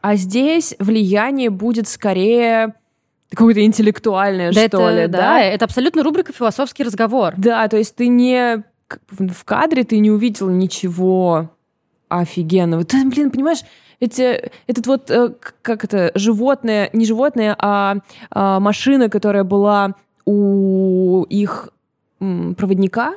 а 0.00 0.14
здесь 0.16 0.74
влияние 0.78 1.50
будет 1.50 1.88
скорее 1.88 2.74
какое-то 3.30 3.64
интеллектуальное, 3.64 4.52
да, 4.52 4.66
что 4.68 4.88
это, 4.88 4.94
ли, 4.94 5.06
да, 5.08 5.18
да? 5.18 5.40
это 5.40 5.64
абсолютно 5.64 6.02
рубрика 6.02 6.32
«Философский 6.32 6.84
разговор». 6.84 7.34
Да, 7.36 7.66
то 7.68 7.76
есть 7.76 7.96
ты 7.96 8.08
не 8.08 8.62
в 9.08 9.44
кадре 9.44 9.84
ты 9.84 9.98
не 10.00 10.10
увидел 10.10 10.50
ничего 10.50 11.50
офигенного. 12.20 12.84
Ты, 12.84 13.04
блин, 13.08 13.30
понимаешь, 13.30 13.62
эти, 14.00 14.50
этот 14.66 14.86
вот, 14.86 15.10
э, 15.10 15.30
как 15.62 15.84
это, 15.84 16.10
животное, 16.14 16.90
не 16.92 17.06
животное, 17.06 17.56
а, 17.58 17.98
а 18.30 18.60
машина, 18.60 19.08
которая 19.08 19.44
была 19.44 19.94
у 20.24 21.24
их 21.28 21.70
проводника, 22.56 23.14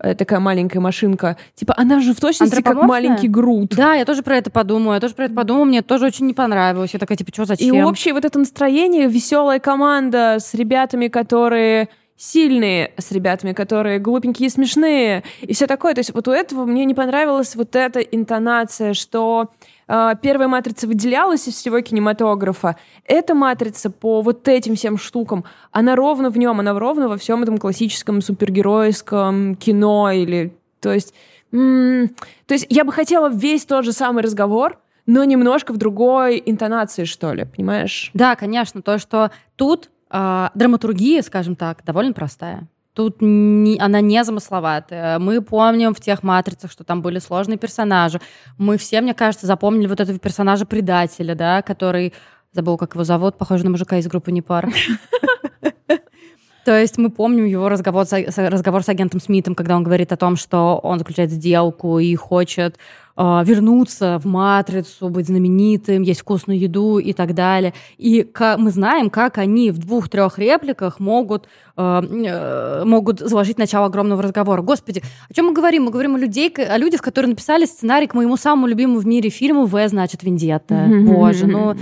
э, 0.00 0.14
такая 0.16 0.40
маленькая 0.40 0.80
машинка, 0.80 1.36
типа, 1.54 1.74
она 1.76 2.00
же 2.00 2.14
в 2.14 2.20
точности 2.20 2.62
как 2.62 2.82
маленький 2.82 3.28
груд. 3.28 3.74
Да, 3.76 3.94
я 3.94 4.04
тоже 4.04 4.22
про 4.22 4.36
это 4.36 4.50
подумала, 4.50 4.94
я 4.94 5.00
тоже 5.00 5.14
про 5.14 5.26
это 5.26 5.34
подумала, 5.34 5.64
мне 5.64 5.82
тоже 5.82 6.06
очень 6.06 6.26
не 6.26 6.34
понравилось. 6.34 6.90
Я 6.92 6.98
такая, 6.98 7.16
типа, 7.16 7.30
что, 7.32 7.42
И 7.44 7.46
зачем? 7.46 7.84
общее 7.84 8.12
вот 8.12 8.24
это 8.24 8.38
настроение, 8.38 9.06
веселая 9.08 9.60
команда 9.60 10.38
с 10.40 10.52
ребятами, 10.54 11.06
которые 11.06 11.88
сильные, 12.16 12.92
с 12.96 13.10
ребятами, 13.10 13.52
которые 13.52 13.98
глупенькие 13.98 14.46
и 14.46 14.50
смешные, 14.50 15.24
и 15.40 15.52
все 15.52 15.66
такое. 15.66 15.94
То 15.94 16.00
есть 16.00 16.14
вот 16.14 16.28
у 16.28 16.30
этого 16.30 16.64
мне 16.64 16.84
не 16.84 16.94
понравилась 16.94 17.56
вот 17.56 17.74
эта 17.74 18.00
интонация, 18.00 18.94
что 18.94 19.50
э, 19.88 20.12
первая 20.22 20.48
матрица 20.48 20.86
выделялась 20.86 21.48
из 21.48 21.54
всего 21.54 21.80
кинематографа. 21.80 22.76
Эта 23.04 23.34
матрица 23.34 23.90
по 23.90 24.22
вот 24.22 24.46
этим 24.46 24.76
всем 24.76 24.96
штукам, 24.96 25.44
она 25.72 25.96
ровно 25.96 26.30
в 26.30 26.38
нем, 26.38 26.60
она 26.60 26.78
ровно 26.78 27.08
во 27.08 27.16
всем 27.16 27.42
этом 27.42 27.58
классическом 27.58 28.22
супергеройском 28.22 29.56
кино 29.56 30.10
или... 30.12 30.56
То 30.80 30.92
есть, 30.92 31.14
м, 31.52 32.10
то 32.46 32.54
есть 32.54 32.66
я 32.68 32.84
бы 32.84 32.92
хотела 32.92 33.28
весь 33.28 33.64
тот 33.64 33.84
же 33.84 33.92
самый 33.92 34.22
разговор, 34.22 34.78
но 35.06 35.24
немножко 35.24 35.72
в 35.72 35.78
другой 35.78 36.42
интонации, 36.44 37.04
что 37.04 37.32
ли, 37.32 37.44
понимаешь? 37.44 38.10
Да, 38.14 38.36
конечно, 38.36 38.82
то, 38.82 38.98
что 38.98 39.30
тут 39.56 39.90
э, 40.14 40.48
драматургия, 40.54 41.22
скажем 41.22 41.56
так, 41.56 41.84
довольно 41.84 42.12
простая. 42.12 42.68
Тут 42.94 43.16
не- 43.20 43.76
она 43.80 44.00
не 44.00 44.22
замысловатая. 44.22 45.18
Мы 45.18 45.42
помним 45.42 45.92
в 45.94 46.00
тех 46.00 46.22
матрицах, 46.22 46.70
что 46.70 46.84
там 46.84 47.02
были 47.02 47.18
сложные 47.18 47.58
персонажи. 47.58 48.20
Мы 48.56 48.78
все, 48.78 49.00
мне 49.00 49.14
кажется, 49.14 49.46
запомнили 49.48 49.88
вот 49.88 50.00
этого 50.00 50.18
персонажа-предателя, 50.18 51.34
да, 51.34 51.60
который... 51.62 52.12
Забыл, 52.52 52.76
как 52.78 52.94
его 52.94 53.02
зовут, 53.02 53.36
похоже 53.36 53.64
на 53.64 53.70
мужика 53.70 53.96
из 53.98 54.06
группы 54.06 54.30
Непара. 54.30 54.70
То 56.64 56.78
есть 56.80 56.96
мы 56.98 57.10
помним 57.10 57.44
его 57.44 57.68
разговор 57.68 58.06
с, 58.06 58.12
с- 58.12 58.38
разговор 58.50 58.82
с 58.82 58.88
агентом 58.88 59.20
Смитом, 59.20 59.54
когда 59.54 59.76
он 59.76 59.82
говорит 59.82 60.12
о 60.12 60.16
том, 60.16 60.36
что 60.36 60.78
он 60.82 60.98
заключает 60.98 61.30
сделку 61.30 61.98
и 61.98 62.14
хочет 62.14 62.78
вернуться 63.16 64.18
в 64.18 64.26
матрицу, 64.26 65.08
быть 65.08 65.26
знаменитым, 65.26 66.02
есть 66.02 66.20
вкусную 66.20 66.58
еду 66.58 66.98
и 66.98 67.12
так 67.12 67.34
далее. 67.34 67.72
И 67.96 68.28
мы 68.58 68.70
знаем, 68.70 69.08
как 69.08 69.38
они 69.38 69.70
в 69.70 69.78
двух-трех 69.78 70.38
репликах 70.38 70.98
могут, 70.98 71.46
э, 71.76 72.02
э, 72.02 72.84
могут 72.84 73.20
заложить 73.20 73.56
начало 73.56 73.86
огромного 73.86 74.22
разговора. 74.22 74.62
Господи, 74.62 75.02
о 75.28 75.32
чем 75.32 75.46
мы 75.46 75.52
говорим? 75.52 75.84
Мы 75.84 75.90
говорим 75.92 76.16
о, 76.16 76.18
людей, 76.18 76.48
о 76.50 76.76
людях, 76.76 77.02
которые 77.02 77.30
написали 77.30 77.66
сценарий 77.66 78.08
к 78.08 78.14
моему 78.14 78.36
самому 78.36 78.66
любимому 78.66 78.98
в 78.98 79.06
мире 79.06 79.30
фильму 79.30 79.66
«В, 79.66 79.88
значит, 79.88 80.24
Вендетта». 80.24 80.88
Боже, 81.04 81.46
ну... 81.46 81.74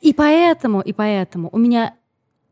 И 0.00 0.12
поэтому, 0.12 0.80
и 0.80 0.92
поэтому 0.92 1.48
у 1.52 1.58
меня 1.58 1.94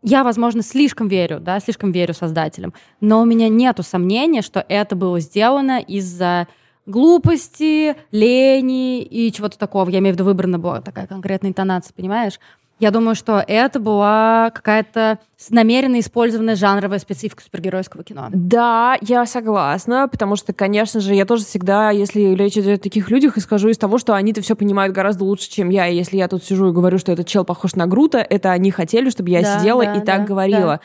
я, 0.02 0.24
возможно, 0.24 0.62
слишком 0.62 1.08
верю, 1.08 1.40
да, 1.40 1.60
слишком 1.60 1.92
верю 1.92 2.14
создателям, 2.14 2.72
но 3.00 3.20
у 3.20 3.24
меня 3.24 3.48
нету 3.48 3.82
сомнения, 3.82 4.40
что 4.40 4.64
это 4.68 4.96
было 4.96 5.20
сделано 5.20 5.80
из-за 5.80 6.46
глупости, 6.90 7.96
лени 8.12 9.02
и 9.02 9.32
чего-то 9.32 9.58
такого. 9.58 9.88
Я 9.88 10.00
имею 10.00 10.14
в 10.14 10.18
виду, 10.18 10.24
выбрана 10.24 10.58
была 10.58 10.80
такая 10.80 11.06
конкретная 11.06 11.50
интонация, 11.50 11.94
понимаешь? 11.94 12.38
Я 12.80 12.90
думаю, 12.90 13.14
что 13.14 13.44
это 13.46 13.78
была 13.78 14.50
какая-то 14.54 15.18
намеренно 15.50 16.00
использованная 16.00 16.56
жанровая 16.56 16.98
специфика 16.98 17.42
супергеройского 17.42 18.02
кино. 18.02 18.28
Да, 18.32 18.96
я 19.02 19.26
согласна, 19.26 20.08
потому 20.08 20.34
что, 20.34 20.54
конечно 20.54 21.00
же, 21.00 21.14
я 21.14 21.26
тоже 21.26 21.44
всегда, 21.44 21.90
если 21.90 22.34
речь 22.34 22.56
идет 22.56 22.80
о 22.80 22.82
таких 22.82 23.10
людях, 23.10 23.36
исхожу 23.36 23.68
из 23.68 23.76
того, 23.76 23.98
что 23.98 24.14
они-то 24.14 24.40
все 24.40 24.56
понимают 24.56 24.94
гораздо 24.94 25.24
лучше, 25.24 25.50
чем 25.50 25.68
я. 25.68 25.88
И 25.88 25.94
если 25.94 26.16
я 26.16 26.26
тут 26.26 26.42
сижу 26.42 26.70
и 26.70 26.72
говорю, 26.72 26.96
что 26.96 27.12
этот 27.12 27.26
чел 27.26 27.44
похож 27.44 27.74
на 27.74 27.86
Грута, 27.86 28.18
это 28.18 28.50
они 28.50 28.70
хотели, 28.70 29.10
чтобы 29.10 29.28
я 29.28 29.42
Да, 29.42 29.58
сидела 29.58 29.84
да, 29.84 29.96
и 29.96 29.98
так 30.00 30.20
да, 30.20 30.24
говорила. 30.24 30.80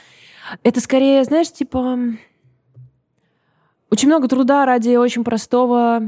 Это 0.63 0.81
скорее, 0.81 1.23
знаешь, 1.23 1.51
типа... 1.51 1.97
Очень 3.95 4.09
много 4.09 4.27
труда 4.27 4.65
ради 4.65 4.97
очень 4.97 5.23
простого... 5.23 6.01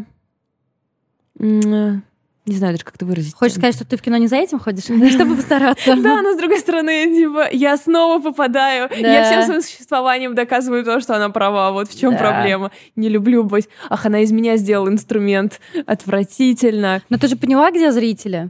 м, 1.39 2.03
Не 2.45 2.55
знаю 2.57 2.73
даже, 2.73 2.83
как 2.83 2.95
это 2.95 3.05
выразить. 3.05 3.33
Хочешь 3.33 3.55
сказать, 3.55 3.75
что 3.75 3.85
ты 3.85 3.95
в 3.95 4.01
кино 4.01 4.17
не 4.17 4.27
за 4.27 4.35
этим 4.35 4.59
ходишь, 4.59 4.83
чтобы 5.13 5.37
постараться? 5.37 5.95
Да, 5.95 6.21
но 6.21 6.33
с 6.33 6.37
другой 6.37 6.59
стороны, 6.59 7.05
типа, 7.15 7.47
я 7.49 7.77
снова 7.77 8.21
попадаю. 8.21 8.89
Да. 8.89 8.95
Я 8.97 9.23
всем 9.23 9.43
своим 9.43 9.61
существованием 9.61 10.35
доказываю 10.35 10.83
то, 10.83 10.99
что 10.99 11.15
она 11.15 11.29
права. 11.29 11.71
Вот 11.71 11.87
в 11.87 11.97
чем 11.97 12.17
проблема. 12.17 12.71
Не 12.97 13.07
люблю 13.07 13.45
быть. 13.45 13.69
Ах, 13.89 14.05
она 14.05 14.19
из 14.19 14.33
меня 14.33 14.57
сделала 14.57 14.89
инструмент. 14.89 15.61
Отвратительно. 15.85 17.01
Но 17.07 17.17
ты 17.17 17.29
же 17.29 17.37
поняла, 17.37 17.71
где 17.71 17.93
зрители? 17.93 18.49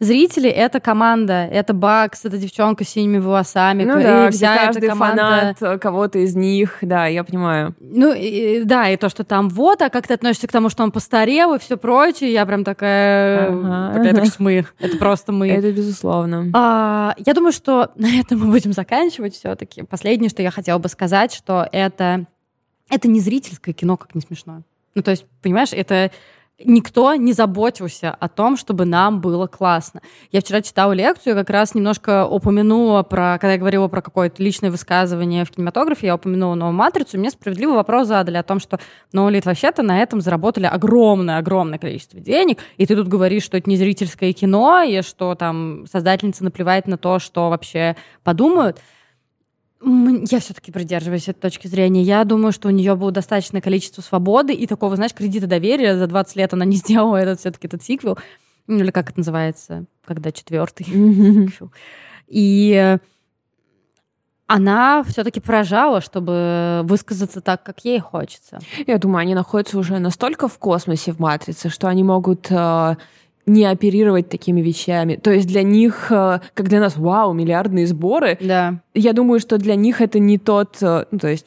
Зрители— 0.00 0.48
это 0.50 0.80
команда, 0.80 1.46
это 1.52 1.74
Бакс, 1.74 2.24
это 2.24 2.38
девчонка 2.38 2.84
с 2.84 2.88
синими 2.88 3.18
волосами, 3.18 3.84
Ну 3.84 3.98
и 3.98 4.02
да, 4.02 4.30
вся 4.30 4.38
вся 4.38 4.54
эта 4.54 4.66
каждый 4.72 4.88
команда. 4.88 5.22
фанат 5.22 5.56
э, 5.62 5.78
кого-то 5.78 6.18
из 6.20 6.34
них. 6.34 6.78
Да, 6.80 7.04
я 7.06 7.22
понимаю. 7.22 7.74
Ну, 7.80 8.14
и- 8.14 8.60
и 8.60 8.64
да, 8.64 8.88
и 8.88 8.96
то, 8.96 9.10
что 9.10 9.24
там 9.24 9.50
вот, 9.50 9.82
а 9.82 9.90
как 9.90 10.06
ты 10.06 10.14
относишься 10.14 10.48
к 10.48 10.52
тому, 10.52 10.70
что 10.70 10.82
он 10.84 10.90
постарел 10.90 11.52
и 11.52 11.58
все 11.58 11.76
прочее, 11.76 12.32
я 12.32 12.46
прям 12.46 12.64
такая... 12.64 13.48
Ага. 13.50 14.02
Это 14.02 14.24
ж 14.24 14.30
мы, 14.38 14.64
это 14.78 14.96
просто 14.96 15.32
мы. 15.32 15.48
Это 15.50 15.70
безусловно. 15.70 16.46
А, 16.54 17.14
я 17.18 17.34
думаю, 17.34 17.52
что 17.52 17.90
на 17.96 18.08
этом 18.20 18.38
мы 18.40 18.46
будем 18.52 18.72
заканчивать 18.72 19.34
все-таки. 19.34 19.82
Последнее, 19.82 20.30
что 20.30 20.40
я 20.40 20.50
хотела 20.50 20.78
бы 20.78 20.88
сказать, 20.88 21.30
что 21.34 21.68
это, 21.70 22.24
это 22.88 23.06
не 23.06 23.20
зрительское 23.20 23.74
кино, 23.74 23.98
как 23.98 24.14
не 24.14 24.22
смешно. 24.22 24.62
Ну, 24.94 25.02
то 25.02 25.10
есть, 25.10 25.26
понимаешь, 25.42 25.72
это 25.72 26.10
никто 26.64 27.14
не 27.14 27.32
заботился 27.32 28.10
о 28.10 28.28
том, 28.28 28.56
чтобы 28.56 28.84
нам 28.84 29.20
было 29.20 29.46
классно. 29.46 30.00
Я 30.32 30.40
вчера 30.40 30.62
читала 30.62 30.92
лекцию, 30.92 31.34
как 31.34 31.50
раз 31.50 31.74
немножко 31.74 32.26
упомянула 32.26 33.02
про, 33.02 33.38
когда 33.40 33.52
я 33.52 33.58
говорила 33.58 33.88
про 33.88 34.02
какое-то 34.02 34.42
личное 34.42 34.70
высказывание 34.70 35.44
в 35.44 35.50
кинематографе, 35.50 36.08
я 36.08 36.14
упомянула 36.14 36.54
новую 36.54 36.76
матрицу, 36.76 37.16
и 37.16 37.20
мне 37.20 37.30
справедливый 37.30 37.76
вопрос 37.76 38.08
задали 38.08 38.36
о 38.36 38.42
том, 38.42 38.60
что 38.60 38.78
Лид, 39.12 39.46
вообще-то 39.46 39.82
на 39.82 40.00
этом 40.02 40.20
заработали 40.20 40.66
огромное-огромное 40.66 41.78
количество 41.78 42.20
денег, 42.20 42.58
и 42.76 42.86
ты 42.86 42.96
тут 42.96 43.08
говоришь, 43.08 43.44
что 43.44 43.56
это 43.56 43.68
не 43.68 43.76
зрительское 43.76 44.32
кино, 44.32 44.82
и 44.82 45.02
что 45.02 45.34
там 45.34 45.84
создательница 45.90 46.44
наплевает 46.44 46.86
на 46.86 46.96
то, 46.98 47.18
что 47.18 47.48
вообще 47.50 47.96
подумают. 48.24 48.80
Я 49.82 50.40
все-таки 50.40 50.72
придерживаюсь 50.72 51.28
этой 51.28 51.40
точки 51.40 51.66
зрения. 51.66 52.02
Я 52.02 52.24
думаю, 52.24 52.52
что 52.52 52.68
у 52.68 52.70
нее 52.70 52.96
было 52.96 53.10
достаточное 53.10 53.62
количество 53.62 54.02
свободы 54.02 54.52
и 54.52 54.66
такого, 54.66 54.96
знаешь, 54.96 55.14
кредита 55.14 55.46
доверия. 55.46 55.96
За 55.96 56.06
20 56.06 56.36
лет 56.36 56.52
она 56.52 56.64
не 56.64 56.76
сделала 56.76 57.16
этот 57.16 57.40
все-таки 57.40 57.66
этот 57.66 57.82
сиквел. 57.82 58.18
Ну, 58.66 58.78
или 58.78 58.90
как 58.90 59.10
это 59.10 59.20
называется, 59.20 59.86
когда 60.04 60.32
четвертый. 60.32 60.86
И 62.28 62.98
она 64.46 65.04
все-таки 65.04 65.38
поражала, 65.40 66.00
чтобы 66.00 66.80
высказаться 66.84 67.40
так, 67.40 67.62
как 67.62 67.84
ей 67.84 68.00
хочется. 68.00 68.58
Я 68.86 68.98
думаю, 68.98 69.22
они 69.22 69.34
находятся 69.34 69.78
уже 69.78 69.98
настолько 70.00 70.48
в 70.48 70.58
космосе 70.58 71.12
в 71.12 71.20
матрице, 71.20 71.68
что 71.68 71.86
они 71.86 72.02
могут 72.02 72.48
э, 72.50 72.96
не 73.46 73.64
оперировать 73.64 74.28
такими 74.28 74.60
вещами. 74.60 75.16
То 75.16 75.30
есть 75.30 75.46
для 75.48 75.62
них, 75.62 76.10
э, 76.10 76.40
как 76.54 76.68
для 76.68 76.80
нас, 76.80 76.96
вау, 76.96 77.32
миллиардные 77.32 77.86
сборы. 77.86 78.38
Да. 78.40 78.80
Я 78.94 79.12
думаю, 79.12 79.40
что 79.40 79.58
для 79.58 79.74
них 79.74 80.00
это 80.00 80.18
не 80.18 80.38
тот, 80.38 80.76
э, 80.82 81.04
ну, 81.10 81.18
то 81.18 81.28
есть 81.28 81.46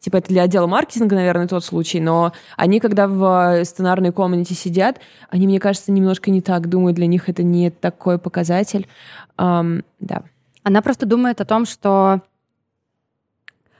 типа 0.00 0.18
это 0.18 0.28
для 0.28 0.42
отдела 0.42 0.66
маркетинга, 0.66 1.16
наверное, 1.16 1.48
тот 1.48 1.64
случай, 1.64 1.98
но 1.98 2.32
они, 2.56 2.78
когда 2.78 3.08
в 3.08 3.54
э, 3.54 3.64
сценарной 3.64 4.12
комнате 4.12 4.54
сидят, 4.54 5.00
они, 5.30 5.46
мне 5.46 5.58
кажется, 5.58 5.92
немножко 5.92 6.30
не 6.30 6.42
так 6.42 6.68
думают, 6.68 6.96
для 6.96 7.06
них 7.06 7.28
это 7.28 7.42
не 7.42 7.70
такой 7.70 8.18
показатель. 8.18 8.86
Um, 9.38 9.82
да. 10.00 10.22
Она 10.62 10.82
просто 10.82 11.06
думает 11.06 11.40
о 11.40 11.44
том, 11.44 11.66
что 11.66 12.20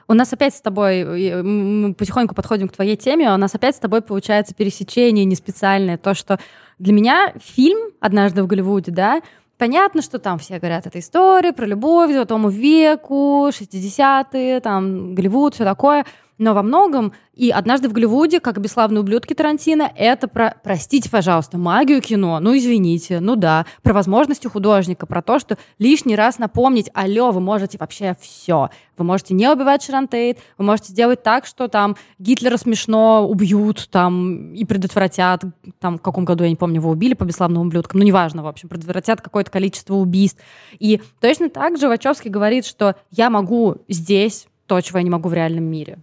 у 0.09 0.15
нас 0.15 0.33
опять 0.33 0.55
с 0.55 0.61
тобой, 0.61 1.43
мы 1.43 1.95
потихоньку 1.95 2.35
подходим 2.35 2.69
к 2.69 2.73
твоей 2.73 2.97
теме, 2.97 3.33
у 3.33 3.37
нас 3.37 3.55
опять 3.55 3.77
с 3.77 3.79
тобой 3.79 4.03
получается 4.03 4.55
пересечение 4.55 5.25
не 5.25 5.35
специальное. 5.35 5.99
То, 5.99 6.15
что 6.15 6.39
для 6.79 6.93
меня 6.93 7.33
фильм 7.43 7.91
«Однажды 8.01 8.43
в 8.43 8.47
Голливуде», 8.47 8.93
да, 8.93 9.23
Понятно, 9.57 10.03
что 10.03 10.19
там 10.19 10.41
все 10.41 10.59
говорят 10.59 10.85
эта 10.89 10.99
история 10.99 11.53
про 11.53 11.65
любовь, 11.65 12.13
золотому 12.13 12.49
веку, 12.49 13.49
60-е, 13.51 14.59
там, 14.59 15.15
Голливуд, 15.15 15.55
все 15.55 15.63
такое– 15.65 16.05
но 16.39 16.55
во 16.55 16.63
многом 16.63 17.13
и 17.35 17.51
«Однажды 17.51 17.89
в 17.89 17.93
Голливуде», 17.93 18.41
как 18.41 18.61
«Бесславные 18.61 19.01
ублюдки» 19.01 19.35
Тарантино, 19.35 19.91
это 19.97 20.29
про, 20.29 20.55
простите, 20.63 21.11
пожалуйста, 21.11 21.59
магию 21.59 22.01
кино, 22.01 22.39
ну 22.41 22.57
извините, 22.57 23.21
ну 23.21 23.35
да, 23.37 23.67
про 23.83 23.93
возможности 23.93 24.47
художника, 24.47 25.07
про 25.07 25.21
то, 25.23 25.39
что 25.39 25.59
лишний 25.79 26.17
раз 26.17 26.39
напомнить, 26.39 26.91
алло, 26.95 27.33
вы 27.33 27.41
можете 27.41 27.79
вообще 27.79 28.17
все. 28.21 28.71
Вы 28.97 29.05
можете 29.05 29.35
не 29.35 29.51
убивать 29.51 29.83
Шарон 29.83 30.07
Тейт, 30.07 30.39
вы 30.57 30.65
можете 30.65 30.93
сделать 30.93 31.23
так, 31.25 31.47
что 31.47 31.67
там 31.67 31.97
Гитлера 32.21 32.57
смешно 32.57 33.29
убьют 33.29 33.89
там 33.91 34.55
и 34.55 34.65
предотвратят, 34.65 35.43
там 35.81 35.99
в 35.99 36.03
каком 36.03 36.25
году, 36.25 36.45
я 36.45 36.51
не 36.51 36.57
помню, 36.57 36.77
его 36.77 36.91
убили 36.91 37.15
по 37.15 37.25
бесславным 37.25 37.63
ублюдкам, 37.63 37.99
ну 37.99 38.07
неважно, 38.07 38.45
в 38.45 38.47
общем, 38.47 38.69
предотвратят 38.69 39.21
какое-то 39.21 39.51
количество 39.51 39.95
убийств. 39.95 40.41
И 40.79 41.01
точно 41.21 41.51
так 41.51 41.79
же 41.79 41.89
Вачовский 41.89 42.31
говорит, 42.31 42.65
что 42.65 42.95
я 43.11 43.31
могу 43.31 43.79
здесь 43.89 44.47
то, 44.67 44.81
чего 44.81 44.99
я 44.99 45.03
не 45.03 45.11
могу 45.11 45.29
в 45.29 45.35
реальном 45.35 45.65
мире. 45.65 45.99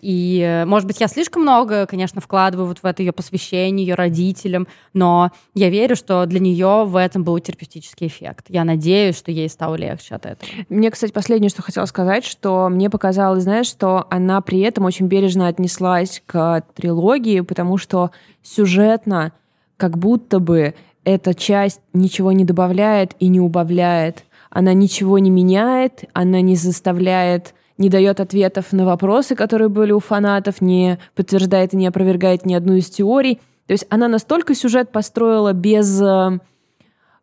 И, 0.00 0.40
э, 0.40 0.64
может 0.64 0.86
быть, 0.86 1.00
я 1.00 1.08
слишком 1.08 1.42
много, 1.42 1.86
конечно, 1.86 2.20
вкладываю 2.20 2.68
вот 2.68 2.78
в 2.78 2.84
это 2.84 3.02
ее 3.02 3.12
посвящение 3.12 3.86
ее 3.86 3.94
родителям, 3.94 4.68
но 4.94 5.32
я 5.54 5.70
верю, 5.70 5.96
что 5.96 6.24
для 6.26 6.38
нее 6.38 6.84
в 6.86 6.96
этом 6.96 7.24
был 7.24 7.38
терапевтический 7.40 8.06
эффект. 8.06 8.46
Я 8.48 8.64
надеюсь, 8.64 9.16
что 9.16 9.32
ей 9.32 9.48
стало 9.48 9.74
легче 9.74 10.14
от 10.14 10.26
этого. 10.26 10.50
Мне, 10.68 10.90
кстати, 10.90 11.10
последнее, 11.10 11.50
что 11.50 11.62
хотела 11.62 11.86
сказать, 11.86 12.24
что 12.24 12.68
мне 12.68 12.90
показалось, 12.90 13.42
знаешь, 13.42 13.66
что 13.66 14.06
она 14.10 14.40
при 14.40 14.60
этом 14.60 14.84
очень 14.84 15.06
бережно 15.06 15.48
отнеслась 15.48 16.22
к 16.26 16.62
трилогии, 16.74 17.40
потому 17.40 17.76
что 17.76 18.12
сюжетно 18.42 19.32
как 19.76 19.98
будто 19.98 20.38
бы 20.38 20.74
эта 21.04 21.34
часть 21.34 21.80
ничего 21.92 22.32
не 22.32 22.44
добавляет 22.44 23.14
и 23.18 23.28
не 23.28 23.40
убавляет. 23.40 24.24
Она 24.50 24.72
ничего 24.74 25.18
не 25.18 25.30
меняет, 25.30 26.04
она 26.12 26.40
не 26.40 26.56
заставляет 26.56 27.54
не 27.78 27.88
дает 27.88 28.20
ответов 28.20 28.72
на 28.72 28.84
вопросы, 28.84 29.34
которые 29.34 29.68
были 29.68 29.92
у 29.92 30.00
фанатов, 30.00 30.60
не 30.60 30.98
подтверждает 31.14 31.72
и 31.72 31.76
не 31.76 31.86
опровергает 31.86 32.44
ни 32.44 32.54
одну 32.54 32.74
из 32.74 32.90
теорий. 32.90 33.40
То 33.66 33.72
есть 33.72 33.86
она 33.88 34.08
настолько 34.08 34.54
сюжет 34.54 34.90
построила 34.90 35.52
без... 35.52 36.00
Э, 36.00 36.38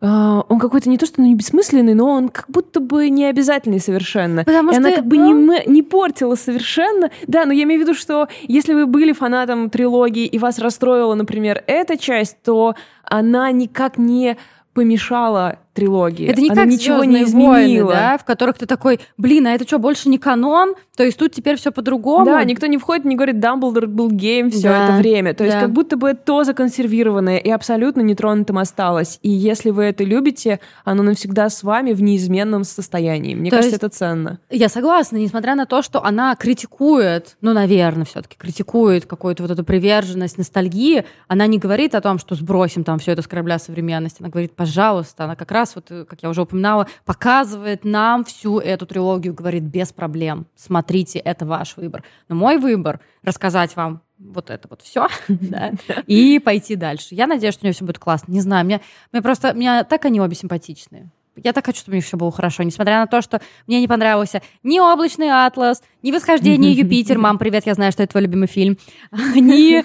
э, 0.01 0.08
он 0.08 0.60
какой-то 0.60 0.89
не 0.89 0.97
то, 0.97 1.06
что 1.06 1.22
ну, 1.22 1.28
не 1.28 1.36
бессмысленный, 1.36 1.93
но 1.93 2.10
он 2.10 2.30
как 2.30 2.45
будто 2.47 2.80
бы 2.80 3.10
не 3.10 3.26
обязательный 3.26 3.80
совершенно. 3.80 4.45
Потому 4.45 4.70
и 4.70 4.74
что 4.74 4.82
она 4.82 4.91
как 4.91 5.06
бы 5.06 5.18
не, 5.18 5.68
не 5.68 5.84
портила 5.84 6.36
совершенно. 6.36 7.12
Да, 7.28 7.45
но 7.45 7.51
я 7.51 7.64
имею 7.64 7.82
в 7.82 7.84
виду, 7.84 7.93
что 7.93 8.30
если 8.43 8.74
вы 8.74 8.86
были 8.86 9.12
фанатом 9.12 9.70
трилогии 9.70 10.26
и 10.26 10.39
вас 10.39 10.60
расстроила, 10.60 11.16
например, 11.16 11.64
эта 11.68 11.97
часть, 11.97 12.38
то 12.43 12.76
она 13.03 13.51
никак 13.51 13.97
не 13.97 14.38
помешала 14.74 15.60
трилогии. 15.76 16.26
Это 16.26 16.41
не 16.41 16.49
Она 16.49 16.63
как 16.63 16.71
ничего 16.71 17.03
не 17.03 17.23
изменила. 17.23 17.51
Войны, 17.51 17.93
да, 17.93 18.17
в 18.17 18.26
которых 18.26 18.57
ты 18.57 18.65
такой, 18.65 18.99
блин, 19.17 19.45
а 19.45 19.51
это 19.51 19.65
что, 19.67 19.78
больше 19.78 20.09
не 20.09 20.17
канон? 20.17 20.73
То 20.95 21.03
есть 21.03 21.19
тут 21.19 21.34
теперь 21.34 21.57
все 21.57 21.71
по-другому? 21.71 22.26
Да, 22.26 22.43
никто 22.43 22.65
не 22.67 22.78
входит, 22.78 23.05
не 23.05 23.15
говорит, 23.15 23.39
Дамблдор 23.39 23.88
был 23.88 24.09
гейм 24.09 24.49
все 24.49 24.69
да, 24.69 24.86
это 24.86 24.97
время. 24.97 25.34
То 25.34 25.43
есть 25.43 25.59
как 25.59 25.71
будто 25.71 25.97
бы 25.97 26.13
то 26.13 26.43
законсервированное 26.43 27.38
и 27.38 27.49
абсолютно 27.49 28.01
нетронутым 28.01 28.57
осталось. 28.57 29.19
И 29.21 29.30
если 29.30 29.69
вы 29.69 29.84
это 29.84 30.03
любите, 30.03 30.61
оно 30.86 31.03
навсегда 31.03 31.49
с 31.49 31.61
вами 31.63 31.91
в 31.91 32.01
неизменном 32.01 32.63
состоянии. 32.63 33.36
Мне 33.36 33.49
то 33.49 33.57
кажется, 33.57 33.76
это 33.76 33.89
ценно. 33.89 34.39
Я 34.49 34.69
согласна, 34.69 35.17
несмотря 35.17 35.55
на 35.55 35.65
то, 35.65 35.82
что 35.82 36.03
она 36.03 36.34
критикует, 36.36 37.36
ну, 37.41 37.51
наверное, 37.53 38.05
все-таки 38.05 38.38
критикует 38.38 39.05
какую-то 39.05 39.43
вот 39.43 39.51
эту 39.51 39.65
приверженность, 39.65 40.38
ностальгии, 40.38 41.03
она 41.28 41.47
не 41.47 41.57
говорит 41.57 41.95
о 41.95 42.01
том, 42.01 42.17
что 42.17 42.36
сбросим 42.36 42.86
там 42.86 42.99
все 42.99 43.11
это 43.11 43.21
с 43.21 43.28
корабля 43.28 43.59
современности. 43.59 44.21
Она 44.21 44.30
говорит, 44.30 44.55
пожалуйста, 44.55 45.26
она 45.26 45.36
как 45.36 45.51
раз 45.51 45.64
раз, 45.66 45.76
вот, 45.76 45.91
э, 45.91 46.05
как 46.05 46.22
я 46.22 46.30
уже 46.30 46.41
упоминала, 46.41 46.88
показывает 47.05 47.84
нам 47.84 48.24
всю 48.24 48.59
эту 48.59 48.86
трилогию, 48.86 49.34
говорит, 49.34 49.63
без 49.63 49.91
проблем, 49.91 50.45
смотрите, 50.55 51.20
это 51.20 51.45
ваш 51.45 51.76
выбор. 51.78 52.03
Но 52.30 52.36
мой 52.36 52.57
выбор— 52.57 52.99
рассказать 53.24 53.76
вам 53.76 54.01
вот 54.18 54.49
это 54.49 54.68
вот 54.70 54.82
все, 54.82 55.07
да, 55.28 55.72
и 56.07 56.39
пойти 56.39 56.76
дальше. 56.76 57.16
Я 57.16 57.28
надеюсь, 57.28 57.55
что 57.55 57.63
у 57.63 57.66
нее 57.66 57.74
все 57.74 57.86
будет 57.86 57.99
классно. 57.99 58.32
Не 58.32 58.41
знаю, 58.41 58.66
мне, 58.66 58.82
мне 59.11 59.22
просто, 59.22 59.53
мне 59.53 59.84
так 59.84 60.05
они 60.05 60.22
обе 60.22 60.36
симпатичные. 60.36 61.09
Я 61.43 61.51
так 61.51 61.66
хочу, 61.66 61.80
чтобы 61.80 61.93
у 61.93 61.95
них 61.95 62.05
все 62.05 62.16
было 62.16 62.32
хорошо, 62.32 62.63
несмотря 62.63 62.99
на 62.99 63.07
то, 63.07 63.22
что 63.22 63.41
мне 63.68 63.82
не 63.82 63.89
понравился 63.89 64.41
ни 64.63 64.80
«Облачный 64.80 65.30
атлас», 65.30 65.84
ни 66.01 66.13
«Восхождение 66.13 66.72
Юпитер», 66.82 67.18
мам, 67.18 67.38
привет, 67.38 67.66
я 67.66 67.74
знаю, 67.74 67.91
что 67.91 68.03
это 68.03 68.11
твой 68.11 68.24
любимый 68.24 68.47
фильм, 68.47 68.78
ни 69.11 69.84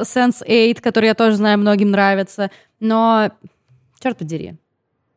«Sense8», 0.00 0.80
который 0.80 1.06
я 1.06 1.14
тоже 1.14 1.36
знаю, 1.36 1.58
многим 1.58 1.90
нравится, 1.90 2.50
но 2.80 3.32
черт 4.04 4.18
подери. 4.18 4.54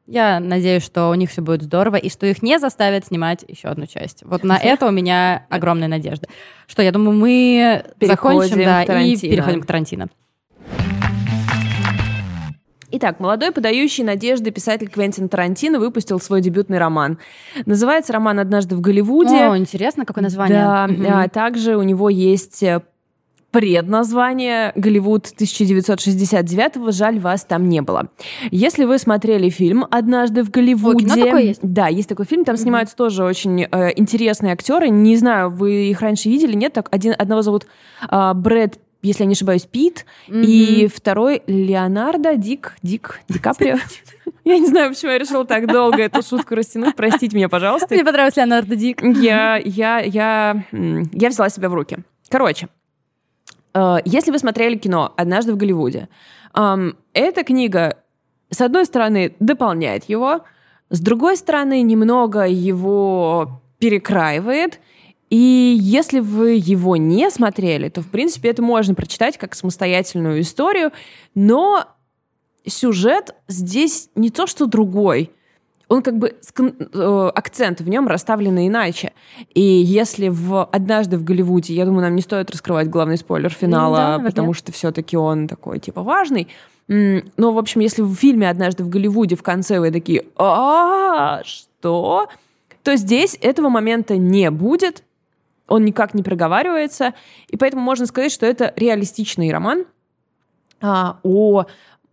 Я 0.06 0.40
надеюсь, 0.40 0.84
что 0.84 1.10
у 1.10 1.14
них 1.16 1.30
все 1.30 1.42
будет 1.42 1.64
здорово, 1.64 1.98
и 1.98 2.10
что 2.10 2.26
их 2.26 2.42
не 2.42 2.58
заставят 2.60 3.06
снимать 3.06 3.44
еще 3.46 3.68
одну 3.68 3.86
часть. 3.86 4.24
Вот 4.24 4.46
на 4.46 4.58
это 4.58 4.88
у 4.88 4.92
меня 4.92 5.46
огромная 5.50 5.90
надежда. 5.90 6.30
Что, 6.66 6.82
я 6.82 6.94
думаю, 6.94 7.18
мы 7.18 7.84
переходим 8.00 8.40
закончим 8.40 8.64
да, 8.64 9.02
и 9.02 9.18
переходим 9.18 9.62
к 9.62 9.66
Тарантино. 9.66 10.08
Итак, 12.90 13.20
молодой 13.20 13.52
подающий 13.52 14.06
надежды 14.06 14.52
писатель 14.52 14.88
Квентин 14.88 15.28
Тарантино 15.28 15.78
выпустил 15.78 16.22
свой 16.22 16.40
дебютный 16.40 16.78
роман. 16.78 17.20
Называется 17.66 18.14
роман 18.14 18.40
«Однажды 18.40 18.78
в 18.78 18.82
Голливуде». 18.82 19.50
О, 19.50 19.58
интересно, 19.58 20.06
какое 20.06 20.24
название. 20.24 20.62
Да, 20.64 20.88
угу. 20.90 21.04
а 21.06 21.28
также 21.28 21.76
у 21.76 21.84
него 21.84 22.10
есть 22.10 22.64
э, 22.64 22.82
предназвание 23.58 24.72
«Голливуд 24.76 25.26
1969-го», 25.26 26.92
жаль, 26.92 27.20
вас 27.20 27.44
там 27.44 27.68
не 27.68 27.82
было. 27.82 28.08
Если 28.52 28.86
вы 28.86 29.00
смотрели 29.00 29.50
фильм 29.50 29.84
«Однажды 29.90 30.44
в 30.44 30.52
Голливуде», 30.52 31.08
О, 31.08 31.26
такое 31.26 31.42
есть? 31.42 31.62
да, 31.64 31.88
есть 31.88 32.08
такой 32.08 32.28
фильм, 32.28 32.46
там 32.46 32.54
mm-hmm. 32.54 32.60
снимаются 32.60 32.96
тоже 32.96 33.24
очень 33.24 33.64
э, 33.64 33.94
интересные 33.96 34.54
актеры. 34.54 34.90
Не 34.90 35.16
знаю, 35.16 35.50
вы 35.50 35.90
их 35.90 36.02
раньше 36.02 36.30
видели, 36.30 36.54
нет? 36.54 36.74
Так 36.74 36.88
один 36.92 37.16
одного 37.18 37.42
зовут 37.42 37.66
э, 38.12 38.34
Брэд 38.36 38.78
если 39.02 39.24
я 39.24 39.28
не 39.28 39.34
ошибаюсь, 39.34 39.64
Пит, 39.64 40.06
mm-hmm. 40.28 40.44
и 40.44 40.88
второй 40.88 41.42
Леонардо 41.48 42.36
Дик, 42.36 42.76
Дик, 42.84 43.22
Ди 43.30 43.40
Каприо. 43.40 43.78
Я 44.44 44.58
не 44.58 44.68
знаю, 44.68 44.90
почему 44.90 45.12
я 45.12 45.18
решила 45.18 45.46
так 45.46 45.68
долго 45.68 46.02
эту 46.02 46.24
шутку 46.24 46.56
растянуть. 46.56 46.96
Простите 46.96 47.36
меня, 47.36 47.48
пожалуйста. 47.48 47.94
Мне 47.94 48.04
понравился 48.04 48.40
Леонардо 48.42 48.76
Дик. 48.76 49.04
Я, 49.04 49.58
я, 49.58 50.00
я, 50.00 50.64
я 50.72 51.30
взяла 51.30 51.50
себя 51.50 51.70
в 51.70 51.74
руки. 51.74 52.00
Короче, 52.30 52.68
если 54.06 54.32
вы 54.32 54.40
смотрели 54.40 54.78
кино 54.78 55.14
«Однажды 55.18 55.54
в 55.54 55.58
Голливуде», 55.58 56.10
эта 56.54 57.44
книга, 57.46 57.98
с 58.50 58.62
одной 58.62 58.86
стороны, 58.86 59.36
дополняет 59.40 60.06
его, 60.06 60.42
с 60.90 61.00
другой 61.00 61.38
стороны, 61.38 61.82
немного 61.82 62.48
его 62.48 63.62
перекраивает, 63.78 64.80
и 65.30 65.76
если 65.80 66.20
вы 66.20 66.54
его 66.54 66.96
не 66.96 67.30
смотрели, 67.30 67.90
то, 67.90 68.02
в 68.02 68.10
принципе, 68.10 68.50
это 68.50 68.62
можно 68.62 68.96
прочитать 68.96 69.38
как 69.38 69.56
самостоятельную 69.56 70.40
историю, 70.40 70.92
но 71.36 71.86
сюжет 72.66 73.36
здесь 73.48 74.10
не 74.16 74.30
то 74.30 74.48
что 74.48 74.66
другой 74.66 75.32
он 75.90 76.02
как 76.02 76.18
бы 76.18 76.36
э, 76.36 77.32
акцент 77.34 77.82
в 77.82 77.88
нем 77.88 78.08
расставлены 78.08 78.68
иначе. 78.68 79.14
И 79.54 79.62
если 79.62 80.28
в 80.28 80.66
однажды 80.66 81.18
в 81.18 81.24
Голливуде, 81.24 81.74
я 81.74 81.86
думаю, 81.86 82.02
нам 82.02 82.16
не 82.16 82.22
стоит 82.22 82.52
раскрывать 82.52 82.90
главный 82.90 83.18
спойлер 83.18 83.50
финала, 83.50 84.18
да, 84.18 84.20
потому 84.20 84.54
что 84.54 84.72
все-таки 84.72 85.16
он 85.16 85.48
такой 85.48 85.80
типа 85.80 86.04
важный. 86.04 86.48
Но, 86.88 87.52
в 87.52 87.58
общем, 87.58 87.82
если 87.82 88.02
в 88.02 88.14
фильме 88.16 88.50
«Однажды 88.50 88.84
в 88.84 88.90
Голливуде» 88.90 89.36
в 89.36 89.44
конце 89.44 89.80
вы 89.80 89.92
такие 89.92 90.24
«А, 90.38 91.42
что?» 91.44 92.30
то 92.84 92.96
здесь 92.96 93.38
этого 93.42 93.68
момента 93.68 94.16
не 94.16 94.50
будет, 94.50 95.04
он 95.68 95.84
никак 95.84 96.14
не 96.14 96.24
проговаривается, 96.24 97.14
и 97.50 97.58
поэтому 97.58 97.82
можно 97.82 98.06
сказать, 98.06 98.32
что 98.32 98.46
это 98.46 98.72
реалистичный 98.78 99.52
роман 99.52 99.84
а, 100.80 101.20
о 101.24 101.66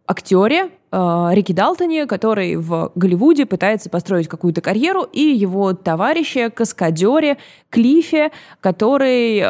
актере 0.07 0.71
э, 0.95 1.35
Рики 1.35 1.53
Далтоне, 1.53 2.07
который 2.07 2.57
в 2.57 2.93
Голливуде 2.95 3.47
пытается 3.47 3.91
построить 3.91 4.29
какую-то 4.29 4.61
карьеру, 4.61 5.03
и 5.03 5.21
его 5.21 5.73
товарища, 5.73 6.51
каскадере 6.51 7.39
Клифе, 7.71 8.31
который... 8.61 9.43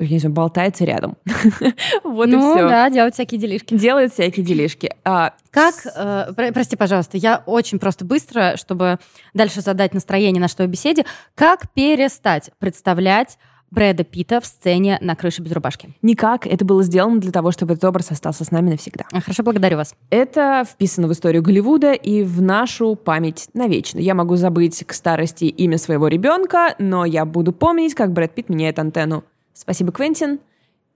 Я 0.00 0.08
не 0.08 0.18
знаю, 0.18 0.34
болтается 0.34 0.84
рядом. 0.84 1.16
вот 2.04 2.28
ну, 2.28 2.54
и 2.54 2.56
все. 2.56 2.68
да, 2.68 2.90
делает 2.90 3.14
всякие 3.14 3.40
делишки. 3.40 3.74
Делает 3.74 4.12
всякие 4.12 4.44
делишки. 4.44 4.90
А, 5.04 5.34
как, 5.52 5.74
э, 5.86 6.32
про- 6.34 6.52
прости, 6.52 6.74
пожалуйста, 6.74 7.16
я 7.16 7.44
очень 7.46 7.78
просто 7.78 8.04
быстро, 8.04 8.56
чтобы 8.56 8.98
дальше 9.34 9.60
задать 9.60 9.94
настроение 9.94 10.40
нашей 10.40 10.66
беседе, 10.66 11.04
как 11.36 11.72
перестать 11.74 12.50
представлять 12.58 13.38
Брэда 13.74 14.04
Питта 14.04 14.40
в 14.40 14.46
сцене 14.46 14.98
на 15.00 15.16
крыше 15.16 15.42
без 15.42 15.50
рубашки? 15.50 15.90
Никак. 16.00 16.46
Это 16.46 16.64
было 16.64 16.84
сделано 16.84 17.20
для 17.20 17.32
того, 17.32 17.50
чтобы 17.50 17.74
этот 17.74 17.84
образ 17.84 18.12
остался 18.12 18.44
с 18.44 18.52
нами 18.52 18.70
навсегда. 18.70 19.04
А, 19.12 19.20
хорошо, 19.20 19.42
благодарю 19.42 19.76
вас. 19.76 19.96
Это 20.10 20.64
вписано 20.64 21.08
в 21.08 21.12
историю 21.12 21.42
Голливуда 21.42 21.92
и 21.92 22.22
в 22.22 22.40
нашу 22.40 22.94
память 22.94 23.48
навечно. 23.52 23.98
Я 23.98 24.14
могу 24.14 24.36
забыть 24.36 24.84
к 24.84 24.92
старости 24.92 25.46
имя 25.46 25.76
своего 25.76 26.06
ребенка, 26.06 26.76
но 26.78 27.04
я 27.04 27.24
буду 27.24 27.52
помнить, 27.52 27.94
как 27.94 28.12
Брэд 28.12 28.32
Питт 28.32 28.48
меняет 28.48 28.78
антенну. 28.78 29.24
Спасибо, 29.52 29.90
Квентин. 29.90 30.38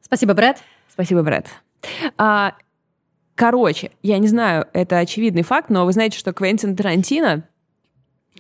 Спасибо, 0.01 0.35
Брэд. 0.35 0.59
Спасибо, 0.89 1.23
Брэд. 1.25 1.47
А, 2.17 2.55
короче, 3.35 3.91
я 4.03 4.19
не 4.19 4.29
знаю, 4.29 4.67
это 4.73 4.99
очевидный 4.99 5.43
факт, 5.43 5.69
но 5.69 5.85
вы 5.85 5.93
знаете, 5.93 6.17
что 6.17 6.33
Квентин 6.33 6.77
Тарантино 6.77 7.43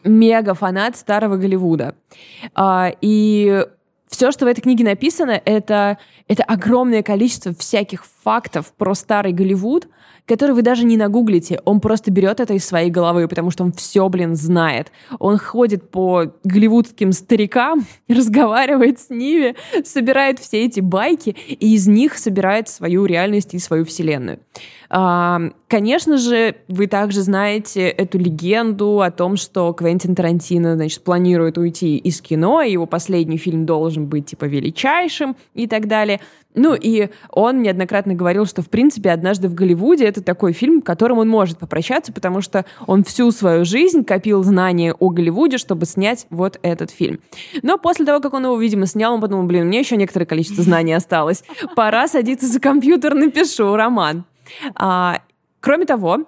мега 0.05 0.55
фанат 0.55 0.97
старого 0.97 1.37
Голливуда. 1.37 1.97
А, 2.55 2.93
и 3.01 3.67
все, 4.09 4.33
что 4.33 4.45
в 4.45 4.49
этой 4.49 4.61
книге 4.61 4.85
написано, 4.85 5.41
это, 5.45 5.99
это 6.27 6.43
огромное 6.45 7.03
количество 7.03 7.55
всяких 7.55 8.05
фактов 8.23 8.73
про 8.77 8.95
старый 8.95 9.33
Голливуд, 9.33 9.89
который 10.29 10.55
вы 10.55 10.63
даже 10.63 10.85
не 10.85 10.97
нагуглите. 10.97 11.61
Он 11.65 11.81
просто 11.81 12.11
берет 12.11 12.39
это 12.39 12.53
из 12.53 12.65
своей 12.65 12.91
головы, 12.91 13.27
потому 13.27 13.51
что 13.51 13.65
он 13.65 13.73
все, 13.73 14.09
блин, 14.09 14.37
знает. 14.37 14.93
Он 15.19 15.39
ходит 15.39 15.91
по 15.91 16.35
голливудским 16.45 17.13
старикам, 17.13 17.87
разговаривает 18.09 19.01
с 19.01 19.09
ними, 19.11 19.57
собирает 19.85 20.39
все 20.39 20.65
эти 20.67 20.81
байки, 20.81 21.35
и 21.49 21.75
из 21.75 21.89
них 21.89 22.19
собирает 22.19 22.69
свою 22.69 23.07
реальность 23.07 23.55
и 23.55 23.59
свою 23.59 23.87
вселенную. 23.87 24.41
Конечно 24.91 26.17
же, 26.17 26.57
вы 26.69 26.87
также 26.87 27.21
знаете 27.21 27.89
эту 27.89 28.19
легенду 28.19 29.03
о 29.03 29.11
том, 29.11 29.37
что 29.37 29.73
Квентин 29.75 30.15
Тарантино, 30.15 30.77
значит, 30.77 31.05
планирует 31.05 31.59
уйти 31.59 31.99
из 31.99 32.23
кино, 32.23 32.63
и 32.63 32.73
его 32.73 32.87
последний 32.87 33.37
фильм 33.37 33.67
должен 33.67 34.07
быть, 34.07 34.27
типа, 34.27 34.47
величайшим 34.47 35.37
и 35.53 35.67
так 35.67 35.89
далее. 35.89 36.21
Ну, 36.55 36.75
и 36.75 37.11
он 37.31 37.61
неоднократно 37.61 38.15
говорил, 38.15 38.47
что, 38.47 38.63
в 38.63 38.71
принципе, 38.71 39.11
«Однажды 39.11 39.49
в 39.49 39.55
Голливуде»— 39.55 40.05
это 40.07 40.23
такой 40.23 40.55
фильм, 40.55 40.81
которым 40.81 41.19
он 41.19 41.29
может 41.29 41.59
попрощаться, 41.59 42.11
потому 42.11 42.41
что 42.41 42.65
он 42.87 43.05
всю 43.05 43.31
свою 43.31 43.67
жизнь 43.67 44.05
копил 44.05 44.43
знания 44.43 44.95
о 44.95 45.11
Голливуде, 45.11 45.59
чтобы 45.59 45.85
снять 45.85 46.27
вот 46.31 46.59
этот 46.63 46.91
фильм. 46.91 47.21
Но 47.63 47.77
после 47.77 48.07
того, 48.07 48.21
как 48.21 48.33
он 48.33 48.47
его, 48.47 48.57
видимо, 48.57 48.87
снял, 48.87 49.15
он 49.15 49.21
подумал, 49.21 49.45
блин, 49.45 49.67
мне 49.67 49.81
еще 49.81 49.97
некоторое 49.97 50.25
количество 50.25 50.65
знаний 50.65 50.95
осталось. 50.95 51.45
Пора 51.77 52.09
садиться 52.09 52.47
за 52.47 52.59
компьютер, 52.59 53.15
напишу 53.15 53.77
роман. 53.77 54.25
А, 54.75 55.21
кроме 55.61 55.85
того, 55.87 56.27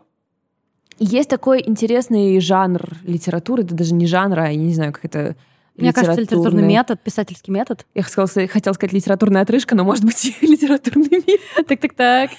есть 0.99 1.31
такой 1.31 1.63
интересный 1.67 2.41
жанр 2.41 2.83
литературы, 3.05 3.63
это 3.63 3.75
даже 3.75 3.95
не 3.95 4.07
жанр, 4.07 4.39
а 4.39 4.51
я 4.51 4.57
не 4.57 4.75
знаю, 4.75 4.93
как 4.93 5.05
это 5.05 5.37
мне 5.81 5.93
кажется, 5.93 6.21
литературный 6.21 6.63
метод, 6.63 7.01
писательский 7.01 7.53
метод. 7.53 7.87
Я 7.95 8.03
хотела, 8.03 8.27
хотела 8.27 8.75
сказать 8.75 8.93
литературная 8.93 9.43
отрыжка, 9.43 9.75
но, 9.75 9.85
может 9.85 10.05
быть, 10.05 10.37
литературный 10.41 11.25
метод. 11.27 11.67
Так-так-так. 11.67 12.31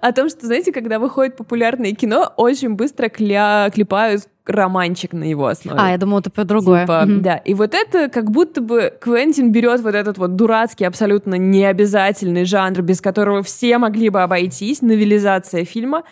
О 0.00 0.12
том, 0.12 0.28
что, 0.28 0.46
знаете, 0.46 0.72
когда 0.72 0.98
выходит 0.98 1.36
популярное 1.36 1.92
кино, 1.92 2.32
очень 2.36 2.74
быстро 2.74 3.08
кля... 3.08 3.70
клепают 3.72 4.28
романчик 4.46 5.12
на 5.12 5.24
его 5.24 5.46
основе. 5.46 5.78
А, 5.80 5.90
я 5.90 5.98
думала, 5.98 6.20
это 6.20 6.30
про 6.30 6.44
другое. 6.44 6.82
Типа, 6.82 7.04
mm-hmm. 7.04 7.20
Да, 7.20 7.36
и 7.36 7.54
вот 7.54 7.74
это 7.74 8.08
как 8.08 8.30
будто 8.30 8.60
бы 8.60 8.92
Квентин 9.00 9.50
берет 9.50 9.80
вот 9.80 9.94
этот 9.94 10.18
вот 10.18 10.36
дурацкий, 10.36 10.84
абсолютно 10.84 11.34
необязательный 11.34 12.44
жанр, 12.44 12.82
без 12.82 13.00
которого 13.00 13.42
все 13.42 13.78
могли 13.78 14.08
бы 14.08 14.22
обойтись, 14.22 14.82
новелизация 14.82 15.64
фильма, 15.64 16.04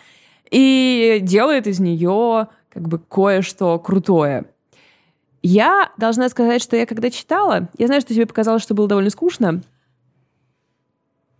и 0.51 1.19
делает 1.21 1.67
из 1.67 1.79
нее 1.79 2.47
как 2.69 2.87
бы 2.87 2.99
кое-что 2.99 3.79
крутое. 3.79 4.45
Я 5.47 5.91
должна 5.97 6.27
сказать, 6.29 6.59
что 6.63 6.75
я 6.75 6.87
когда 6.87 7.11
читала, 7.11 7.69
я 7.77 7.85
знаю, 7.85 8.01
что 8.01 8.15
тебе 8.15 8.25
показалось, 8.25 8.63
что 8.63 8.73
было 8.73 8.87
довольно 8.87 9.11
скучно. 9.11 9.61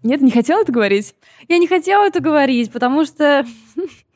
Нет, 0.03 0.21
не 0.21 0.29
хотела 0.29 0.61
это 0.61 0.71
говорить? 0.71 1.15
Я 1.47 1.57
не 1.57 1.67
хотела 1.67 2.05
это 2.05 2.19
говорить, 2.19 2.71
потому 2.71 3.05
что 3.05 3.47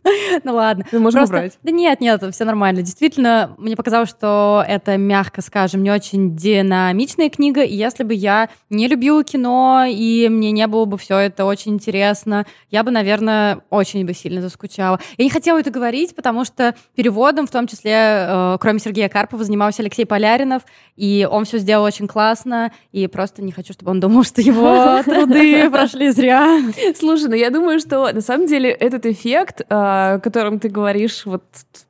Ну 0.43 0.55
ладно. 0.55 0.85
Мы 0.91 0.99
можем 0.99 1.19
Просто... 1.19 1.35
убрать. 1.35 1.59
Да 1.63 1.71
нет, 1.71 2.01
нет, 2.01 2.23
все 2.31 2.45
нормально. 2.45 2.81
Действительно, 2.81 3.55
мне 3.57 3.75
показалось, 3.75 4.09
что 4.09 4.63
это, 4.67 4.97
мягко 4.97 5.41
скажем, 5.41 5.83
не 5.83 5.91
очень 5.91 6.35
динамичная 6.35 7.29
книга, 7.29 7.61
и 7.61 7.75
если 7.75 8.03
бы 8.03 8.13
я 8.13 8.49
не 8.69 8.87
любила 8.87 9.23
кино, 9.23 9.85
и 9.87 10.27
мне 10.29 10.51
не 10.51 10.67
было 10.67 10.85
бы 10.85 10.97
все 10.97 11.17
это 11.17 11.45
очень 11.45 11.73
интересно, 11.73 12.45
я 12.69 12.83
бы, 12.83 12.91
наверное, 12.91 13.61
очень 13.69 14.05
бы 14.05 14.13
сильно 14.13 14.41
заскучала. 14.41 14.99
Я 15.17 15.23
не 15.23 15.29
хотела 15.29 15.59
это 15.59 15.71
говорить, 15.71 16.15
потому 16.15 16.45
что 16.45 16.75
переводом, 16.95 17.47
в 17.47 17.51
том 17.51 17.67
числе, 17.67 17.93
э, 17.93 18.57
кроме 18.59 18.79
Сергея 18.79 19.09
Карпова, 19.09 19.43
занимался 19.43 19.81
Алексей 19.81 20.05
Поляринов, 20.05 20.63
и 20.95 21.27
он 21.29 21.45
все 21.45 21.57
сделал 21.57 21.83
очень 21.83 22.07
классно, 22.07 22.71
и 22.91 23.07
просто 23.07 23.41
не 23.41 23.51
хочу, 23.51 23.73
чтобы 23.73 23.91
он 23.91 23.99
думал, 23.99 24.23
что 24.23 24.41
его 24.41 25.01
труды 25.05 25.69
прошли 25.69 26.11
зря. 26.11 26.59
Слушай, 26.97 27.29
ну 27.29 27.35
я 27.35 27.49
думаю, 27.49 27.79
что 27.79 28.11
на 28.11 28.21
самом 28.21 28.47
деле 28.47 28.69
этот 28.69 29.05
эффект 29.05 29.61
э, 29.61 29.88
о 29.89 30.19
котором 30.19 30.59
ты 30.59 30.69
говоришь, 30.69 31.25
вот 31.25 31.43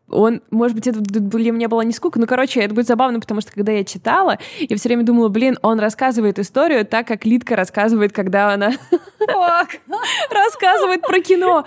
он, 0.10 0.41
может 0.50 0.76
быть, 0.76 0.88
это 0.88 1.00
для 1.00 1.52
меня 1.52 1.68
была 1.68 1.84
не 1.84 1.93
скука, 1.93 2.20
но, 2.20 2.26
короче, 2.26 2.62
это 2.62 2.74
будет 2.74 2.88
забавно, 2.88 3.20
потому 3.20 3.41
что, 3.41 3.52
когда 3.52 3.72
я 3.72 3.84
читала, 3.84 4.38
я 4.60 4.76
все 4.76 4.89
время 4.89 5.04
думала, 5.04 5.30
блин, 5.30 5.58
он 5.62 5.80
рассказывает 5.80 6.39
историю 6.39 6.86
так, 6.86 7.08
как 7.08 7.26
Литка 7.26 7.56
рассказывает, 7.56 8.12
когда 8.12 8.54
она 8.54 8.72
рассказывает 10.32 11.02
про 11.02 11.20
кино. 11.22 11.66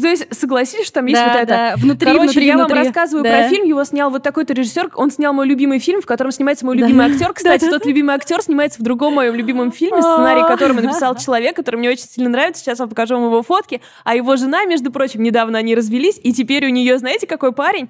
То 0.00 0.08
есть, 0.08 0.26
согласись, 0.34 0.86
что 0.86 0.94
там 0.94 1.06
есть 1.06 1.20
да, 1.20 1.28
вот 1.28 1.36
это. 1.36 1.46
Да. 1.46 1.74
Внутри, 1.76 2.06
Короче, 2.06 2.24
внутри, 2.24 2.46
я 2.46 2.56
внутри. 2.56 2.74
вам 2.74 2.84
рассказываю 2.84 3.22
да. 3.22 3.30
про 3.30 3.48
фильм, 3.48 3.64
его 3.64 3.84
снял 3.84 4.10
вот 4.10 4.24
такой-то 4.24 4.52
режиссер, 4.52 4.90
он 4.96 5.12
снял 5.12 5.32
мой 5.32 5.46
любимый 5.46 5.78
фильм, 5.78 6.02
в 6.02 6.06
котором 6.06 6.32
снимается 6.32 6.66
мой 6.66 6.76
любимый 6.76 7.08
да. 7.08 7.14
актер. 7.14 7.32
Кстати, 7.34 7.70
тот 7.70 7.86
любимый 7.86 8.16
актер 8.16 8.42
снимается 8.42 8.80
в 8.80 8.82
другом 8.82 9.14
моем 9.14 9.34
любимом 9.34 9.70
фильме, 9.70 10.02
сценарий 10.02 10.42
которого 10.42 10.80
написал 10.80 11.16
человек, 11.24 11.54
который 11.54 11.76
мне 11.76 11.90
очень 11.90 12.06
сильно 12.06 12.28
нравится. 12.28 12.60
Сейчас 12.60 12.80
я 12.80 12.88
покажу 12.88 13.14
вам 13.14 13.26
его 13.26 13.42
фотки. 13.42 13.80
А 14.02 14.16
его 14.16 14.34
жена, 14.34 14.64
между 14.64 14.90
прочим, 14.90 15.22
недавно 15.22 15.58
они 15.58 15.76
развелись, 15.76 16.18
и 16.20 16.32
теперь 16.32 16.66
у 16.66 16.70
нее, 16.70 16.98
знаете, 16.98 17.28
какой 17.28 17.52
парень? 17.52 17.88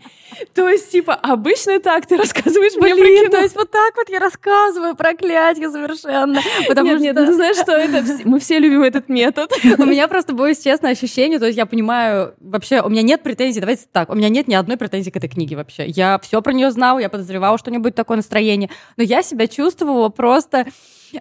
То 0.53 0.69
есть, 0.69 0.93
типа, 0.93 1.15
обычно 1.15 1.81
так 1.81 2.05
ты 2.05 2.19
рассказываешь 2.19 2.75
мне 2.77 2.95
про 2.95 3.07
кино. 3.07 3.31
то 3.31 3.41
есть 3.41 3.57
вот 3.57 3.71
так 3.71 3.97
вот 3.97 4.11
я 4.11 4.19
рассказываю, 4.19 4.95
проклятие 4.95 5.71
совершенно. 5.71 6.39
Потому 6.69 6.89
нет, 6.89 6.97
что... 6.99 7.05
нет, 7.05 7.17
ну, 7.17 7.27
ты 7.27 7.33
знаешь, 7.33 7.57
что 7.57 7.73
это? 7.73 8.05
Мы 8.25 8.41
все 8.41 8.59
любим 8.59 8.83
этот 8.83 9.09
метод. 9.09 9.51
У 9.79 9.85
меня 9.87 10.07
просто 10.07 10.35
будет 10.35 10.63
честное 10.63 10.93
ощущение, 10.93 11.39
то 11.39 11.47
есть 11.47 11.57
я 11.57 11.65
понимаю 11.65 11.94
вообще 11.95 12.35
вообще, 12.41 12.81
у 12.81 12.89
меня 12.89 13.03
нет 13.03 13.23
претензий, 13.23 13.61
давайте 13.61 13.85
так, 13.91 14.11
у 14.11 14.15
меня 14.15 14.29
нет 14.29 14.49
ни 14.49 14.55
одной 14.55 14.77
претензии 14.77 15.11
к 15.11 15.17
этой 15.17 15.29
книге 15.29 15.57
вообще. 15.57 15.87
Я 15.87 16.19
все 16.19 16.41
про 16.43 16.53
нее 16.53 16.71
знала, 16.71 16.99
я 16.99 17.09
подозревала, 17.09 17.59
что 17.59 17.71
у 17.71 17.73
нее 17.73 17.81
будет 17.81 17.95
такое 17.95 18.17
настроение, 18.17 18.71
но 18.97 19.03
я 19.03 19.23
себя 19.23 19.47
чувствовала 19.47 20.09
просто 20.09 20.67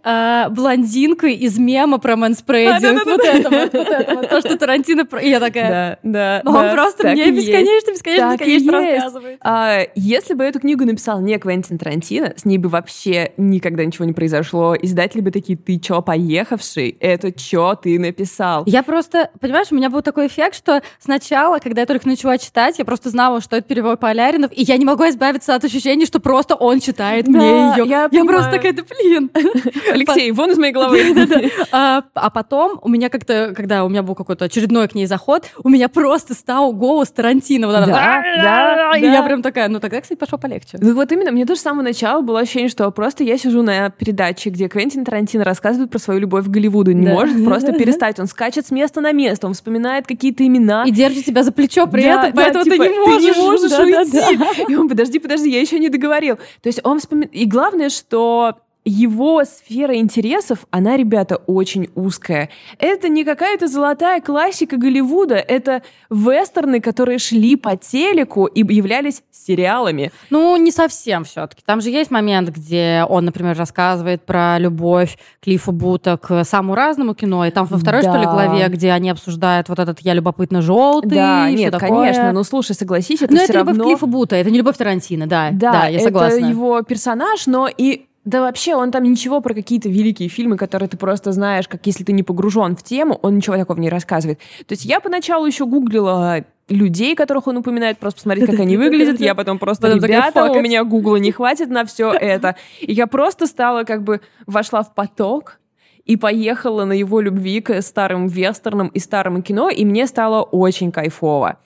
э, 0.01 0.49
блондинкой 0.49 1.35
из 1.35 1.57
мема 1.57 1.97
про 1.97 2.15
мэнспрейдинг. 2.15 3.05
Вот 3.05 3.21
это 3.21 3.49
вот, 3.49 3.73
вот 3.73 3.87
это 3.87 4.15
вот, 4.15 4.29
то, 4.29 4.39
что 4.39 4.57
Тарантино... 4.57 5.07
И 5.21 5.29
я 5.29 5.39
такая... 5.39 5.99
Да, 6.03 6.41
да, 6.43 6.49
Он 6.49 6.71
просто 6.71 7.09
мне 7.09 7.31
бесконечно, 7.31 7.91
бесконечно, 7.91 8.31
бесконечно 8.33 8.71
рассказывает. 8.71 9.37
А, 9.41 9.81
если 9.95 10.33
бы 10.33 10.43
эту 10.43 10.59
книгу 10.59 10.85
написал 10.85 11.21
не 11.21 11.37
Квентин 11.37 11.77
Тарантино, 11.77 12.33
с 12.35 12.45
ней 12.45 12.57
бы 12.57 12.69
вообще 12.69 13.31
никогда 13.37 13.85
ничего 13.85 14.05
не 14.05 14.13
произошло. 14.13 14.75
Издатели 14.79 15.21
бы 15.21 15.31
такие, 15.31 15.57
ты 15.57 15.77
чё, 15.79 16.01
поехавший? 16.01 16.97
Это 16.99 17.31
чё 17.31 17.75
ты 17.75 17.99
написал? 17.99 18.63
Я 18.65 18.83
просто, 18.83 19.29
понимаешь, 19.39 19.67
у 19.71 19.75
меня 19.75 19.89
был 19.89 20.01
такой 20.01 20.27
эффект, 20.27 20.55
что 20.55 20.81
сначала, 20.99 21.59
когда 21.59 21.81
я 21.81 21.87
только 21.87 22.07
начала 22.07 22.37
читать, 22.37 22.79
я 22.79 22.85
просто 22.85 23.09
знала, 23.09 23.41
что 23.41 23.55
это 23.55 23.67
перевод 23.67 23.99
Поляринов, 23.99 24.51
и 24.53 24.63
я 24.63 24.77
не 24.77 24.85
могу 24.85 25.03
избавиться 25.09 25.55
от 25.55 25.63
ощущения, 25.63 26.05
что 26.05 26.19
просто 26.19 26.55
он 26.55 26.79
читает 26.79 27.27
мне 27.27 27.73
ее. 27.77 27.85
Я, 27.87 28.09
я 28.11 28.25
просто 28.25 28.51
такая, 28.51 28.73
да 28.73 28.83
блин. 28.83 29.29
Алексей, 29.91 30.31
вон 30.31 30.51
из 30.51 30.57
моей 30.57 30.73
головы. 30.73 31.01
А, 31.71 32.03
а 32.13 32.29
потом 32.29 32.79
у 32.81 32.89
меня 32.89 33.09
как-то, 33.09 33.53
когда 33.55 33.83
у 33.83 33.89
меня 33.89 34.03
был 34.03 34.15
какой-то 34.15 34.45
очередной 34.45 34.87
к 34.87 34.95
ней 34.95 35.05
заход, 35.05 35.45
у 35.63 35.69
меня 35.69 35.89
просто 35.89 36.33
стал 36.33 36.71
голос 36.73 37.09
Тарантино. 37.11 37.71
Да, 37.71 37.85
да. 37.87 38.97
И 38.97 39.01
я 39.01 39.23
прям 39.23 39.41
такая, 39.41 39.69
ну 39.69 39.79
тогда, 39.79 40.01
кстати, 40.01 40.17
пошло 40.17 40.37
полегче. 40.37 40.77
Ну 40.79 40.93
вот 40.93 41.11
именно, 41.11 41.31
мне 41.31 41.45
тоже 41.45 41.59
с 41.59 41.63
самого 41.63 41.83
начала 41.83 42.21
было 42.21 42.39
ощущение, 42.41 42.69
что 42.69 42.89
просто 42.91 43.23
я 43.23 43.37
сижу 43.37 43.61
на 43.63 43.89
передаче, 43.89 44.49
где 44.49 44.67
Квентин 44.67 45.05
Тарантино 45.05 45.43
рассказывает 45.43 45.89
про 45.89 45.99
свою 45.99 46.19
любовь 46.19 46.45
к 46.45 46.49
Голливуду. 46.49 46.91
Не 46.91 47.07
может 47.07 47.43
просто 47.45 47.73
перестать. 47.73 48.19
Он 48.19 48.27
скачет 48.27 48.67
с 48.67 48.71
места 48.71 49.01
на 49.01 49.11
место, 49.11 49.47
он 49.47 49.53
вспоминает 49.53 50.07
какие-то 50.07 50.45
имена. 50.45 50.83
И 50.85 50.91
держит 50.91 51.25
тебя 51.25 51.43
за 51.43 51.51
плечо 51.51 51.87
при 51.87 52.03
этом, 52.03 52.33
поэтому 52.33 52.63
типа, 52.63 52.83
ты 52.83 52.89
не 52.89 52.99
можешь. 52.99 53.79
Уйти. 53.79 54.63
И 54.71 54.75
он, 54.75 54.89
подожди, 54.89 55.19
подожди, 55.19 55.49
я 55.49 55.61
еще 55.61 55.79
не 55.79 55.89
договорил. 55.89 56.37
То 56.61 56.67
есть 56.67 56.79
он 56.83 56.99
вспоминает... 56.99 57.33
И 57.33 57.45
главное, 57.45 57.89
что 57.89 58.57
его 58.85 59.43
сфера 59.45 59.95
интересов, 59.95 60.65
она, 60.71 60.97
ребята, 60.97 61.37
очень 61.47 61.89
узкая. 61.95 62.49
Это 62.79 63.07
не 63.09 63.23
какая-то 63.23 63.67
золотая 63.67 64.19
классика 64.21 64.77
Голливуда, 64.77 65.35
это 65.35 65.83
вестерны, 66.09 66.81
которые 66.81 67.17
шли 67.19 67.55
по 67.55 67.75
телеку 67.77 68.45
и 68.45 68.59
являлись 68.73 69.23
сериалами. 69.31 70.11
Ну, 70.29 70.55
не 70.57 70.71
совсем 70.71 71.23
все-таки. 71.23 71.61
Там 71.65 71.81
же 71.81 71.89
есть 71.89 72.11
момент, 72.11 72.49
где 72.49 73.05
он, 73.07 73.25
например, 73.25 73.57
рассказывает 73.57 74.25
про 74.25 74.59
любовь 74.59 75.17
Клиффа 75.41 75.71
Бута 75.71 76.17
к 76.17 76.43
самому 76.43 76.75
разному 76.75 77.13
кино, 77.13 77.45
и 77.45 77.51
там 77.51 77.65
во 77.65 77.77
второй, 77.77 78.01
что 78.01 78.17
ли, 78.17 78.25
Да. 78.25 78.31
главе, 78.33 78.67
где 78.67 78.91
они 78.91 79.09
обсуждают 79.09 79.69
вот 79.69 79.79
этот 79.79 79.99
«Я 80.01 80.13
любопытно 80.13 80.61
желтый», 80.61 81.11
да, 81.11 81.49
нет, 81.49 81.71
такое. 81.71 81.89
конечно. 81.89 82.31
Ну, 82.33 82.43
слушай, 82.43 82.75
согласись, 82.75 83.21
это 83.21 83.33
Но 83.33 83.37
все 83.39 83.45
это 83.45 83.59
любовь 83.59 83.77
равно... 83.77 83.83
Клиффа 83.85 84.05
Бута, 84.07 84.35
это 84.35 84.51
не 84.51 84.57
любовь 84.57 84.77
Тарантино, 84.77 85.27
да. 85.27 85.49
Да, 85.51 85.87
я 85.87 85.99
согласна. 85.99 86.37
это 86.37 86.45
его 86.47 86.81
персонаж, 86.81 87.47
но 87.47 87.67
и 87.67 88.07
да 88.25 88.41
вообще 88.41 88.75
он 88.75 88.91
там 88.91 89.03
ничего 89.03 89.41
про 89.41 89.53
какие-то 89.53 89.89
великие 89.89 90.29
фильмы, 90.29 90.57
которые 90.57 90.87
ты 90.87 90.97
просто 90.97 91.31
знаешь, 91.31 91.67
как 91.67 91.85
если 91.85 92.03
ты 92.03 92.13
не 92.13 92.23
погружен 92.23 92.75
в 92.75 92.83
тему, 92.83 93.19
он 93.21 93.35
ничего 93.35 93.57
такого 93.57 93.77
не 93.79 93.89
рассказывает. 93.89 94.39
То 94.65 94.73
есть 94.73 94.85
я 94.85 94.99
поначалу 94.99 95.45
еще 95.45 95.65
гуглила 95.65 96.45
людей, 96.69 97.15
которых 97.15 97.47
он 97.47 97.57
упоминает, 97.57 97.97
просто 97.97 98.19
посмотреть, 98.19 98.49
как 98.49 98.59
они 98.59 98.77
выглядят. 98.77 99.19
Я 99.19 99.35
потом 99.35 99.59
просто, 99.59 99.87
Потом 99.87 100.03
ребята, 100.03 100.51
у 100.51 100.61
меня 100.61 100.83
гугла 100.83 101.17
не 101.17 101.31
хватит 101.31 101.69
на 101.69 101.85
все 101.85 102.11
это. 102.11 102.55
И 102.79 102.93
я 102.93 103.07
просто 103.07 103.47
стала 103.47 103.83
как 103.83 104.03
бы, 104.03 104.21
вошла 104.47 104.83
в 104.83 104.93
поток, 104.93 105.59
и 106.05 106.17
поехала 106.17 106.85
на 106.85 106.93
его 106.93 107.21
любви 107.21 107.61
к 107.61 107.81
старым 107.81 108.27
вестернам 108.27 108.87
и 108.87 108.99
старому 108.99 109.41
кино, 109.41 109.69
и 109.69 109.85
мне 109.85 110.07
стало 110.07 110.41
очень 110.43 110.91
кайфово. 110.91 111.57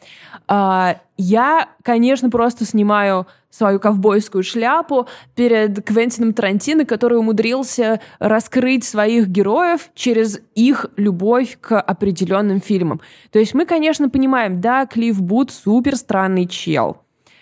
А, 0.48 0.98
я, 1.18 1.70
конечно, 1.84 2.30
просто 2.30 2.66
снимаю 2.66 3.28
свою 3.50 3.80
ковбойскую 3.80 4.44
шляпу 4.44 5.08
перед 5.36 5.84
Квентином 5.84 6.34
Тарантино, 6.34 6.86
который 6.86 7.18
умудрился 7.18 8.00
раскрыть 8.20 8.84
своих 8.84 9.28
героев 9.28 9.90
через 9.96 10.40
их 10.54 10.86
любовь 10.96 11.58
к 11.60 11.80
определенным 11.80 12.62
фильмам. 12.62 13.02
То 13.32 13.40
есть 13.40 13.54
мы, 13.56 13.66
конечно, 13.66 14.10
понимаем, 14.10 14.62
да, 14.62 14.86
Клифф 14.86 15.22
Бут 15.22 15.52
супер 15.52 15.96
странный 15.96 16.46
чел, 16.46 16.98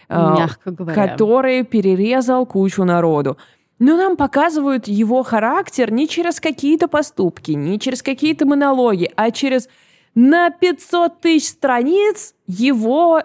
а, 0.08 0.38
Мягко 0.38 0.72
говоря. 0.72 0.96
который 0.96 1.64
перерезал 1.64 2.46
кучу 2.46 2.86
народу. 2.86 3.38
Но 3.80 3.98
нам 3.98 4.16
показывают 4.16 4.88
его 4.88 5.24
характер 5.24 5.92
не 5.92 6.08
через 6.08 6.40
какие-то 6.40 6.88
поступки, 6.88 7.52
не 7.52 7.80
через 7.80 8.02
какие-то 8.02 8.46
монологи, 8.46 9.12
а 9.16 9.32
через 9.32 9.68
на 10.14 10.50
500 10.50 11.20
тысяч 11.20 11.50
страниц 11.50 12.34
его 12.48 13.22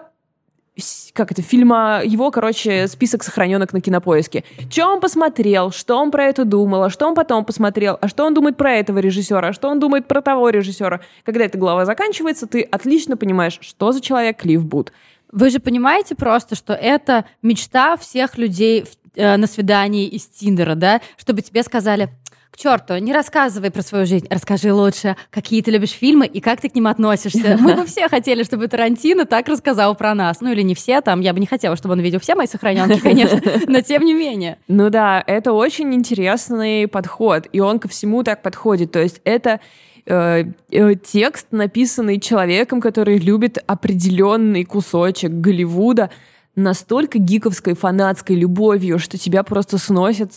как 1.13 1.31
это, 1.31 1.41
фильма, 1.41 2.01
его, 2.03 2.31
короче, 2.31 2.87
список 2.87 3.23
сохраненок 3.23 3.73
на 3.73 3.81
кинопоиске. 3.81 4.43
Что 4.69 4.87
он 4.87 4.99
посмотрел, 4.99 5.71
что 5.71 5.97
он 5.97 6.11
про 6.11 6.25
это 6.25 6.45
думал, 6.45 6.83
а 6.83 6.89
что 6.89 7.07
он 7.07 7.13
потом 7.13 7.43
посмотрел, 7.45 7.97
а 8.01 8.07
что 8.07 8.25
он 8.25 8.33
думает 8.33 8.57
про 8.57 8.73
этого 8.73 8.99
режиссера, 8.99 9.49
а 9.49 9.53
что 9.53 9.69
он 9.69 9.79
думает 9.79 10.07
про 10.07 10.21
того 10.21 10.49
режиссера. 10.49 11.01
Когда 11.23 11.45
эта 11.45 11.57
глава 11.57 11.85
заканчивается, 11.85 12.47
ты 12.47 12.61
отлично 12.61 13.17
понимаешь, 13.17 13.59
что 13.61 13.91
за 13.91 14.01
человек 14.01 14.37
Клифф 14.37 14.63
Бут. 14.63 14.93
Вы 15.31 15.49
же 15.49 15.59
понимаете 15.59 16.15
просто, 16.15 16.55
что 16.55 16.73
это 16.73 17.25
мечта 17.41 17.95
всех 17.97 18.37
людей 18.37 18.83
в- 18.83 18.97
э, 19.15 19.37
на 19.37 19.47
свидании 19.47 20.07
из 20.07 20.25
Тиндера, 20.25 20.75
да? 20.75 21.01
Чтобы 21.17 21.41
тебе 21.41 21.63
сказали, 21.63 22.09
к 22.51 22.57
черту, 22.57 22.97
не 22.97 23.13
рассказывай 23.13 23.71
про 23.71 23.81
свою 23.81 24.05
жизнь, 24.05 24.27
расскажи 24.29 24.73
лучше, 24.73 25.15
какие 25.29 25.61
ты 25.61 25.71
любишь 25.71 25.91
фильмы 25.91 26.27
и 26.27 26.41
как 26.41 26.59
ты 26.59 26.69
к 26.69 26.75
ним 26.75 26.87
относишься. 26.87 27.57
Мы 27.61 27.75
бы 27.75 27.85
все 27.85 28.09
хотели, 28.09 28.43
чтобы 28.43 28.67
Тарантино 28.67 29.25
так 29.25 29.47
рассказал 29.47 29.95
про 29.95 30.13
нас. 30.13 30.41
Ну 30.41 30.51
или 30.51 30.61
не 30.61 30.75
все 30.75 30.99
там, 30.99 31.21
я 31.21 31.33
бы 31.33 31.39
не 31.39 31.45
хотела, 31.45 31.77
чтобы 31.77 31.93
он 31.93 32.01
видел 32.01 32.19
все 32.19 32.35
мои 32.35 32.47
сохраненки, 32.47 32.99
конечно, 33.03 33.41
но 33.67 33.79
тем 33.81 34.03
не 34.03 34.13
менее. 34.13 34.57
Ну 34.67 34.89
да, 34.89 35.23
это 35.25 35.53
очень 35.53 35.93
интересный 35.95 36.87
подход, 36.89 37.47
и 37.53 37.61
он 37.61 37.79
ко 37.79 37.87
всему 37.87 38.21
так 38.23 38.41
подходит. 38.41 38.91
То 38.91 38.99
есть 38.99 39.21
это 39.23 39.61
э, 40.05 40.43
э, 40.71 40.95
текст, 40.95 41.47
написанный 41.51 42.19
человеком, 42.19 42.81
который 42.81 43.17
любит 43.17 43.59
определенный 43.65 44.65
кусочек 44.65 45.31
Голливуда 45.31 46.09
настолько 46.55 47.17
гиковской 47.19 47.73
фанатской 47.75 48.35
любовью, 48.35 48.99
что 48.99 49.17
тебя 49.17 49.43
просто 49.43 49.77
сносят 49.77 50.33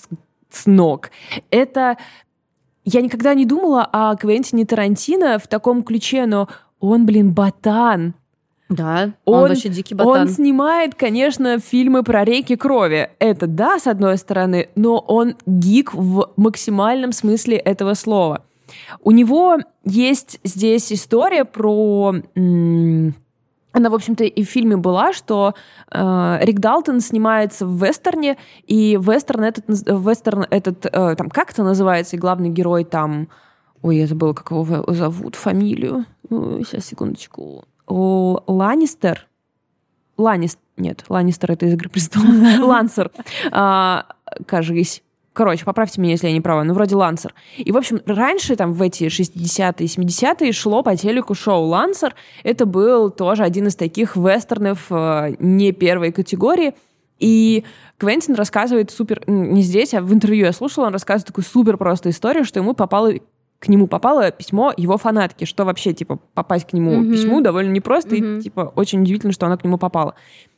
с, 0.50 0.66
ног. 0.66 1.10
Это... 1.50 1.96
Я 2.84 3.00
никогда 3.00 3.32
не 3.34 3.46
думала 3.46 3.88
о 3.90 4.14
Квентине 4.14 4.66
Тарантино 4.66 5.38
в 5.38 5.48
таком 5.48 5.82
ключе, 5.82 6.26
но 6.26 6.48
он, 6.80 7.06
блин, 7.06 7.32
ботан. 7.32 8.14
Да, 8.68 9.12
Он- 9.24 9.34
он, 9.44 9.48
вообще 9.48 9.68
дикий 9.70 9.94
Он 9.94 10.04
ботан. 10.04 10.28
снимает, 10.28 10.94
конечно, 10.94 11.58
фильмы 11.58 12.02
про 12.02 12.24
реки 12.24 12.56
крови. 12.56 13.10
Это 13.18 13.46
да, 13.46 13.78
с 13.78 13.86
одной 13.86 14.18
стороны, 14.18 14.68
но 14.74 14.98
он 14.98 15.36
гик 15.46 15.94
в 15.94 16.30
максимальном 16.36 17.12
смысле 17.12 17.56
этого 17.56 17.94
слова. 17.94 18.44
У 19.02 19.10
него 19.12 19.58
есть 19.84 20.38
здесь 20.44 20.92
история 20.92 21.44
про... 21.44 22.14
м, 22.34 23.14
Она, 23.74 23.90
в 23.90 23.94
общем-то, 23.94 24.24
и 24.24 24.42
в 24.44 24.48
фильме 24.48 24.76
была, 24.76 25.12
что 25.12 25.54
э, 25.90 26.38
Рик 26.42 26.60
Далтон 26.60 27.00
снимается 27.00 27.66
в 27.66 27.84
вестерне, 27.84 28.38
и 28.66 28.96
вестерн 28.96 29.44
этот, 29.44 29.64
вестерн 29.68 30.46
этот 30.48 30.86
э, 30.86 31.14
там 31.16 31.28
как 31.28 31.50
это 31.50 31.64
называется, 31.64 32.16
и 32.16 32.18
главный 32.18 32.48
герой 32.50 32.84
там... 32.84 33.28
Ой, 33.82 33.98
я 33.98 34.06
забыла, 34.06 34.32
как 34.32 34.50
его 34.52 34.64
зовут, 34.94 35.34
фамилию. 35.34 36.06
Ой, 36.30 36.64
Сейчас, 36.64 36.86
секундочку. 36.86 37.64
Л- 37.88 38.42
Ланнистер? 38.46 39.26
Ланнистер. 40.16 40.62
Нет, 40.76 41.04
Ланнистер 41.08 41.52
это 41.52 41.66
из 41.66 41.74
«Игры 41.74 41.88
престолов». 41.90 42.28
Лансер. 42.60 43.10
А, 43.52 44.06
Кажись. 44.46 45.02
Короче, 45.34 45.64
поправьте 45.64 46.00
меня, 46.00 46.12
если 46.12 46.28
я 46.28 46.32
не 46.32 46.40
права, 46.40 46.62
ну, 46.64 46.72
вроде 46.74 46.94
Лансер. 46.94 47.34
И, 47.58 47.70
в 47.72 47.76
общем, 47.76 48.00
раньше, 48.06 48.54
там, 48.56 48.72
в 48.72 48.80
эти 48.80 49.04
60-е, 49.04 49.86
70-е 49.86 50.52
шло 50.52 50.82
по 50.84 50.96
телеку 50.96 51.34
шоу 51.34 51.64
Лансер. 51.64 52.14
Это 52.44 52.64
был 52.66 53.10
тоже 53.10 53.42
один 53.42 53.66
из 53.66 53.74
таких 53.74 54.16
вестернов 54.16 54.86
э, 54.90 55.34
не 55.40 55.72
первой 55.72 56.12
категории. 56.12 56.74
И 57.18 57.64
Квентин 57.98 58.34
рассказывает 58.36 58.92
супер... 58.92 59.22
Не 59.26 59.62
здесь, 59.62 59.92
а 59.94 60.00
в 60.02 60.12
интервью 60.14 60.46
я 60.46 60.52
слушала, 60.52 60.86
он 60.86 60.92
рассказывает 60.92 61.26
такую 61.26 61.44
супер 61.44 61.76
просто 61.78 62.10
историю, 62.10 62.44
что 62.44 62.60
ему 62.60 62.72
попало 62.74 63.12
к 63.60 63.68
нему 63.68 63.86
попало 63.86 64.30
письмо 64.30 64.74
его 64.76 64.98
фанатки, 64.98 65.46
что 65.46 65.64
вообще, 65.64 65.94
типа, 65.94 66.18
попасть 66.34 66.66
к 66.68 66.74
нему 66.74 66.96
Мгм. 66.96 67.12
письму 67.12 67.40
довольно 67.40 67.70
непросто, 67.72 68.14
Мгм. 68.14 68.38
и, 68.38 68.42
типа, 68.42 68.72
очень 68.76 69.00
удивительно, 69.00 69.32
что 69.32 69.46
она 69.46 69.56
к 69.56 69.64
нему 69.64 69.78
попала. 69.78 70.14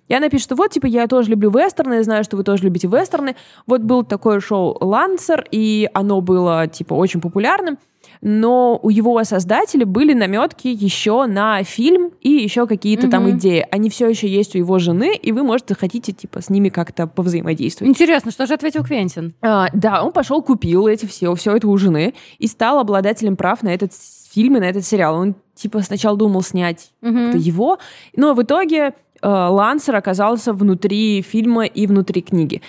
И 0.09 0.15
она 0.15 0.29
пишет, 0.29 0.45
что 0.45 0.55
вот, 0.57 0.71
типа, 0.71 0.87
я 0.87 1.07
тоже 1.07 1.31
люблю 1.31 1.51
вестерны, 1.51 1.95
я 1.95 2.03
знаю, 2.03 2.25
что 2.25 2.37
вы 2.37 2.45
тоже 2.45 2.65
любите 2.65 2.87
вестерны. 2.89 3.37
Вот 3.67 3.81
был 3.83 4.05
такое 4.05 4.41
шоу 4.41 4.77
«Лансер», 4.81 5.45
и 5.51 5.89
оно 5.95 6.21
было, 6.21 6.67
типа, 6.69 6.95
очень 6.95 7.21
популярным, 7.21 7.79
но 8.23 8.79
у 8.83 8.89
его 8.89 9.23
создателя 9.25 9.85
были 9.85 10.13
наметки 10.15 10.69
еще 10.69 11.27
на 11.27 11.63
фильм 11.65 12.13
и 12.21 12.31
еще 12.31 12.67
какие-то 12.67 13.11
там 13.11 13.25
Мгм. 13.25 13.37
идеи. 13.39 13.67
Они 13.71 13.91
все 13.91 14.09
еще 14.09 14.29
есть 14.29 14.55
у 14.55 14.59
его 14.59 14.79
жены, 14.79 15.15
и 15.17 15.33
вы, 15.33 15.43
может, 15.43 15.69
захотите, 15.69 16.13
типа, 16.13 16.41
с 16.41 16.49
ними 16.49 16.69
как-то 16.69 17.07
повзаимодействовать. 17.07 17.91
Интересно, 17.91 18.31
что 18.31 18.47
же 18.47 18.55
ответил 18.55 18.85
Квентин? 18.85 19.35
А, 19.43 19.69
да, 19.75 20.03
он 20.05 20.13
пошел, 20.13 20.41
купил 20.43 20.87
эти 20.87 21.05
все, 21.07 21.35
все 21.35 21.57
это 21.57 21.69
у 21.69 21.77
жены 21.77 22.15
и 22.39 22.47
стал 22.47 22.79
обладателем 22.79 23.37
прав 23.37 23.63
на 23.63 23.75
этот 23.75 23.93
фильм 23.93 24.57
и 24.57 24.61
на 24.61 24.65
этот 24.65 24.85
сериал. 24.87 25.17
Он 25.17 25.35
типа 25.55 25.81
сначала 25.81 26.17
думал 26.17 26.43
снять 26.43 26.93
это 27.03 27.39
его, 27.39 27.79
но 28.15 28.35
в 28.35 28.43
итоге 28.43 28.95
Лансер 29.23 29.97
оказался 29.97 30.53
внутри 30.53 31.23
фильма 31.23 31.65
и 31.65 31.87
внутри 31.87 32.23
книги. 32.23 32.63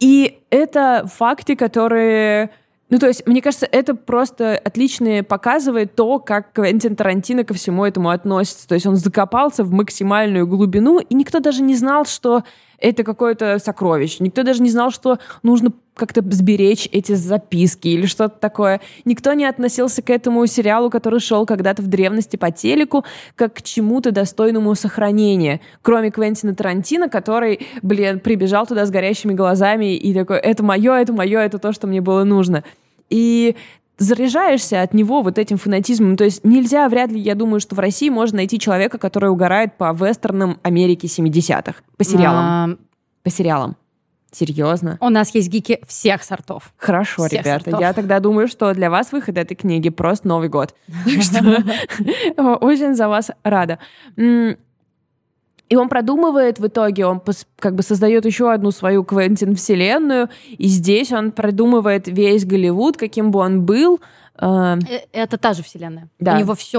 И 0.00 0.38
это 0.50 1.06
факты, 1.12 1.56
которые... 1.56 2.50
Ну, 2.90 2.98
то 2.98 3.06
есть, 3.06 3.26
мне 3.26 3.40
кажется, 3.40 3.66
это 3.70 3.94
просто 3.94 4.60
отлично 4.62 5.24
показывает 5.24 5.96
то, 5.96 6.18
как 6.18 6.52
Квентин 6.52 6.94
Тарантино 6.94 7.42
ко 7.44 7.54
всему 7.54 7.84
этому 7.84 8.10
относится. 8.10 8.68
То 8.68 8.74
есть 8.74 8.86
он 8.86 8.96
закопался 8.96 9.64
в 9.64 9.72
максимальную 9.72 10.46
глубину, 10.46 10.98
и 10.98 11.14
никто 11.14 11.40
даже 11.40 11.62
не 11.62 11.74
знал, 11.74 12.04
что 12.04 12.44
это 12.78 13.04
какое-то 13.04 13.58
сокровище. 13.58 14.18
Никто 14.20 14.42
даже 14.42 14.62
не 14.62 14.70
знал, 14.70 14.90
что 14.90 15.18
нужно 15.42 15.72
как-то 15.94 16.22
сберечь 16.28 16.88
эти 16.90 17.12
записки 17.12 17.88
или 17.88 18.06
что-то 18.06 18.36
такое. 18.38 18.80
Никто 19.04 19.32
не 19.32 19.44
относился 19.44 20.02
к 20.02 20.10
этому 20.10 20.44
сериалу, 20.46 20.90
который 20.90 21.20
шел 21.20 21.46
когда-то 21.46 21.82
в 21.82 21.86
древности 21.86 22.36
по 22.36 22.50
телеку, 22.50 23.04
как 23.36 23.54
к 23.54 23.62
чему-то 23.62 24.10
достойному 24.10 24.74
сохранения. 24.74 25.60
Кроме 25.82 26.10
Квентина 26.10 26.54
Тарантино, 26.54 27.08
который, 27.08 27.66
блин, 27.82 28.20
прибежал 28.20 28.66
туда 28.66 28.86
с 28.86 28.90
горящими 28.90 29.34
глазами 29.34 29.94
и 29.96 30.12
такой, 30.12 30.38
это 30.38 30.62
мое, 30.64 30.94
это 30.94 31.12
мое, 31.12 31.40
это 31.40 31.58
то, 31.58 31.72
что 31.72 31.86
мне 31.86 32.00
было 32.00 32.24
нужно. 32.24 32.64
И 33.08 33.54
заряжаешься 33.98 34.82
от 34.82 34.94
него 34.94 35.22
вот 35.22 35.38
этим 35.38 35.56
фанатизмом. 35.56 36.16
То 36.16 36.24
есть 36.24 36.44
нельзя, 36.44 36.88
вряд 36.88 37.10
ли, 37.10 37.20
я 37.20 37.34
думаю, 37.34 37.60
что 37.60 37.74
в 37.74 37.78
России 37.78 38.08
можно 38.08 38.36
найти 38.36 38.58
человека, 38.58 38.98
который 38.98 39.30
угорает 39.30 39.76
по 39.76 39.92
вестернам 39.92 40.58
Америки 40.62 41.06
70-х. 41.06 41.74
По 41.96 42.04
сериалам. 42.04 42.44
А, 42.44 42.76
По 43.22 43.30
сериалам. 43.30 43.76
Серьезно? 44.32 44.98
У 45.00 45.10
нас 45.10 45.32
есть 45.32 45.48
гики 45.48 45.80
всех 45.86 46.24
сортов. 46.24 46.72
Хорошо, 46.76 47.28
Всех 47.28 47.42
ребята. 47.42 47.64
сортов. 47.64 47.80
Я 47.80 47.92
тогда 47.92 48.18
думаю, 48.18 48.48
что 48.48 48.74
для 48.74 48.90
вас 48.90 49.12
выход 49.12 49.38
этой 49.38 49.54
книги 49.54 49.90
просто 49.90 50.26
Новый 50.26 50.48
год. 50.48 50.74
Так 51.04 51.22
что 51.22 51.62
очень 52.60 52.96
за 52.96 53.08
вас 53.08 53.30
рада. 53.44 53.78
И 55.74 55.76
он 55.76 55.88
продумывает 55.88 56.60
в 56.60 56.66
итоге, 56.68 57.04
он 57.04 57.20
как 57.58 57.74
бы 57.74 57.82
создает 57.82 58.24
еще 58.24 58.52
одну 58.52 58.70
свою 58.70 59.02
Квентин-вселенную, 59.02 60.28
и 60.56 60.68
здесь 60.68 61.10
он 61.10 61.32
продумывает 61.32 62.06
весь 62.06 62.44
Голливуд, 62.44 62.96
каким 62.96 63.32
бы 63.32 63.40
он 63.40 63.62
был. 63.62 63.96
Э, 63.96 64.14
Э, 64.38 64.76
Это 65.12 65.36
та 65.36 65.52
же 65.52 65.64
вселенная. 65.64 66.08
Да. 66.20 66.36
У 66.36 66.38
него 66.38 66.54
все, 66.54 66.78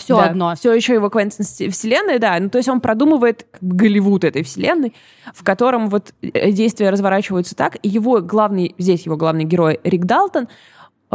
все 0.00 0.18
одно. 0.18 0.56
Все 0.56 0.72
еще 0.72 0.94
его 0.94 1.10
Квентин 1.10 1.44
вселенная, 1.70 2.18
да. 2.18 2.36
Ну, 2.40 2.50
то 2.50 2.58
есть 2.58 2.68
он 2.68 2.80
продумывает 2.80 3.46
Голливуд 3.60 4.24
этой 4.24 4.42
вселенной, 4.42 4.94
в 5.32 5.44
котором 5.44 5.88
вот 5.90 6.12
э, 6.22 6.50
действия 6.50 6.90
разворачиваются 6.90 7.54
так. 7.54 7.76
И 7.82 7.88
его 7.88 8.20
главный, 8.20 8.74
здесь 8.78 9.06
его 9.06 9.16
главный 9.16 9.44
герой 9.44 9.78
Рик 9.84 10.06
Далтон, 10.06 10.48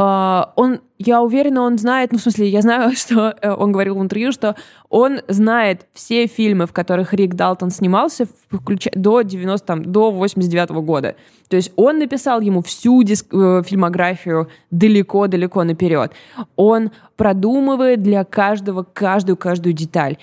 он, 0.02 0.80
я 0.98 1.20
уверена, 1.20 1.60
он 1.60 1.76
знает, 1.76 2.10
ну, 2.10 2.18
в 2.18 2.22
смысле, 2.22 2.48
я 2.48 2.62
знаю, 2.62 2.92
что 2.96 3.34
э, 3.40 3.52
он 3.52 3.70
говорил 3.72 3.96
в 3.96 4.02
интервью, 4.02 4.32
что 4.32 4.56
он 4.88 5.20
знает 5.28 5.86
все 5.92 6.26
фильмы, 6.26 6.66
в 6.66 6.72
которых 6.72 7.12
Рик 7.12 7.34
Далтон 7.34 7.70
снимался, 7.70 8.26
включая 8.50 8.94
до 8.94 9.20
90, 9.20 9.66
там, 9.66 9.84
до 9.84 10.10
89 10.10 10.70
года. 10.70 11.16
То 11.48 11.56
есть 11.56 11.72
он 11.76 11.98
написал 11.98 12.40
ему 12.40 12.62
всю 12.62 13.02
диск- 13.02 13.34
э, 13.34 13.62
фильмографию 13.62 14.48
далеко-далеко 14.70 15.64
наперед. 15.64 16.12
Он 16.56 16.92
продумывает 17.16 18.02
для 18.02 18.24
каждого 18.24 18.84
каждую-каждую 18.84 19.74
деталь. 19.74 20.16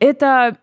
Это 0.00 0.56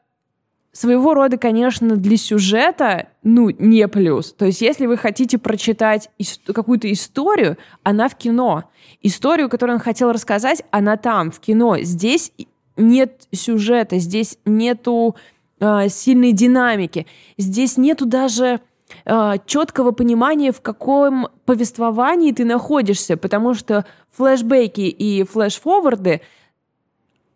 своего 0.75 1.13
рода, 1.13 1.37
конечно, 1.37 1.95
для 1.95 2.17
сюжета, 2.17 3.07
ну, 3.23 3.49
не 3.49 3.87
плюс. 3.87 4.33
То 4.33 4.45
есть, 4.45 4.59
если 4.59 4.87
вы 4.87 4.97
хотите 4.97 5.37
прочитать 5.37 6.09
какую-то 6.45 6.91
историю, 6.91 7.57
она 7.83 8.09
в 8.09 8.17
кино. 8.17 8.65
Историю, 9.01 9.47
которую 9.47 9.77
он 9.77 9.81
хотел 9.81 10.11
рассказать, 10.11 10.63
она 10.71 10.97
там, 10.97 11.31
в 11.31 11.39
кино. 11.39 11.77
Здесь 11.79 12.33
нет 12.75 13.21
сюжета, 13.31 13.99
здесь 13.99 14.37
нету 14.43 15.15
э, 15.61 15.87
сильной 15.87 16.33
динамики, 16.33 17.07
здесь 17.37 17.77
нету 17.77 18.05
даже 18.05 18.59
э, 19.05 19.33
четкого 19.45 19.91
понимания, 19.91 20.51
в 20.51 20.59
каком 20.59 21.29
повествовании 21.45 22.33
ты 22.33 22.43
находишься, 22.43 23.15
потому 23.15 23.53
что 23.53 23.85
флешбеки 24.11 24.81
и 24.81 25.23
флешфорварды 25.23 26.19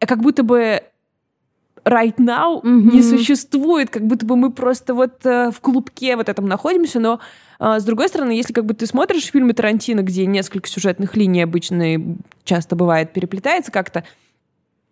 э, 0.02 0.06
как 0.06 0.20
будто 0.20 0.44
бы 0.44 0.82
right 1.86 2.16
now 2.18 2.60
Мгм. 2.64 2.90
не 2.96 3.02
существует, 3.04 3.90
как 3.90 4.06
будто 4.06 4.26
бы 4.26 4.36
мы 4.36 4.52
просто 4.52 4.94
вот 4.94 5.26
э, 5.26 5.52
в 5.52 5.60
клубке 5.62 6.16
вот 6.16 6.30
этом 6.30 6.48
находимся, 6.48 7.00
но 7.00 7.20
э, 7.60 7.80
с 7.80 7.84
другой 7.84 8.08
стороны, 8.10 8.32
если 8.32 8.54
как 8.54 8.66
бы 8.66 8.74
ты 8.74 8.86
смотришь 8.86 9.26
фильмы 9.26 9.54
Тарантино, 9.54 10.02
где 10.02 10.26
несколько 10.26 10.68
сюжетных 10.68 11.16
линий 11.16 11.42
обычно 11.42 11.96
и 11.96 12.00
часто 12.44 12.76
бывает 12.76 13.14
переплетается 13.14 13.72
как-то, 13.72 14.04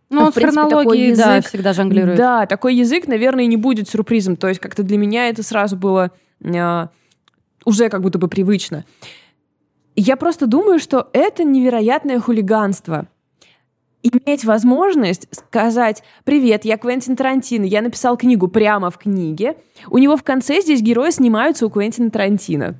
Ну, 0.09 0.21
он 0.21 0.27
в 0.27 0.31
в 0.31 0.35
принципе, 0.35 0.61
хронологии, 0.61 1.13
да, 1.15 1.35
язык, 1.37 1.49
всегда 1.49 1.73
жонглирует. 1.73 2.17
да, 2.17 2.45
такой 2.45 2.75
язык, 2.75 3.07
наверное, 3.07 3.45
не 3.45 3.57
будет 3.57 3.89
сюрпризом. 3.89 4.35
То 4.37 4.47
есть 4.47 4.59
как-то 4.59 4.83
для 4.83 4.97
меня 4.97 5.27
это 5.29 5.43
сразу 5.43 5.75
было 5.75 6.11
э, 6.41 6.87
уже 7.65 7.89
как 7.89 8.01
будто 8.01 8.17
бы 8.19 8.27
привычно. 8.27 8.85
Я 9.95 10.15
просто 10.15 10.45
думаю, 10.45 10.79
что 10.79 11.09
это 11.11 11.43
невероятное 11.43 12.19
хулиганство. 12.19 13.07
Иметь 14.03 14.45
возможность 14.45 15.27
сказать 15.31 16.03
«Привет, 16.23 16.65
я 16.65 16.77
Квентин 16.77 17.15
Тарантино, 17.15 17.65
я 17.65 17.81
написал 17.81 18.15
книгу 18.15 18.47
прямо 18.47 18.89
в 18.91 18.97
книге». 18.97 19.57
У 19.89 19.97
него 19.97 20.15
в 20.15 20.23
конце 20.23 20.61
здесь 20.61 20.81
герои 20.81 21.09
снимаются 21.09 21.65
у 21.65 21.69
Квентина 21.69 22.09
Тарантино. 22.11 22.79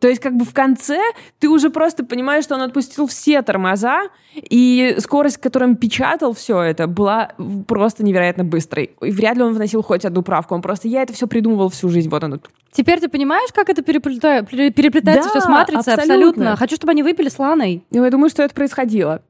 То 0.00 0.08
есть 0.08 0.20
как 0.20 0.36
бы 0.36 0.44
в 0.44 0.52
конце 0.52 0.98
ты 1.38 1.48
уже 1.48 1.70
просто 1.70 2.04
понимаешь, 2.04 2.44
что 2.44 2.54
он 2.54 2.62
отпустил 2.62 3.06
все 3.06 3.40
тормоза, 3.42 4.02
и 4.34 4.96
скорость, 4.98 5.38
он 5.56 5.76
печатал 5.76 6.34
все 6.34 6.60
это, 6.60 6.86
была 6.86 7.32
просто 7.66 8.04
невероятно 8.04 8.44
быстрой. 8.44 8.90
И 9.00 9.10
вряд 9.10 9.36
ли 9.36 9.42
он 9.42 9.54
вносил 9.54 9.82
хоть 9.82 10.04
одну 10.04 10.22
правку. 10.22 10.54
Он 10.54 10.60
просто, 10.62 10.88
я 10.88 11.02
это 11.02 11.12
все 11.14 11.26
придумывал 11.26 11.70
всю 11.70 11.88
жизнь. 11.88 12.10
Вот 12.10 12.22
оно. 12.22 12.38
Теперь 12.72 13.00
ты 13.00 13.08
понимаешь, 13.08 13.50
как 13.54 13.70
это 13.70 13.82
переплета- 13.82 14.44
пере- 14.44 14.70
переплетается 14.70 15.30
Да, 15.32 15.40
все 15.40 15.40
с 15.40 15.48
матрицей? 15.50 15.94
абсолютно. 15.94 16.56
Хочу, 16.56 16.76
чтобы 16.76 16.90
они 16.90 17.02
выпили 17.02 17.30
с 17.30 17.38
Ланой. 17.38 17.82
Ну, 17.90 18.04
я 18.04 18.10
думаю, 18.10 18.28
что 18.28 18.42
это 18.42 18.54
происходило. 18.54 19.22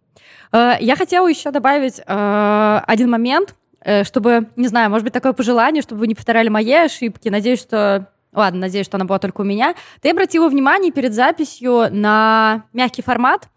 Э, 0.57 0.76
Я 0.80 0.96
хотела 0.96 1.28
еще 1.28 1.50
добавить 1.50 2.00
э, 2.04 2.80
один 2.86 3.11
момент, 3.11 3.54
э, 3.80 4.04
чтобы, 4.04 4.48
не 4.57 4.68
знаю, 4.68 4.90
может 4.90 5.04
быть, 5.04 5.12
такое 5.12 5.32
пожелание, 5.34 5.82
чтобы 5.82 6.00
вы 6.00 6.07
не 6.07 6.14
повторяли 6.14 6.48
мои 6.48 6.72
ошибки. 6.72 7.28
Надеюсь, 7.28 7.61
что... 7.61 8.11
Ладно, 8.32 8.61
надеюсь, 8.61 8.86
что 8.86 8.96
она 8.96 9.07
была 9.07 9.18
только 9.18 9.40
у 9.40 9.44
меня. 9.44 9.74
Ты 10.02 10.11
обратила 10.11 10.48
внимание 10.48 10.92
перед 10.92 11.14
записью 11.14 11.86
на 11.90 12.64
мягкий 12.74 13.00
формат, 13.00 13.48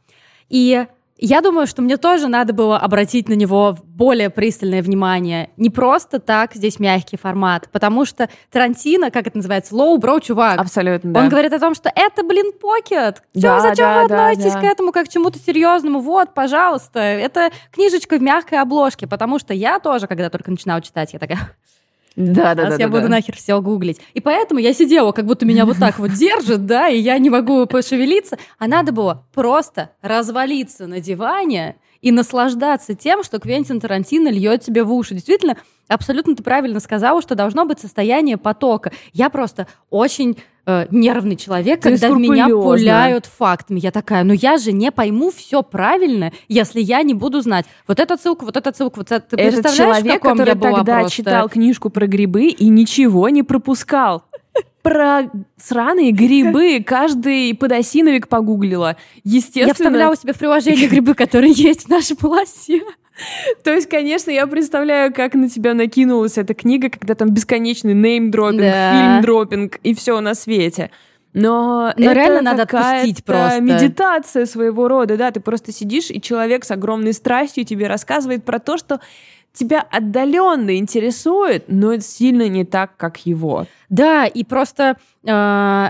и 0.47 0.85
я 1.21 1.41
думаю, 1.41 1.67
что 1.67 1.81
мне 1.81 1.97
тоже 1.97 2.27
надо 2.27 2.53
было 2.53 2.77
обратить 2.77 3.27
на 3.27 3.33
него 3.33 3.77
более 3.83 4.29
пристальное 4.29 4.81
внимание. 4.81 5.49
Не 5.57 5.69
просто 5.69 6.19
так 6.19 6.53
здесь 6.53 6.79
мягкий 6.79 7.17
формат, 7.17 7.69
потому 7.71 8.05
что 8.05 8.29
Тарантино, 8.51 9.11
как 9.11 9.27
это 9.27 9.37
называется, 9.37 9.75
лоу-броу, 9.75 10.21
чувак. 10.21 10.59
Абсолютно, 10.59 11.11
да. 11.11 11.19
Он 11.19 11.29
говорит 11.29 11.51
о 11.51 11.59
том, 11.59 11.75
что 11.75 11.91
это, 11.93 12.23
блин, 12.23 12.53
покет. 12.53 13.21
Чё, 13.35 13.41
Да, 13.41 13.59
зачем 13.59 13.85
да, 13.85 14.03
вы 14.03 14.09
да, 14.09 14.27
относитесь 14.29 14.53
да. 14.53 14.61
к 14.61 14.63
этому 14.63 14.91
как 14.93 15.07
к 15.07 15.09
чему-то 15.09 15.39
серьезному? 15.39 15.99
Вот, 15.99 16.33
пожалуйста, 16.33 16.99
это 16.99 17.49
книжечка 17.71 18.17
в 18.17 18.21
мягкой 18.21 18.59
обложке, 18.59 19.05
потому 19.05 19.39
что 19.39 19.53
я 19.53 19.79
тоже, 19.79 20.07
когда 20.07 20.29
только 20.29 20.51
начинала 20.51 20.81
читать, 20.81 21.11
я 21.13 21.19
такая, 21.19 21.39
да, 22.19 22.53
да, 22.53 22.63
сейчас 22.63 22.77
да, 22.77 22.83
я 22.83 22.87
да, 22.89 22.91
буду 22.91 23.03
да. 23.03 23.09
нахер 23.09 23.35
все 23.37 23.61
гуглить. 23.61 24.01
И 24.13 24.19
поэтому 24.19 24.59
я 24.59 24.73
сидела, 24.73 25.13
как 25.13 25.25
будто 25.25 25.45
меня 25.45 25.65
вот 25.65 25.77
так 25.77 25.99
вот 25.99 26.11
держит, 26.11 26.65
да, 26.65 26.89
и 26.89 26.99
я 26.99 27.17
не 27.17 27.29
могу 27.29 27.65
пошевелиться. 27.65 28.37
А 28.57 28.67
надо 28.67 28.91
было 28.91 29.25
просто 29.33 29.91
развалиться 30.01 30.85
на 30.85 30.99
диване 30.99 31.77
и 32.01 32.11
наслаждаться 32.11 32.93
тем, 32.93 33.23
что 33.23 33.39
Квентин 33.39 33.79
Тарантино 33.79 34.27
льет 34.27 34.63
тебе 34.63 34.83
в 34.83 34.91
уши. 34.91 35.13
Действительно, 35.13 35.55
абсолютно 35.89 36.35
ты 36.35 36.43
правильно 36.43 36.79
сказала, 36.79 37.21
что 37.21 37.35
должно 37.35 37.65
быть 37.65 37.79
состояние 37.79 38.37
потока. 38.37 38.91
Я 39.11 39.29
просто 39.29 39.67
очень 39.89 40.37
э, 40.65 40.87
нервный 40.91 41.35
человек, 41.35 41.81
Ты 41.81 41.89
когда 41.91 42.11
в 42.11 42.17
меня 42.19 42.47
пуляют 42.47 43.25
фактами. 43.25 43.79
Я 43.79 43.91
такая, 43.91 44.23
ну 44.23 44.33
я 44.33 44.57
же 44.57 44.71
не 44.71 44.91
пойму 44.91 45.31
все 45.31 45.63
правильно, 45.63 46.31
если 46.47 46.79
я 46.79 47.01
не 47.01 47.13
буду 47.13 47.41
знать. 47.41 47.65
Вот 47.87 47.99
эта 47.99 48.17
ссылка, 48.17 48.45
вот 48.45 48.55
эта 48.55 48.73
ссылка, 48.73 48.97
вот 48.97 49.11
это. 49.11 49.35
Ты 49.35 49.41
Это 49.41 49.61
представляешь, 49.61 49.97
человек, 49.97 50.21
каком 50.21 50.37
который 50.37 50.49
я 50.49 50.55
была 50.55 50.77
тогда 50.77 50.99
просто? 51.01 51.17
читал 51.17 51.49
книжку 51.49 51.89
про 51.89 52.07
грибы 52.07 52.45
и 52.47 52.69
ничего 52.69 53.29
не 53.29 53.43
пропускал. 53.43 54.23
Про 54.81 55.29
сраные 55.57 56.11
грибы 56.11 56.81
каждый 56.81 57.53
подосиновик 57.53 58.29
погуглила. 58.29 58.95
Естественно. 59.25 59.67
Я 59.67 59.73
вставляла 59.73 60.15
себе 60.15 60.31
в 60.33 60.39
приложение 60.39 60.87
грибы, 60.87 61.15
которые 61.15 61.51
есть 61.51 61.83
в 61.85 61.89
нашей 61.89 62.15
полосе. 62.17 62.81
То 63.63 63.71
есть, 63.73 63.89
конечно, 63.89 64.31
я 64.31 64.47
представляю, 64.47 65.13
как 65.13 65.33
на 65.33 65.49
тебя 65.49 65.73
накинулась 65.73 66.37
эта 66.37 66.53
книга, 66.53 66.89
когда 66.89 67.15
там 67.15 67.29
бесконечный 67.29 67.93
неймдропинг, 67.93 68.61
Да. 68.61 68.91
фильм-дропинг 68.91 69.77
и 69.83 69.93
все 69.93 70.19
на 70.21 70.33
свете. 70.35 70.91
Но, 71.33 71.93
Но 71.95 72.05
это 72.05 72.13
реально 72.13 72.41
надо 72.41 72.63
отпустить 72.63 73.23
просто. 73.23 73.61
медитация 73.61 74.45
своего 74.47 74.87
рода, 74.87 75.15
да, 75.15 75.29
ты 75.31 75.39
просто 75.39 75.71
сидишь, 75.71 76.09
и 76.09 76.19
человек 76.19 76.65
с 76.65 76.71
огромной 76.71 77.13
страстью 77.13 77.65
тебе 77.65 77.87
рассказывает 77.87 78.43
про 78.43 78.57
то, 78.59 78.77
что 78.77 78.99
тебя 79.53 79.85
отдаленно 79.91 80.75
интересует, 80.77 81.65
но 81.67 81.93
это 81.93 82.03
сильно 82.03 82.47
не 82.47 82.65
так, 82.65 82.97
как 82.97 83.25
его. 83.25 83.67
Да, 83.89 84.25
и 84.25 84.43
просто 84.43 84.97
э, 85.23 85.89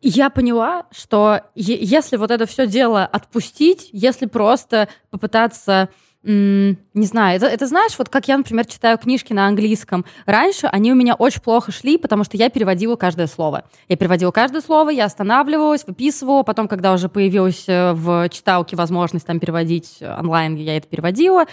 я 0.00 0.30
поняла, 0.30 0.86
что 0.90 1.40
если 1.54 2.16
вот 2.16 2.30
это 2.30 2.46
все 2.46 2.66
дело 2.66 3.04
отпустить, 3.04 3.88
если 3.92 4.26
просто 4.26 4.88
попытаться 5.10 5.90
не 6.24 6.76
знаю, 6.94 7.36
это, 7.36 7.46
это 7.46 7.66
знаешь, 7.66 7.98
вот 7.98 8.08
как 8.08 8.28
я, 8.28 8.36
например, 8.36 8.64
читаю 8.66 8.96
книжки 8.96 9.32
на 9.32 9.46
английском. 9.46 10.04
Раньше 10.24 10.68
они 10.68 10.92
у 10.92 10.94
меня 10.94 11.14
очень 11.14 11.40
плохо 11.40 11.72
шли, 11.72 11.98
потому 11.98 12.22
что 12.22 12.36
я 12.36 12.48
переводила 12.48 12.94
каждое 12.96 13.26
слово. 13.26 13.64
Я 13.88 13.96
переводила 13.96 14.30
каждое 14.30 14.60
слово, 14.60 14.90
я 14.90 15.06
останавливалась, 15.06 15.84
выписывала. 15.86 16.44
Потом, 16.44 16.68
когда 16.68 16.92
уже 16.92 17.08
появилась 17.08 17.64
э, 17.66 17.92
в 17.92 18.28
читалке 18.28 18.76
возможность 18.76 19.26
там 19.26 19.40
переводить 19.40 19.98
онлайн, 20.00 20.54
я 20.54 20.76
это 20.76 20.86
переводила. 20.86 21.46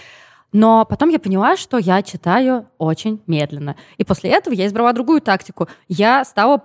Но 0.52 0.84
потом 0.84 1.08
я 1.10 1.18
поняла, 1.18 1.56
что 1.56 1.78
я 1.78 2.02
читаю 2.02 2.66
очень 2.78 3.20
медленно. 3.26 3.76
И 3.98 4.04
после 4.04 4.30
этого 4.30 4.54
я 4.54 4.66
избрала 4.66 4.92
другую 4.92 5.20
тактику. 5.20 5.68
Я 5.88 6.24
стала 6.24 6.64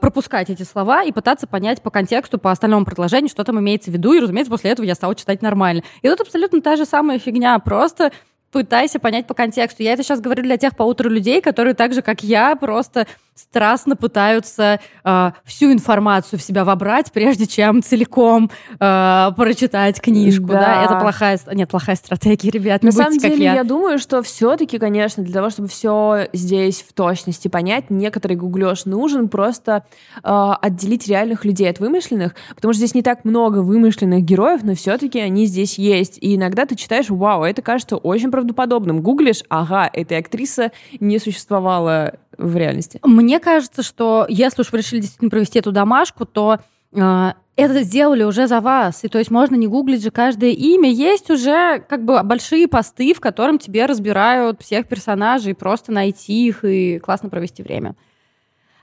пропускать 0.00 0.50
эти 0.50 0.62
слова 0.62 1.02
и 1.02 1.12
пытаться 1.12 1.46
понять 1.46 1.82
по 1.82 1.90
контексту, 1.90 2.38
по 2.38 2.50
остальному 2.50 2.84
предложению, 2.84 3.28
что 3.28 3.44
там 3.44 3.58
имеется 3.60 3.90
в 3.90 3.94
виду. 3.94 4.12
И, 4.12 4.20
разумеется, 4.20 4.50
после 4.50 4.70
этого 4.70 4.86
я 4.86 4.94
стала 4.94 5.14
читать 5.14 5.42
нормально. 5.42 5.82
И 6.02 6.08
тут 6.08 6.20
абсолютно 6.20 6.60
та 6.60 6.76
же 6.76 6.84
самая 6.84 7.18
фигня. 7.18 7.58
Просто 7.58 8.12
пытайся 8.50 8.98
понять 8.98 9.26
по 9.26 9.34
контексту. 9.34 9.82
Я 9.82 9.92
это 9.92 10.02
сейчас 10.02 10.20
говорю 10.20 10.42
для 10.42 10.56
тех 10.56 10.76
полутора 10.76 11.08
людей, 11.08 11.40
которые 11.40 11.74
так 11.74 11.92
же, 11.92 12.02
как 12.02 12.22
я, 12.22 12.56
просто 12.56 13.06
страстно 13.38 13.96
пытаются 13.96 14.80
э, 15.04 15.30
всю 15.44 15.72
информацию 15.72 16.38
в 16.38 16.42
себя 16.42 16.64
вобрать, 16.64 17.12
прежде 17.12 17.46
чем 17.46 17.82
целиком 17.82 18.50
э, 18.78 19.30
прочитать 19.36 20.00
книжку. 20.00 20.48
Да. 20.48 20.60
да. 20.60 20.84
Это 20.84 20.96
плохая, 20.96 21.38
нет, 21.52 21.70
плохая 21.70 21.96
стратегия, 21.96 22.50
ребят. 22.50 22.82
На 22.82 22.92
самом 22.92 23.18
деле, 23.18 23.44
я. 23.44 23.54
я 23.54 23.64
думаю, 23.64 23.98
что 23.98 24.22
все-таки, 24.22 24.78
конечно, 24.78 25.22
для 25.22 25.34
того, 25.34 25.50
чтобы 25.50 25.68
все 25.68 26.28
здесь 26.32 26.82
в 26.82 26.92
точности 26.92 27.48
понять, 27.48 27.90
некоторый 27.90 28.34
гуглеж 28.34 28.84
нужен 28.84 29.28
просто 29.28 29.84
э, 30.22 30.52
отделить 30.60 31.06
реальных 31.06 31.44
людей 31.44 31.70
от 31.70 31.78
вымышленных, 31.78 32.34
потому 32.54 32.72
что 32.72 32.78
здесь 32.78 32.94
не 32.94 33.02
так 33.02 33.24
много 33.24 33.58
вымышленных 33.58 34.22
героев, 34.22 34.60
но 34.62 34.74
все-таки 34.74 35.20
они 35.20 35.46
здесь 35.46 35.78
есть. 35.78 36.18
И 36.20 36.34
иногда 36.36 36.66
ты 36.66 36.74
читаешь, 36.74 37.08
вау, 37.08 37.44
это 37.44 37.62
кажется 37.62 37.96
очень 37.96 38.30
правдоподобным. 38.30 39.00
Гуглишь, 39.00 39.44
ага, 39.48 39.88
эта 39.92 40.16
актриса 40.16 40.72
не 41.00 41.18
существовала 41.18 42.14
в 42.38 42.56
реальности. 42.56 43.00
Мне 43.04 43.40
кажется, 43.40 43.82
что 43.82 44.26
если 44.28 44.62
уж 44.62 44.72
вы 44.72 44.78
решили 44.78 45.00
действительно 45.00 45.30
провести 45.30 45.58
эту 45.58 45.72
домашку, 45.72 46.24
то 46.24 46.60
э, 46.92 47.32
это 47.56 47.82
сделали 47.82 48.22
уже 48.22 48.46
за 48.46 48.60
вас. 48.60 49.04
И 49.04 49.08
то 49.08 49.18
есть 49.18 49.30
можно 49.30 49.56
не 49.56 49.66
гуглить 49.66 50.02
же 50.02 50.10
каждое 50.10 50.52
имя. 50.52 50.90
Есть 50.90 51.28
уже 51.30 51.84
как 51.88 52.04
бы 52.04 52.22
большие 52.22 52.68
посты, 52.68 53.12
в 53.12 53.20
котором 53.20 53.58
тебе 53.58 53.86
разбирают 53.86 54.62
всех 54.62 54.86
персонажей, 54.86 55.54
просто 55.54 55.92
найти 55.92 56.46
их 56.46 56.64
и 56.64 57.00
классно 57.00 57.28
провести 57.28 57.62
время. 57.62 57.96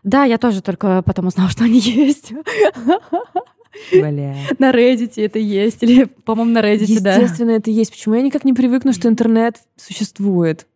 Да, 0.03 0.25
я 0.25 0.37
тоже 0.37 0.61
только 0.61 1.01
потом 1.03 1.27
узнала, 1.27 1.49
что 1.51 1.63
они 1.63 1.79
есть. 1.79 2.33
Бля. 3.91 4.35
На 4.59 4.71
Reddit 4.71 5.13
это 5.15 5.39
есть. 5.39 5.83
Или, 5.83 6.03
по-моему, 6.03 6.51
на 6.51 6.59
Reddit, 6.59 6.81
Естественно, 6.81 7.01
да. 7.03 7.15
Естественно, 7.15 7.51
это 7.51 7.71
есть. 7.71 7.91
Почему 7.91 8.15
я 8.15 8.21
никак 8.21 8.43
не 8.43 8.53
привыкну, 8.53 8.93
что 8.93 9.07
интернет 9.07 9.57
существует? 9.77 10.67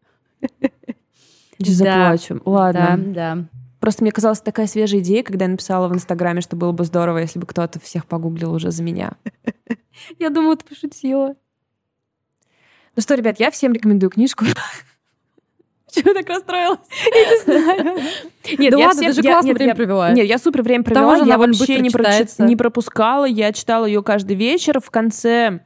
Заплачу. 1.60 2.42
Ладно. 2.46 2.96
Да, 2.98 3.36
да. 3.36 3.46
Просто 3.80 4.04
мне 4.04 4.12
казалась 4.12 4.42
такая 4.42 4.68
свежая 4.68 5.00
идея, 5.02 5.24
когда 5.24 5.46
я 5.46 5.52
написала 5.52 5.88
в 5.88 5.94
Инстаграме, 5.94 6.42
что 6.42 6.56
было 6.56 6.72
бы 6.72 6.84
здорово, 6.84 7.20
если 7.20 7.40
бы 7.40 7.46
кто-то 7.46 7.80
всех 7.80 8.06
погуглил 8.06 8.54
уже 8.54 8.72
за 8.72 8.84
меня. 8.84 9.14
Я 10.20 10.30
думала, 10.30 10.56
ты 10.58 10.66
пошутила. 10.66 11.36
Ну 12.96 13.02
что, 13.02 13.16
ребят, 13.16 13.40
я 13.40 13.52
всем 13.52 13.74
рекомендую 13.74 14.10
книжку. 14.10 14.46
Почему 15.86 16.14
так 16.14 16.28
расстроилась? 16.28 16.80
Я 17.14 17.30
не 17.30 17.44
знаю. 17.44 18.00
Нет, 18.58 18.72
да 18.72 18.78
я 18.78 18.88
ладно, 18.88 19.02
всем, 19.02 19.14
ты 19.14 19.14
же 19.14 19.22
классно 19.22 19.54
время 19.54 19.76
провела. 19.76 20.12
Нет, 20.12 20.28
я 20.28 20.38
супер 20.38 20.62
время 20.62 20.84
провела. 20.84 21.18
Я 21.18 21.38
вообще 21.38 21.80
не, 21.80 22.46
не 22.46 22.56
пропускала. 22.56 23.26
Я 23.26 23.52
читала 23.54 23.86
ее 23.86 24.04
каждый 24.04 24.36
вечер. 24.36 24.80
В 24.80 24.90
конце 24.92 25.62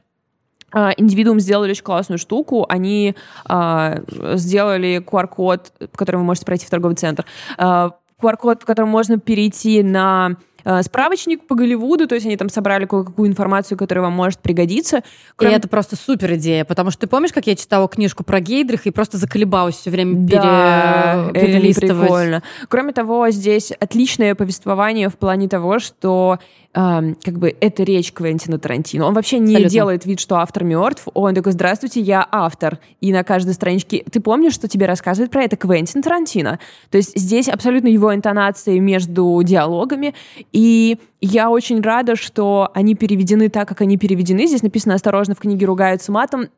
Индивидуум 0.96 1.40
сделали 1.40 1.70
очень 1.70 1.84
классную 1.84 2.18
штуку. 2.18 2.66
Они 2.68 3.14
а, 3.44 3.98
сделали 4.34 5.02
QR-код, 5.04 5.72
по 5.90 5.98
которому 5.98 6.22
вы 6.22 6.26
можете 6.26 6.46
пройти 6.46 6.66
в 6.66 6.70
торговый 6.70 6.96
центр. 6.96 7.24
А, 7.56 7.92
QR-код, 8.20 8.60
по 8.60 8.66
которому 8.66 8.90
можно 8.90 9.18
перейти 9.18 9.82
на 9.82 10.36
Э, 10.64 10.82
справочник 10.82 11.46
по 11.46 11.54
Голливуду, 11.54 12.08
то 12.08 12.14
есть 12.14 12.26
они 12.26 12.36
там 12.36 12.48
собрали 12.48 12.86
кое-какую 12.86 13.28
информацию, 13.28 13.76
которая 13.76 14.04
вам 14.04 14.14
может 14.14 14.40
пригодиться. 14.40 15.02
Кроме... 15.36 15.54
И 15.54 15.56
это 15.58 15.68
просто 15.68 15.96
супер 15.96 16.34
идея, 16.34 16.64
потому 16.64 16.90
что 16.90 17.00
ты 17.02 17.06
помнишь, 17.06 17.32
как 17.32 17.46
я 17.46 17.54
читала 17.54 17.86
книжку 17.86 18.24
про 18.24 18.40
Гейдрих 18.40 18.86
и 18.86 18.90
просто 18.90 19.18
заколебалась 19.18 19.76
все 19.76 19.90
время 19.90 20.14
да, 20.26 21.30
пере... 21.32 21.46
перелистывать? 21.46 21.90
Это 21.90 22.00
прикольно. 22.00 22.42
Кроме 22.68 22.92
того, 22.92 23.28
здесь 23.30 23.72
отличное 23.72 24.34
повествование 24.34 25.08
в 25.10 25.18
плане 25.18 25.48
того, 25.48 25.78
что 25.78 26.38
э, 26.74 27.14
как 27.22 27.38
бы 27.38 27.54
это 27.60 27.82
речь 27.82 28.12
Квентина 28.12 28.58
Тарантино. 28.58 29.06
Он 29.06 29.14
вообще 29.14 29.38
не 29.38 29.54
Абсолютно. 29.54 29.70
делает 29.70 30.06
вид, 30.06 30.20
что 30.20 30.36
автор 30.36 30.64
мертв. 30.64 31.08
Он 31.14 31.34
такой, 31.34 31.52
здравствуйте, 31.52 32.00
я 32.00 32.26
автор. 32.30 32.78
И 33.00 33.12
на 33.12 33.24
каждой 33.24 33.54
страничке... 33.54 34.04
Ты 34.10 34.20
помнишь, 34.20 34.54
что 34.54 34.68
тебе 34.68 34.86
рассказывает 34.86 35.30
про 35.30 35.44
это 35.44 35.56
Квентин 35.56 36.02
Тарантино? 36.02 36.58
То 36.90 36.96
есть 36.96 37.18
здесь 37.18 37.48
абсолютно 37.48 37.88
его 37.88 38.14
интонации 38.14 38.78
между 38.78 39.40
диалогами. 39.42 40.14
И 40.52 40.98
я 41.20 41.50
очень 41.50 41.80
рада, 41.80 42.16
что 42.16 42.70
они 42.74 42.94
переведены 42.94 43.48
так, 43.48 43.68
как 43.68 43.80
они 43.80 43.96
переведены. 43.96 44.46
Здесь 44.46 44.62
написано 44.62 44.94
«Осторожно, 44.94 45.34
в 45.34 45.38
книге 45.38 45.66
ругаются 45.66 46.12
матом». 46.12 46.48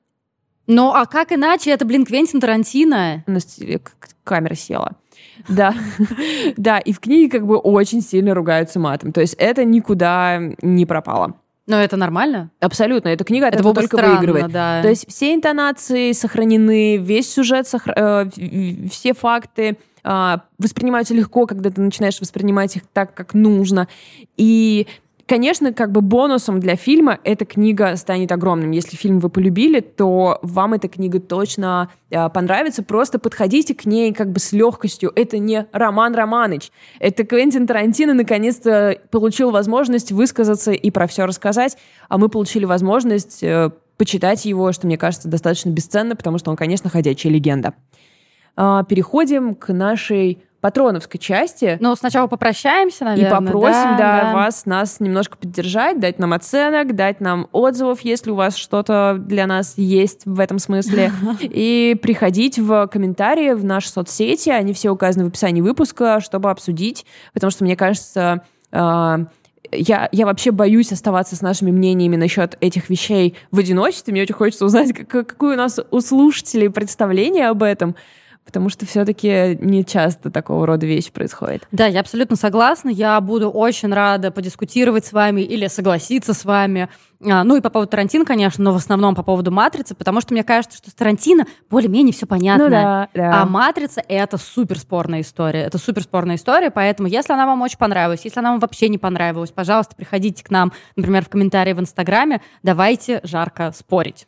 Ну, 0.67 0.93
а 0.93 1.07
как 1.07 1.33
иначе? 1.33 1.71
Это, 1.71 1.85
блин, 1.85 2.05
Квентин 2.05 2.41
Тарантино. 2.41 3.25
У 3.27 3.31
нас 3.31 3.59
камера 4.25 4.55
села. 4.55 4.97
Да, 5.49 5.75
да, 6.57 6.79
и 6.79 6.93
в 6.93 7.01
книге 7.01 7.31
как 7.31 7.47
бы 7.47 7.57
очень 7.57 8.03
сильно 8.03 8.35
ругаются 8.35 8.81
матом. 8.81 9.13
То 9.13 9.21
есть 9.21 9.35
это 9.39 9.65
никуда 9.65 10.41
не 10.63 10.87
пропало. 10.87 11.35
Но 11.67 11.81
это 11.81 11.97
нормально? 11.97 12.51
Абсолютно. 12.61 13.09
Эта 13.09 13.25
книга 13.25 13.49
это 13.49 13.63
только 13.63 13.97
странно, 13.97 14.17
выигрывает. 14.17 14.53
Да. 14.53 14.83
То 14.83 14.89
есть 14.89 15.09
все 15.09 15.35
интонации 15.35 16.13
сохранены, 16.13 16.97
весь 16.97 17.33
сюжет, 17.33 17.67
сохр... 17.67 17.93
э, 17.97 18.31
все 18.91 19.15
факты 19.15 19.77
э, 20.05 20.37
воспринимаются 20.59 21.13
легко, 21.13 21.47
когда 21.47 21.71
ты 21.71 21.81
начинаешь 21.81 22.21
воспринимать 22.21 22.77
их 22.77 22.83
так, 22.93 23.15
как 23.15 23.35
нужно. 23.35 23.89
И 24.37 24.87
Конечно, 25.27 25.73
как 25.73 25.91
бы 25.91 26.03
бонусом 26.03 26.61
для 26.61 26.77
фильма 26.77 27.19
эта 27.25 27.45
книга 27.45 27.97
станет 27.97 28.31
огромным. 28.31 28.71
Если 28.71 28.97
фильм 28.97 29.19
вы 29.19 29.29
полюбили, 29.29 29.81
то 29.81 30.39
вам 30.43 30.75
эта 30.75 30.87
книга 30.87 31.19
точно 31.19 31.91
э, 32.11 32.29
понравится. 32.29 32.85
Просто 32.85 33.19
подходите 33.19 33.75
к 33.75 33.87
ней 33.87 34.15
как 34.15 34.31
бы 34.31 34.39
с 34.39 34.53
легкостью. 34.53 35.11
Это 35.17 35.39
не 35.39 35.67
Роман 35.73 36.15
Романыч. 36.15 36.71
Это 37.01 37.25
Квентин 37.25 37.67
Тарантино 37.67 38.15
наконец-то 38.15 39.01
получил 39.11 39.51
возможность 39.51 40.13
высказаться 40.13 40.71
и 40.71 40.91
про 40.93 41.09
все 41.09 41.27
рассказать, 41.27 41.77
а 42.09 42.19
мы 42.19 42.29
получили 42.29 42.65
возможность 42.65 43.43
э, 43.43 43.71
почитать 43.97 44.45
его, 44.45 44.71
что 44.71 44.87
мне 44.87 44.97
кажется 44.97 45.27
достаточно 45.27 45.71
бесценно, 45.71 46.15
потому 46.15 46.39
что 46.39 46.53
он, 46.53 46.57
конечно, 46.57 46.89
ходячая 46.89 47.33
легенда. 47.33 47.75
Э, 48.57 48.85
переходим 48.89 49.57
к 49.57 49.73
нашей 49.73 50.46
патроновской 50.61 51.21
части. 51.21 51.79
Ну, 51.81 51.95
сначала 51.97 52.27
попрощаемся, 52.27 53.05
наверное. 53.05 53.41
И 53.41 53.47
попросим, 53.47 53.97
да, 53.97 53.99
да, 53.99 54.21
да, 54.23 54.33
вас, 54.35 54.67
нас 54.67 55.01
немножко 55.01 55.37
поддержать, 55.37 56.01
дать 56.01 56.19
нам 56.19 56.33
оценок, 56.33 56.95
дать 56.95 57.21
нам 57.21 57.49
отзывов, 57.53 58.01
если 58.01 58.31
у 58.31 58.35
вас 58.35 58.57
что-то 58.57 59.17
для 59.19 59.47
нас 59.47 59.75
есть 59.77 60.23
в 60.25 60.41
этом 60.41 60.59
смысле. 60.59 61.13
И 61.41 61.97
приходить 62.01 62.59
в 62.59 62.89
комментарии 62.89 63.53
в 63.53 63.65
наши 63.65 63.89
соцсети, 63.89 64.51
они 64.51 64.73
все 64.73 64.91
указаны 64.91 65.27
в 65.27 65.29
описании 65.29 65.61
выпуска, 65.61 66.21
чтобы 66.21 66.51
обсудить, 66.51 67.07
потому 67.33 67.51
что, 67.51 67.65
мне 67.65 67.77
кажется, 67.77 68.43
а, 68.73 69.21
я, 69.73 70.09
я 70.13 70.27
вообще 70.27 70.51
боюсь 70.51 70.93
оставаться 70.93 71.37
с 71.37 71.43
нашими 71.43 71.71
мнениями 71.71 72.17
насчет 72.17 72.57
этих 72.61 72.89
вещей 72.89 73.37
в 73.51 73.59
одиночестве. 73.59 74.13
Мне 74.13 74.23
очень 74.23 74.35
хочется 74.35 74.65
узнать, 74.65 74.93
как, 74.93 75.27
какое 75.27 75.55
у 75.55 75.59
нас 75.59 75.79
у 75.91 76.01
слушателей 76.01 76.71
представление 76.71 77.49
об 77.49 77.63
этом 77.63 77.97
потому 78.47 78.71
что 78.71 78.87
все-таки 78.87 79.59
не 79.61 79.85
часто 79.85 80.31
такого 80.31 80.67
рода 80.67 80.87
вещи 80.87 81.11
происходят. 81.11 81.67
Да, 81.73 81.87
я 81.87 82.01
абсолютно 82.01 82.37
согласна. 82.37 82.89
Я 82.89 83.21
буду 83.21 83.51
очень 83.51 83.93
рада 83.93 84.31
подискутировать 84.31 85.05
с 85.05 85.13
вами 85.13 85.43
или 85.43 85.67
согласиться 85.67 86.33
с 86.33 86.45
вами. 86.45 86.89
А, 87.25 87.45
ну 87.45 87.57
и 87.57 87.61
по 87.61 87.71
поводу 87.71 87.91
Тарантино, 87.91 88.25
конечно, 88.25 88.63
но 88.63 88.73
в 88.73 88.77
основном 88.77 89.15
по 89.15 89.23
поводу 89.23 89.51
Матрицы, 89.51 89.95
потому 89.95 90.21
что 90.21 90.33
мне 90.33 90.45
кажется, 90.45 90.79
что 90.79 90.91
с 90.91 90.95
Тарантино 90.95 91.47
более-менее 91.69 92.13
все 92.13 92.27
понятно. 92.27 92.65
Ну, 92.65 92.71
да, 92.71 93.09
да. 93.15 93.43
А 93.43 93.47
Матрица— 93.47 94.03
это 94.09 94.39
суперспорная 94.39 95.23
история. 95.23 95.63
Это 95.63 95.79
суперспорная 95.79 96.37
история, 96.37 96.71
поэтому 96.71 97.09
если 97.09 97.33
она 97.33 97.47
вам 97.47 97.63
очень 97.63 97.79
понравилась, 97.79 98.21
если 98.25 98.39
она 98.39 98.53
вам 98.53 98.61
вообще 98.61 98.89
не 98.89 98.99
понравилась, 98.99 99.51
пожалуйста, 99.51 99.97
приходите 99.97 100.45
к 100.45 100.51
нам, 100.51 100.73
например, 100.95 101.25
в 101.25 101.29
комментарии 101.29 101.73
в 101.73 101.81
Инстаграме, 101.81 102.43
давайте 102.63 103.21
жарко 103.25 103.73
спорить. 103.75 104.27